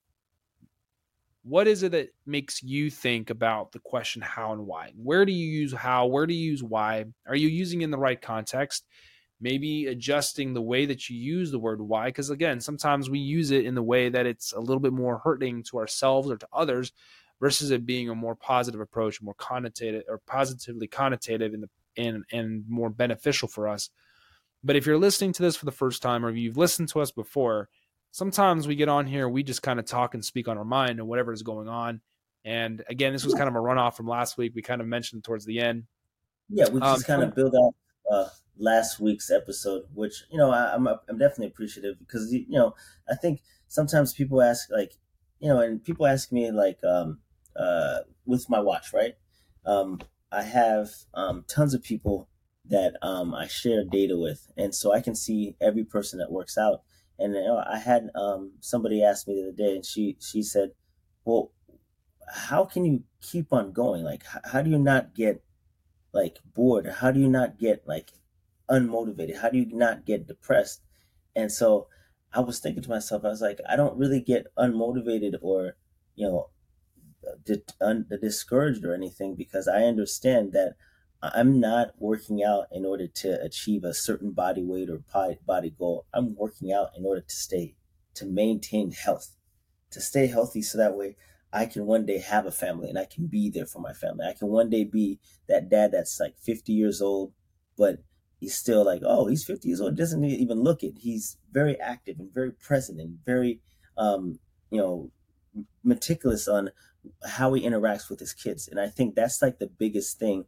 what 1.43 1.67
is 1.67 1.83
it 1.83 1.91
that 1.91 2.09
makes 2.25 2.63
you 2.63 2.89
think 2.89 3.29
about 3.29 3.71
the 3.71 3.79
question 3.79 4.21
how 4.21 4.53
and 4.53 4.65
why 4.65 4.91
where 4.95 5.25
do 5.25 5.31
you 5.31 5.45
use 5.45 5.73
how 5.73 6.07
where 6.07 6.25
do 6.25 6.33
you 6.33 6.51
use 6.51 6.63
why 6.63 7.05
are 7.27 7.35
you 7.35 7.47
using 7.47 7.81
in 7.81 7.91
the 7.91 7.97
right 7.97 8.21
context 8.21 8.85
maybe 9.39 9.87
adjusting 9.87 10.53
the 10.53 10.61
way 10.61 10.85
that 10.85 11.09
you 11.09 11.17
use 11.17 11.51
the 11.51 11.59
word 11.59 11.81
why 11.81 12.05
because 12.05 12.29
again 12.29 12.59
sometimes 12.59 13.09
we 13.09 13.19
use 13.19 13.51
it 13.51 13.65
in 13.65 13.75
the 13.75 13.83
way 13.83 14.07
that 14.09 14.25
it's 14.25 14.53
a 14.53 14.59
little 14.59 14.79
bit 14.79 14.93
more 14.93 15.19
hurting 15.19 15.63
to 15.63 15.77
ourselves 15.77 16.29
or 16.29 16.37
to 16.37 16.47
others 16.53 16.91
versus 17.41 17.71
it 17.71 17.85
being 17.85 18.07
a 18.07 18.15
more 18.15 18.35
positive 18.35 18.79
approach 18.79 19.21
more 19.21 19.35
connotative 19.35 20.03
or 20.07 20.21
positively 20.25 20.87
connotative 20.87 21.53
in 21.53 21.61
the 21.61 21.69
and 21.97 22.23
and 22.31 22.63
more 22.69 22.89
beneficial 22.89 23.49
for 23.49 23.67
us 23.67 23.89
but 24.63 24.77
if 24.77 24.85
you're 24.85 24.97
listening 24.97 25.33
to 25.33 25.43
this 25.43 25.57
for 25.57 25.65
the 25.65 25.71
first 25.71 26.01
time 26.01 26.25
or 26.25 26.29
if 26.29 26.37
you've 26.37 26.55
listened 26.55 26.87
to 26.87 27.01
us 27.01 27.11
before 27.11 27.67
sometimes 28.11 28.67
we 28.67 28.75
get 28.75 28.89
on 28.89 29.07
here, 29.07 29.27
we 29.27 29.43
just 29.43 29.63
kind 29.63 29.79
of 29.79 29.85
talk 29.85 30.13
and 30.13 30.23
speak 30.23 30.47
on 30.47 30.57
our 30.57 30.65
mind 30.65 30.99
and 30.99 31.07
whatever 31.07 31.33
is 31.33 31.41
going 31.41 31.67
on. 31.67 32.01
And 32.43 32.83
again, 32.87 33.13
this 33.13 33.23
was 33.23 33.33
kind 33.33 33.47
of 33.47 33.55
a 33.55 33.59
runoff 33.59 33.95
from 33.95 34.07
last 34.07 34.37
week. 34.37 34.53
We 34.55 34.61
kind 34.61 34.81
of 34.81 34.87
mentioned 34.87 35.23
towards 35.23 35.45
the 35.45 35.59
end. 35.59 35.83
Yeah, 36.49 36.69
we 36.69 36.79
just 36.79 37.09
um, 37.09 37.15
kind 37.19 37.23
of 37.23 37.35
build 37.35 37.55
out 37.55 37.73
uh, 38.11 38.29
last 38.57 38.99
week's 38.99 39.31
episode, 39.31 39.83
which 39.93 40.23
you 40.31 40.37
know 40.37 40.51
I, 40.51 40.73
am 40.73 40.87
I'm, 40.87 40.97
I'm 41.07 41.17
definitely 41.17 41.47
appreciative 41.47 41.97
because 41.99 42.33
you 42.33 42.45
know 42.49 42.73
I 43.09 43.15
think 43.15 43.41
sometimes 43.67 44.13
people 44.13 44.41
ask 44.41 44.69
like 44.71 44.93
you 45.39 45.47
know 45.47 45.61
and 45.61 45.83
people 45.83 46.07
ask 46.07 46.31
me 46.31 46.51
like 46.51 46.79
um, 46.83 47.19
uh, 47.55 47.99
with 48.25 48.49
my 48.49 48.59
watch, 48.59 48.93
right? 48.93 49.15
Um, 49.65 49.99
I 50.31 50.43
have 50.43 50.89
um, 51.13 51.45
tons 51.47 51.73
of 51.73 51.83
people 51.83 52.29
that 52.65 52.93
um, 53.01 53.33
I 53.33 53.47
share 53.47 53.83
data 53.83 54.17
with, 54.17 54.51
and 54.57 54.73
so 54.73 54.93
I 54.93 55.01
can 55.01 55.15
see 55.15 55.55
every 55.61 55.83
person 55.83 56.19
that 56.19 56.31
works 56.31 56.57
out 56.57 56.81
and 57.21 57.35
you 57.35 57.43
know, 57.43 57.63
I 57.65 57.77
had 57.77 58.09
um, 58.15 58.53
somebody 58.61 59.03
ask 59.03 59.27
me 59.27 59.35
the 59.35 59.43
other 59.43 59.51
day, 59.51 59.75
and 59.75 59.85
she 59.85 60.17
she 60.19 60.41
said, 60.41 60.71
"Well, 61.23 61.51
how 62.33 62.65
can 62.65 62.83
you 62.83 63.03
keep 63.21 63.53
on 63.53 63.73
going? 63.73 64.03
Like, 64.03 64.25
how, 64.25 64.39
how 64.43 64.61
do 64.63 64.71
you 64.71 64.79
not 64.79 65.13
get 65.13 65.43
like 66.13 66.39
bored? 66.55 66.87
How 66.87 67.11
do 67.11 67.19
you 67.19 67.29
not 67.29 67.59
get 67.59 67.87
like 67.87 68.11
unmotivated? 68.69 69.39
How 69.39 69.49
do 69.49 69.59
you 69.59 69.67
not 69.71 70.05
get 70.05 70.27
depressed?" 70.27 70.81
And 71.35 71.51
so 71.51 71.87
I 72.33 72.39
was 72.39 72.59
thinking 72.59 72.83
to 72.83 72.89
myself, 72.89 73.23
I 73.23 73.29
was 73.29 73.41
like, 73.41 73.59
I 73.69 73.75
don't 73.75 73.97
really 73.97 74.21
get 74.21 74.47
unmotivated 74.57 75.35
or 75.41 75.75
you 76.15 76.27
know, 76.27 76.49
discouraged 78.21 78.85
or 78.85 78.93
anything 78.93 79.35
because 79.35 79.67
I 79.67 79.83
understand 79.83 80.53
that 80.53 80.75
I'm 81.21 81.59
not 81.59 81.91
working 81.99 82.43
out 82.43 82.65
in 82.71 82.85
order 82.85 83.07
to 83.07 83.41
achieve 83.41 83.83
a 83.83 83.93
certain 83.93 84.31
body 84.31 84.63
weight 84.63 84.89
or 84.89 85.03
body 85.45 85.73
goal. 85.77 86.05
I'm 86.13 86.35
working 86.35 86.71
out 86.71 86.89
in 86.97 87.05
order 87.05 87.21
to 87.21 87.35
stay, 87.35 87.75
to 88.15 88.25
maintain 88.25 88.91
health, 88.91 89.35
to 89.91 90.01
stay 90.01 90.27
healthy 90.27 90.61
so 90.63 90.77
that 90.77 90.95
way 90.95 91.15
I 91.53 91.65
can 91.65 91.85
one 91.85 92.05
day 92.05 92.17
have 92.19 92.45
a 92.45 92.51
family 92.51 92.89
and 92.89 92.97
I 92.97 93.05
can 93.05 93.27
be 93.27 93.49
there 93.49 93.65
for 93.65 93.79
my 93.79 93.93
family. 93.93 94.25
I 94.25 94.33
can 94.33 94.47
one 94.47 94.69
day 94.69 94.83
be 94.83 95.19
that 95.47 95.69
dad 95.69 95.91
that's 95.91 96.19
like 96.19 96.39
50 96.39 96.71
years 96.73 97.01
old, 97.01 97.33
but 97.77 97.99
he's 98.39 98.55
still 98.55 98.85
like, 98.85 99.01
oh, 99.05 99.27
he's 99.27 99.43
50 99.43 99.67
years 99.67 99.81
old. 99.81 99.97
Doesn't 99.97 100.23
even 100.23 100.63
look 100.63 100.81
it. 100.81 100.95
He's 100.97 101.37
very 101.51 101.79
active 101.79 102.19
and 102.19 102.33
very 102.33 102.51
present 102.51 102.99
and 102.99 103.19
very, 103.25 103.59
um, 103.97 104.39
you 104.71 104.79
know, 104.79 105.11
meticulous 105.83 106.47
on 106.47 106.71
how 107.27 107.53
he 107.53 107.63
interacts 107.63 108.09
with 108.09 108.19
his 108.19 108.33
kids. 108.33 108.67
And 108.67 108.79
I 108.79 108.87
think 108.87 109.15
that's 109.15 109.41
like 109.41 109.59
the 109.59 109.67
biggest 109.67 110.19
thing 110.19 110.45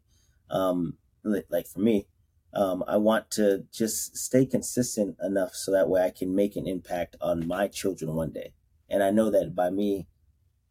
um, 0.49 0.97
like 1.24 1.68
for 1.68 1.80
me, 1.80 2.08
um, 2.54 2.84
I 2.88 2.97
want 2.97 3.32
to 3.32 3.66
just 3.72 4.16
stay 4.16 4.45
consistent 4.45 5.18
enough 5.24 5.56
so 5.56 5.72
that 5.72 5.89
way 5.89 6.04
I 6.04 6.12
can 6.12 6.36
make 6.36 6.56
an 6.56 6.68
impact 6.68 7.16
on 7.22 7.47
my 7.47 7.68
children 7.68 8.14
one 8.14 8.32
day. 8.32 8.54
And 8.89 9.01
I 9.01 9.10
know 9.10 9.32
that 9.32 9.56
by 9.56 9.70
me 9.70 10.08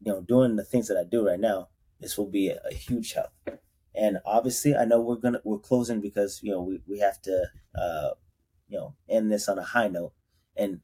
you 0.05 0.13
know, 0.13 0.21
doing 0.21 0.57
the 0.57 0.65
things 0.65 0.89
that 0.89 0.97
I 0.97 1.05
do 1.05 1.27
right 1.27 1.39
now, 1.39 1.69
this 2.01 2.19
will 2.19 2.31
be 2.31 2.49
a, 2.49 2.61
a 2.69 2.75
huge 2.75 3.13
help. 3.13 3.31
And 3.95 4.19
obviously, 4.25 4.75
I 4.75 4.85
know 4.85 5.01
we're 5.01 5.17
gonna 5.17 5.41
we're 5.45 5.59
closing 5.59 6.01
because 6.01 6.41
you 6.43 6.51
know 6.51 6.63
we, 6.63 6.81
we 6.89 6.99
have 7.01 7.21
to 7.23 7.45
uh, 7.75 8.11
you 8.69 8.79
know 8.79 8.95
end 9.09 9.31
this 9.31 9.49
on 9.49 9.59
a 9.59 9.63
high 9.63 9.89
note. 9.89 10.13
And 10.57 10.81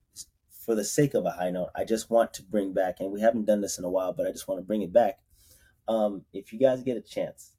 for 0.69 0.75
the 0.75 0.85
sake 0.85 1.15
of 1.15 1.25
a 1.25 1.31
high 1.31 1.49
note, 1.49 1.71
I 1.75 1.85
just 1.85 2.11
want 2.11 2.35
to 2.35 2.43
bring 2.43 2.75
back, 2.75 3.01
and 3.01 3.11
we 3.11 3.23
haven't 3.23 3.47
done 3.47 3.63
this 3.63 3.79
in 3.79 3.87
a 3.87 3.89
while, 3.89 4.13
but 4.13 4.27
I 4.27 4.33
just 4.33 4.47
want 4.47 4.61
to 4.61 4.67
bring 4.67 4.83
it 4.83 4.93
back. 4.93 5.19
Um, 5.89 6.27
if 6.35 6.53
you 6.53 6.59
guys 6.59 6.83
get 6.83 6.99
a 6.99 7.01
chance, 7.01 7.55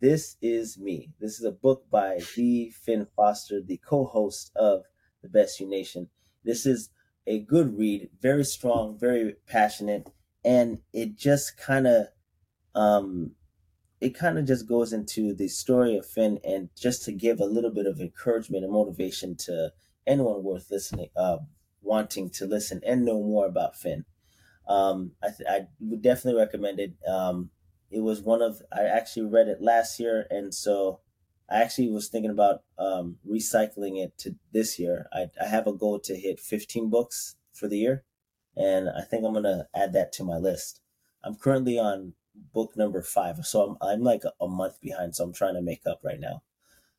this 0.00 0.36
is 0.40 0.78
me. 0.78 1.10
This 1.18 1.40
is 1.40 1.44
a 1.44 1.50
book 1.50 1.90
by 1.90 2.20
the 2.36 2.70
Finn 2.70 3.08
Foster, 3.16 3.60
the 3.60 3.78
co-host 3.78 4.52
of 4.54 4.84
the 5.20 5.28
Best 5.28 5.58
You 5.58 5.68
Nation. 5.68 6.10
This 6.44 6.64
is 6.64 6.90
a 7.26 7.40
good 7.40 7.76
read, 7.76 8.08
very 8.20 8.44
strong, 8.44 8.96
very 8.96 9.34
passionate, 9.48 10.08
and 10.44 10.78
it 10.92 11.16
just 11.16 11.56
kind 11.56 11.88
of 11.88 12.06
um 12.76 13.32
it 14.00 14.14
kind 14.14 14.38
of 14.38 14.44
just 14.46 14.68
goes 14.68 14.92
into 14.92 15.34
the 15.34 15.48
story 15.48 15.96
of 15.96 16.06
Finn 16.06 16.38
and 16.44 16.68
just 16.76 17.04
to 17.06 17.10
give 17.10 17.40
a 17.40 17.46
little 17.46 17.72
bit 17.72 17.86
of 17.86 18.00
encouragement 18.00 18.62
and 18.62 18.72
motivation 18.72 19.34
to 19.38 19.72
anyone 20.06 20.44
worth 20.44 20.70
listening, 20.70 21.08
uh, 21.16 21.38
wanting 21.82 22.30
to 22.30 22.46
listen 22.46 22.80
and 22.86 23.04
know 23.04 23.22
more 23.22 23.46
about 23.46 23.76
Finn. 23.76 24.04
Um, 24.68 25.12
I, 25.22 25.28
th- 25.28 25.48
I 25.48 25.66
would 25.80 26.02
definitely 26.02 26.40
recommend 26.40 26.78
it. 26.78 26.94
Um, 27.06 27.50
it 27.90 28.00
was 28.00 28.20
one 28.20 28.42
of 28.42 28.60
I 28.72 28.82
actually 28.82 29.26
read 29.26 29.48
it 29.48 29.62
last 29.62 29.98
year, 29.98 30.26
and 30.30 30.54
so 30.54 31.00
I 31.50 31.62
actually 31.62 31.88
was 31.88 32.08
thinking 32.08 32.30
about 32.30 32.62
um, 32.78 33.16
recycling 33.26 34.02
it 34.02 34.18
to 34.18 34.34
this 34.52 34.78
year. 34.78 35.06
I, 35.12 35.28
I 35.40 35.46
have 35.46 35.66
a 35.66 35.72
goal 35.72 35.98
to 36.00 36.14
hit 36.14 36.38
15 36.38 36.90
books 36.90 37.36
for 37.54 37.68
the 37.68 37.78
year, 37.78 38.04
and 38.56 38.90
I 38.90 39.02
think 39.02 39.24
I'm 39.24 39.32
gonna 39.32 39.68
add 39.74 39.94
that 39.94 40.12
to 40.14 40.24
my 40.24 40.36
list. 40.36 40.80
I'm 41.24 41.36
currently 41.36 41.78
on 41.78 42.12
book 42.52 42.76
number 42.76 43.02
five, 43.02 43.44
so 43.44 43.62
I'm 43.62 43.76
I'm 43.80 44.02
like 44.02 44.22
a, 44.40 44.46
month 44.46 44.80
behind. 44.80 45.16
So 45.16 45.24
I'm 45.24 45.32
trying 45.32 45.54
to 45.54 45.62
make 45.62 45.82
up 45.86 46.00
right 46.04 46.20
now. 46.20 46.42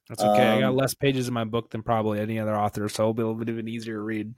That's 0.08 0.24
okay. 0.24 0.48
I 0.48 0.60
got 0.62 0.70
um, 0.70 0.76
less 0.76 0.96
pages 0.96 1.28
in 1.28 1.36
my 1.36 1.44
book 1.44 1.70
than 1.70 1.84
probably 1.84 2.20
any 2.20 2.40
other 2.40 2.58
author, 2.58 2.90
so 2.90 3.04
it'll 3.04 3.14
be 3.14 3.22
a 3.22 3.28
little 3.28 3.40
bit 3.40 3.50
of 3.50 3.60
an 3.60 3.68
easier 3.68 4.02
read. 4.02 4.34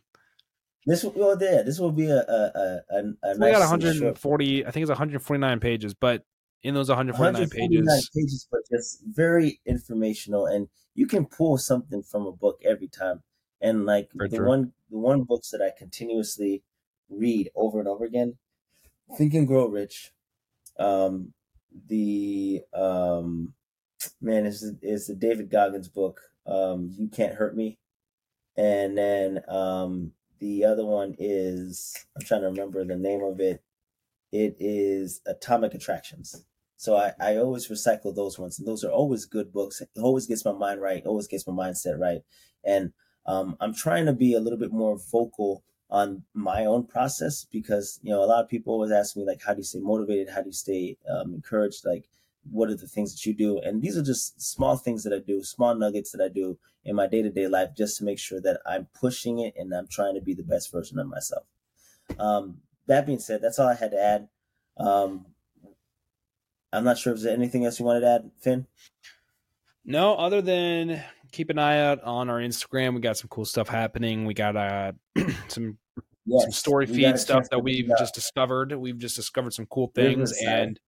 This 0.86 1.03
will 1.03 1.38
yeah, 1.39 1.61
this 1.61 1.79
will 1.79 1.91
be 1.91 2.07
a 2.07 2.17
a 2.17 2.82
a, 2.89 3.03
a 3.23 3.38
nice 3.38 3.53
got 3.53 3.59
140. 3.59 4.65
I 4.65 4.71
think 4.71 4.84
it's 4.84 4.89
149 4.89 5.59
pages, 5.59 5.93
but 5.93 6.23
in 6.63 6.73
those 6.73 6.89
149, 6.89 7.34
149 7.34 7.86
pages, 7.86 8.09
pages, 8.15 8.47
but 8.51 8.61
just 8.71 9.03
very 9.05 9.59
informational, 9.65 10.47
and 10.47 10.67
you 10.95 11.05
can 11.05 11.25
pull 11.25 11.57
something 11.57 12.01
from 12.01 12.25
a 12.25 12.32
book 12.32 12.59
every 12.65 12.88
time. 12.88 13.21
And 13.61 13.86
like 13.86 14.09
For 14.17 14.27
the 14.27 14.38
true. 14.38 14.47
one 14.47 14.73
the 14.89 14.97
one 14.97 15.21
books 15.23 15.51
that 15.51 15.61
I 15.61 15.71
continuously 15.77 16.63
read 17.09 17.51
over 17.55 17.79
and 17.79 17.88
over 17.88 18.03
again, 18.03 18.38
Think 19.17 19.36
and 19.36 19.47
Grow 19.47 19.67
Rich, 19.67 20.11
um, 20.79 21.34
the 21.88 22.61
um, 22.73 23.53
man 24.19 24.47
is 24.47 24.63
is 24.82 25.07
the 25.07 25.15
David 25.15 25.51
Goggins 25.51 25.89
book. 25.89 26.21
Um, 26.47 26.91
you 26.97 27.07
can't 27.07 27.36
hurt 27.36 27.55
me, 27.55 27.77
and 28.57 28.97
then 28.97 29.43
um, 29.47 30.11
the 30.41 30.65
other 30.65 30.85
one 30.85 31.15
is 31.19 31.95
I'm 32.15 32.25
trying 32.25 32.41
to 32.41 32.47
remember 32.47 32.83
the 32.83 32.97
name 32.97 33.23
of 33.23 33.39
it. 33.39 33.63
It 34.31 34.57
is 34.59 35.21
Atomic 35.27 35.73
Attractions. 35.73 36.45
So 36.77 36.97
I, 36.97 37.13
I 37.21 37.37
always 37.37 37.67
recycle 37.67 38.13
those 38.13 38.39
ones, 38.39 38.57
and 38.57 38.67
those 38.67 38.83
are 38.83 38.89
always 38.91 39.25
good 39.25 39.53
books. 39.53 39.81
It 39.81 39.89
always 40.01 40.25
gets 40.25 40.43
my 40.43 40.51
mind 40.51 40.81
right, 40.81 41.05
always 41.05 41.27
gets 41.27 41.45
my 41.47 41.53
mindset 41.53 41.99
right, 41.99 42.21
and 42.65 42.91
um, 43.27 43.55
I'm 43.61 43.73
trying 43.73 44.07
to 44.07 44.13
be 44.13 44.33
a 44.33 44.39
little 44.39 44.57
bit 44.57 44.71
more 44.71 44.97
vocal 45.11 45.63
on 45.91 46.23
my 46.33 46.65
own 46.65 46.87
process 46.87 47.45
because 47.51 47.99
you 48.01 48.09
know 48.09 48.23
a 48.23 48.25
lot 48.25 48.43
of 48.43 48.49
people 48.49 48.73
always 48.73 48.91
ask 48.91 49.15
me 49.15 49.25
like 49.25 49.41
how 49.45 49.53
do 49.53 49.59
you 49.59 49.63
stay 49.63 49.79
motivated 49.79 50.29
how 50.33 50.41
do 50.41 50.47
you 50.47 50.53
stay 50.53 50.97
um, 51.09 51.33
encouraged 51.33 51.85
like 51.85 52.05
what 52.49 52.69
are 52.69 52.75
the 52.75 52.87
things 52.87 53.13
that 53.13 53.25
you 53.25 53.33
do? 53.33 53.59
And 53.59 53.81
these 53.81 53.97
are 53.97 54.03
just 54.03 54.41
small 54.41 54.75
things 54.75 55.03
that 55.03 55.13
i 55.13 55.19
do 55.19 55.43
small 55.43 55.75
nuggets 55.75 56.11
that 56.11 56.21
i 56.21 56.27
do 56.27 56.57
in 56.83 56.95
my 56.95 57.07
day-to-day 57.07 57.47
life 57.47 57.69
just 57.77 57.97
to 57.97 58.03
make 58.03 58.17
sure 58.17 58.41
that 58.41 58.59
i'm 58.65 58.87
pushing 58.99 59.39
it 59.39 59.53
and 59.57 59.73
i'm 59.73 59.87
trying 59.87 60.15
to 60.15 60.21
be 60.21 60.33
the 60.33 60.43
best 60.43 60.71
version 60.71 60.99
of 60.99 61.07
myself. 61.07 61.43
Um, 62.17 62.57
that 62.87 63.05
being 63.05 63.19
said 63.19 63.41
that's 63.41 63.59
all 63.59 63.69
i 63.69 63.75
had 63.75 63.91
to 63.91 64.01
add. 64.01 64.27
Um, 64.77 65.25
i'm 66.73 66.83
not 66.83 66.97
sure 66.97 67.13
if 67.13 67.21
there's 67.21 67.33
anything 67.33 67.65
else 67.65 67.79
you 67.79 67.85
wanted 67.85 68.01
to 68.01 68.07
add 68.09 68.31
finn? 68.39 68.67
No 69.85 70.15
other 70.15 70.41
than 70.41 71.03
keep 71.31 71.49
an 71.49 71.57
eye 71.57 71.79
out 71.79 72.03
on 72.03 72.29
our 72.29 72.39
instagram. 72.39 72.93
We 72.95 73.01
got 73.01 73.17
some 73.17 73.29
cool 73.29 73.45
stuff 73.45 73.67
happening. 73.67 74.25
We 74.25 74.33
got 74.33 74.55
uh, 74.55 74.91
some 75.47 75.77
yes, 76.25 76.43
some 76.43 76.51
story 76.51 76.85
feed 76.85 77.17
stuff 77.19 77.49
that 77.49 77.59
we've 77.59 77.89
just 77.97 78.13
discovered. 78.13 78.73
We've 78.73 78.97
just 78.97 79.15
discovered 79.15 79.53
some 79.53 79.65
cool 79.67 79.91
things, 79.93 80.33
and 80.45 80.79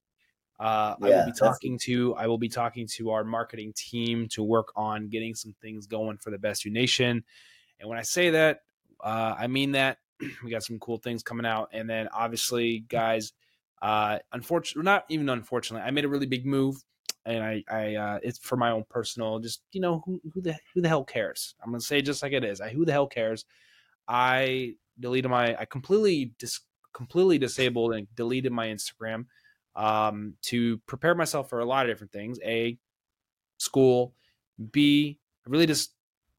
uh, 0.60 0.96
yeah, 1.02 1.08
I 1.08 1.10
will 1.10 1.26
be 1.26 1.32
talking 1.32 1.80
to 1.80 2.16
I 2.16 2.28
will 2.28 2.38
be 2.38 2.50
talking 2.50 2.88
to 2.96 3.12
our 3.12 3.24
marketing 3.24 3.74
team 3.76 4.28
to 4.30 4.44
work 4.44 4.72
on 4.76 5.10
getting 5.10 5.36
some 5.36 5.56
things 5.62 5.88
going 5.88 6.18
for 6.18 6.32
the 6.32 6.38
Best 6.38 6.66
You 6.66 6.72
Nation. 6.72 7.24
And 7.80 7.90
when 7.90 7.98
I 7.98 8.04
say 8.04 8.32
that, 8.32 8.62
uh, 9.04 9.36
I 9.38 9.48
mean 9.48 9.72
that 9.72 9.98
we 10.44 10.52
got 10.52 10.64
some 10.64 10.80
cool 10.80 10.98
things 10.98 11.24
coming 11.24 11.46
out, 11.46 11.70
and 11.74 11.90
then 11.90 12.08
obviously, 12.14 12.80
guys. 12.80 13.34
Uh, 13.82 14.18
unfortunately, 14.32 14.86
not 14.86 15.04
even 15.10 15.28
unfortunately, 15.28 15.86
I 15.86 15.92
made 15.92 16.06
a 16.06 16.08
really 16.08 16.26
big 16.26 16.46
move, 16.46 16.78
and 17.26 17.44
I, 17.44 17.64
I, 17.70 17.96
uh, 17.96 18.20
it's 18.24 18.40
for 18.40 18.56
my 18.56 18.72
own 18.72 18.86
personal. 18.90 19.40
Just 19.40 19.62
you 19.74 19.82
know, 19.82 20.02
who, 20.06 20.22
who 20.34 20.42
the 20.42 20.56
who 20.74 20.80
the 20.80 20.88
hell 20.88 21.04
cares? 21.04 21.56
I'm 21.62 21.72
gonna 21.72 21.82
say 21.82 22.02
just 22.02 22.24
like 22.24 22.32
it 22.32 22.46
is. 22.46 22.62
I 22.62 22.70
who 22.70 22.86
the 22.86 22.94
hell 22.94 23.08
cares? 23.08 23.44
I 24.08 24.76
deleted 24.98 25.30
my 25.30 25.58
I 25.60 25.66
completely 25.66 26.34
dis, 26.40 26.62
completely 26.94 27.38
disabled 27.38 27.94
and 27.94 28.08
deleted 28.16 28.54
my 28.54 28.68
Instagram 28.68 29.26
um, 29.76 30.36
to 30.44 30.78
prepare 30.88 31.16
myself 31.16 31.50
for 31.50 31.60
a 31.60 31.66
lot 31.66 31.86
of 31.86 31.92
different 31.92 32.12
things. 32.12 32.40
A 32.44 32.78
school, 33.58 34.14
B 34.72 35.20
I 35.46 35.50
really 35.50 35.66
just 35.66 35.94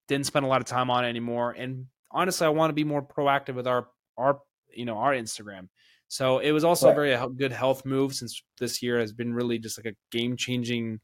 didn't 0.09 0.27
spend 0.27 0.45
a 0.45 0.49
lot 0.49 0.61
of 0.61 0.67
time 0.67 0.91
on 0.91 1.05
it 1.05 1.09
anymore. 1.09 1.53
And 1.53 1.87
honestly, 2.11 2.47
I 2.47 2.51
want 2.51 2.71
to 2.71 2.75
be 2.75 2.85
more 2.85 3.03
proactive 3.03 3.55
with 3.55 3.67
our 3.67 3.89
our 4.17 4.41
you 4.73 4.85
know 4.85 4.97
our 4.99 5.13
Instagram. 5.13 5.69
So 6.09 6.39
it 6.39 6.53
was 6.53 6.65
also 6.65 6.89
right. 6.89 6.93
a 6.93 7.17
very 7.17 7.35
good 7.35 7.53
health 7.53 7.85
move 7.85 8.15
since 8.15 8.43
this 8.59 8.83
year 8.83 8.99
has 9.01 9.13
been 9.13 9.35
really 9.35 9.59
just 9.59 9.79
like 9.79 9.93
a 9.93 9.97
game 10.17 10.37
changing 10.37 11.01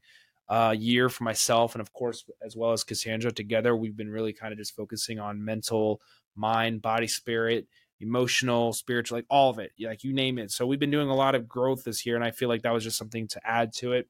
uh, 0.47 0.75
year 0.77 1.09
for 1.09 1.23
myself 1.23 1.75
and 1.75 1.81
of 1.81 1.91
course 1.93 2.23
as 2.45 2.55
well 2.55 2.71
as 2.71 2.83
Cassandra 2.83 3.31
together. 3.31 3.75
We've 3.75 3.97
been 3.97 4.09
really 4.09 4.33
kind 4.33 4.51
of 4.53 4.59
just 4.59 4.75
focusing 4.75 5.19
on 5.19 5.43
mental 5.43 6.01
mind, 6.35 6.81
body, 6.81 7.07
spirit, 7.07 7.67
emotional, 8.01 8.73
spiritual, 8.73 9.17
like 9.17 9.25
all 9.29 9.49
of 9.49 9.59
it, 9.59 9.71
like 9.79 10.03
you 10.03 10.13
name 10.13 10.37
it. 10.37 10.51
So 10.51 10.65
we've 10.65 10.79
been 10.79 10.91
doing 10.91 11.09
a 11.09 11.15
lot 11.15 11.35
of 11.35 11.47
growth 11.47 11.83
this 11.83 12.05
year, 12.05 12.15
and 12.15 12.23
I 12.23 12.31
feel 12.31 12.49
like 12.49 12.63
that 12.63 12.73
was 12.73 12.83
just 12.83 12.97
something 12.97 13.27
to 13.29 13.41
add 13.47 13.73
to 13.75 13.93
it. 13.93 14.07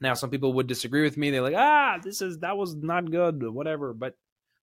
Now, 0.00 0.14
some 0.14 0.30
people 0.30 0.54
would 0.54 0.66
disagree 0.66 1.02
with 1.02 1.16
me. 1.16 1.30
They're 1.30 1.42
like, 1.42 1.54
ah, 1.56 1.98
this 2.02 2.22
is 2.22 2.38
that 2.38 2.56
was 2.56 2.74
not 2.74 3.10
good, 3.10 3.42
whatever. 3.42 3.92
But 3.92 4.14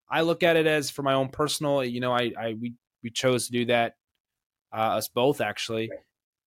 I 0.10 0.22
look 0.22 0.44
at 0.44 0.56
it 0.56 0.66
as 0.66 0.90
for 0.90 1.04
my 1.04 1.14
own 1.14 1.30
personal. 1.30 1.84
You 1.84 2.00
know, 2.00 2.14
I, 2.14 2.32
I 2.40 2.54
we 2.60 2.74
we 3.04 3.12
chose 3.12 3.46
to 3.48 3.52
do 3.52 3.66
that, 3.66 3.96
uh, 4.74 4.98
us 4.98 5.08
both 5.08 5.42
actually. 5.42 5.92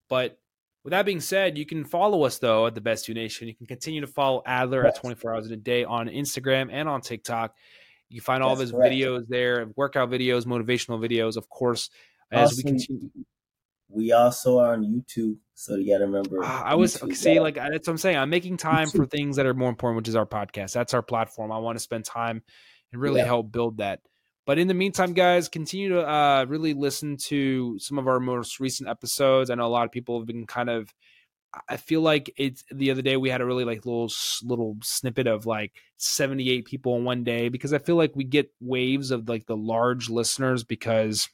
But 0.09 0.39
with 0.83 0.93
that 0.93 1.07
being 1.07 1.21
said, 1.21 1.59
you 1.59 1.67
can 1.67 1.85
follow 1.85 2.25
us 2.25 2.39
though 2.39 2.67
at 2.67 2.75
the 2.75 2.81
Best 2.81 3.07
You 3.09 3.15
Nation. 3.15 3.49
You 3.49 3.55
can 3.55 3.67
continue 3.67 4.01
to 4.01 4.07
follow 4.07 4.43
Adler 4.47 4.85
yes. 4.85 4.97
at 4.97 5.01
24 5.01 5.35
hours 5.35 5.47
in 5.47 5.53
a 5.53 5.57
day 5.57 5.85
on 5.85 6.09
Instagram 6.09 6.69
and 6.73 6.89
on 6.89 7.01
TikTok. 7.01 7.55
You 8.11 8.21
find 8.21 8.43
all 8.43 8.53
of 8.53 8.59
his 8.59 8.73
correct. 8.73 8.93
videos 8.93 9.27
there, 9.29 9.69
workout 9.77 10.11
videos, 10.11 10.45
motivational 10.45 11.01
videos, 11.01 11.37
of 11.37 11.49
course, 11.49 11.91
as 12.31 12.57
we 12.57 12.65
continue. 12.65 13.11
We 13.89 14.13
also 14.13 14.59
are 14.59 14.73
on 14.75 14.85
YouTube, 14.85 15.37
so 15.55 15.77
you 15.77 15.93
got 15.93 15.99
to 15.99 16.07
remember. 16.07 16.43
Uh, 16.45 16.63
I 16.63 16.75
was 16.75 16.97
YouTube, 16.97 17.17
see, 17.17 17.41
like 17.41 17.55
that's 17.55 17.87
what 17.87 17.89
I'm 17.89 17.99
saying. 17.99 18.17
I'm 18.17 18.31
making 18.31 18.57
time 18.57 18.89
YouTube. 18.89 18.97
for 18.97 19.07
things 19.11 19.37
that 19.37 19.47
are 19.47 19.55
more 19.55 19.69
important, 19.69 19.97
which 19.97 20.09
is 20.09 20.17
our 20.17 20.27
podcast. 20.27 20.73
That's 20.73 20.93
our 20.93 21.03
platform. 21.03 21.53
I 21.53 21.59
want 21.59 21.77
to 21.77 21.83
spend 21.83 22.05
time 22.05 22.43
and 22.93 23.01
really 23.01 23.21
yeah. 23.21 23.27
help 23.27 23.51
build 23.53 23.79
that. 23.79 24.01
But 24.47 24.59
in 24.59 24.69
the 24.69 24.75
meantime, 24.75 25.13
guys, 25.13 25.49
continue 25.49 25.91
to 25.91 26.09
uh, 26.09 26.45
really 26.49 26.75
listen 26.75 27.17
to 27.27 27.79
some 27.79 27.99
of 27.99 28.09
our 28.09 28.19
most 28.19 28.59
recent 28.59 28.89
episodes. 28.89 29.51
I 29.51 29.55
know 29.55 29.67
a 29.67 29.69
lot 29.69 29.85
of 29.85 29.93
people 29.93 30.19
have 30.19 30.27
been 30.27 30.47
kind 30.47 30.69
of 30.69 30.93
I 31.69 31.77
feel 31.77 32.01
like 32.01 32.33
it's 32.37 32.65
the 32.71 32.91
other 32.91 33.03
day 33.03 33.17
we 33.17 33.29
had 33.29 33.41
a 33.41 33.47
really 33.47 33.65
like 33.65 33.85
little 33.85 34.11
little 34.45 34.77
snippet 34.83 35.27
of 35.27 35.47
like 35.47 35.73
78 35.97 36.65
people 36.65 36.97
in 36.97 37.05
one 37.05 37.25
day 37.25 37.49
because 37.49 37.73
I 37.73 37.79
feel 37.79 37.97
like 37.97 38.15
we 38.15 38.25
get 38.25 38.53
waves 38.61 39.11
of 39.11 39.29
like 39.29 39.47
the 39.47 39.57
large 39.57 40.09
listeners 40.09 40.63
because 40.63 41.29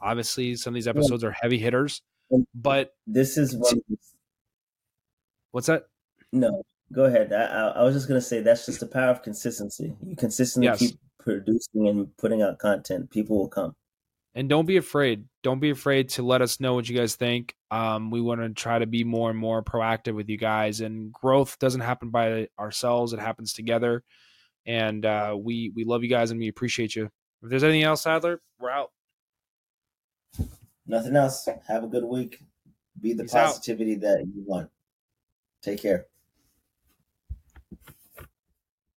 obviously 0.00 0.54
some 0.54 0.72
of 0.72 0.74
these 0.76 0.86
episodes 0.86 1.24
are 1.24 1.32
heavy 1.32 1.58
hitters. 1.58 2.00
But 2.54 2.94
this 3.06 3.36
is 3.36 3.56
one. 3.56 3.80
What's 5.50 5.66
that? 5.66 5.86
No, 6.32 6.62
go 6.92 7.04
ahead. 7.04 7.32
I, 7.32 7.68
I, 7.68 7.82
was 7.82 7.94
just 7.94 8.06
gonna 8.06 8.20
say 8.20 8.40
that's 8.40 8.66
just 8.66 8.80
the 8.80 8.86
power 8.86 9.10
of 9.10 9.22
consistency. 9.22 9.96
You 10.04 10.14
consistently 10.16 10.66
yes. 10.66 10.78
keep 10.78 10.98
producing 11.18 11.88
and 11.88 12.16
putting 12.18 12.42
out 12.42 12.58
content, 12.58 13.10
people 13.10 13.38
will 13.38 13.48
come 13.48 13.74
and 14.36 14.50
don't 14.50 14.66
be 14.66 14.76
afraid. 14.76 15.24
Don't 15.42 15.60
be 15.60 15.70
afraid 15.70 16.10
to 16.10 16.22
let 16.22 16.42
us 16.42 16.60
know 16.60 16.74
what 16.74 16.86
you 16.88 16.94
guys 16.94 17.16
think. 17.16 17.54
Um, 17.70 18.10
we 18.10 18.20
want 18.20 18.42
to 18.42 18.50
try 18.50 18.78
to 18.78 18.86
be 18.86 19.02
more 19.02 19.30
and 19.30 19.38
more 19.38 19.62
proactive 19.62 20.14
with 20.14 20.28
you 20.28 20.36
guys. 20.36 20.82
And 20.82 21.10
growth 21.10 21.58
doesn't 21.58 21.80
happen 21.80 22.10
by 22.10 22.48
ourselves; 22.58 23.14
it 23.14 23.18
happens 23.18 23.54
together. 23.54 24.04
And 24.66 25.06
uh, 25.06 25.36
we 25.40 25.72
we 25.74 25.84
love 25.84 26.02
you 26.02 26.10
guys 26.10 26.30
and 26.30 26.38
we 26.38 26.48
appreciate 26.48 26.94
you. 26.94 27.06
If 27.42 27.48
there's 27.48 27.64
anything 27.64 27.84
else, 27.84 28.06
Adler, 28.06 28.42
we're 28.60 28.70
out. 28.70 28.90
Nothing 30.86 31.16
else. 31.16 31.48
Have 31.66 31.84
a 31.84 31.88
good 31.88 32.04
week. 32.04 32.42
Be 33.00 33.14
the 33.14 33.24
Peace 33.24 33.32
positivity 33.32 33.94
out. 33.94 34.00
that 34.02 34.26
you 34.34 34.44
want. 34.44 34.68
Take 35.62 35.80
care. 35.80 36.06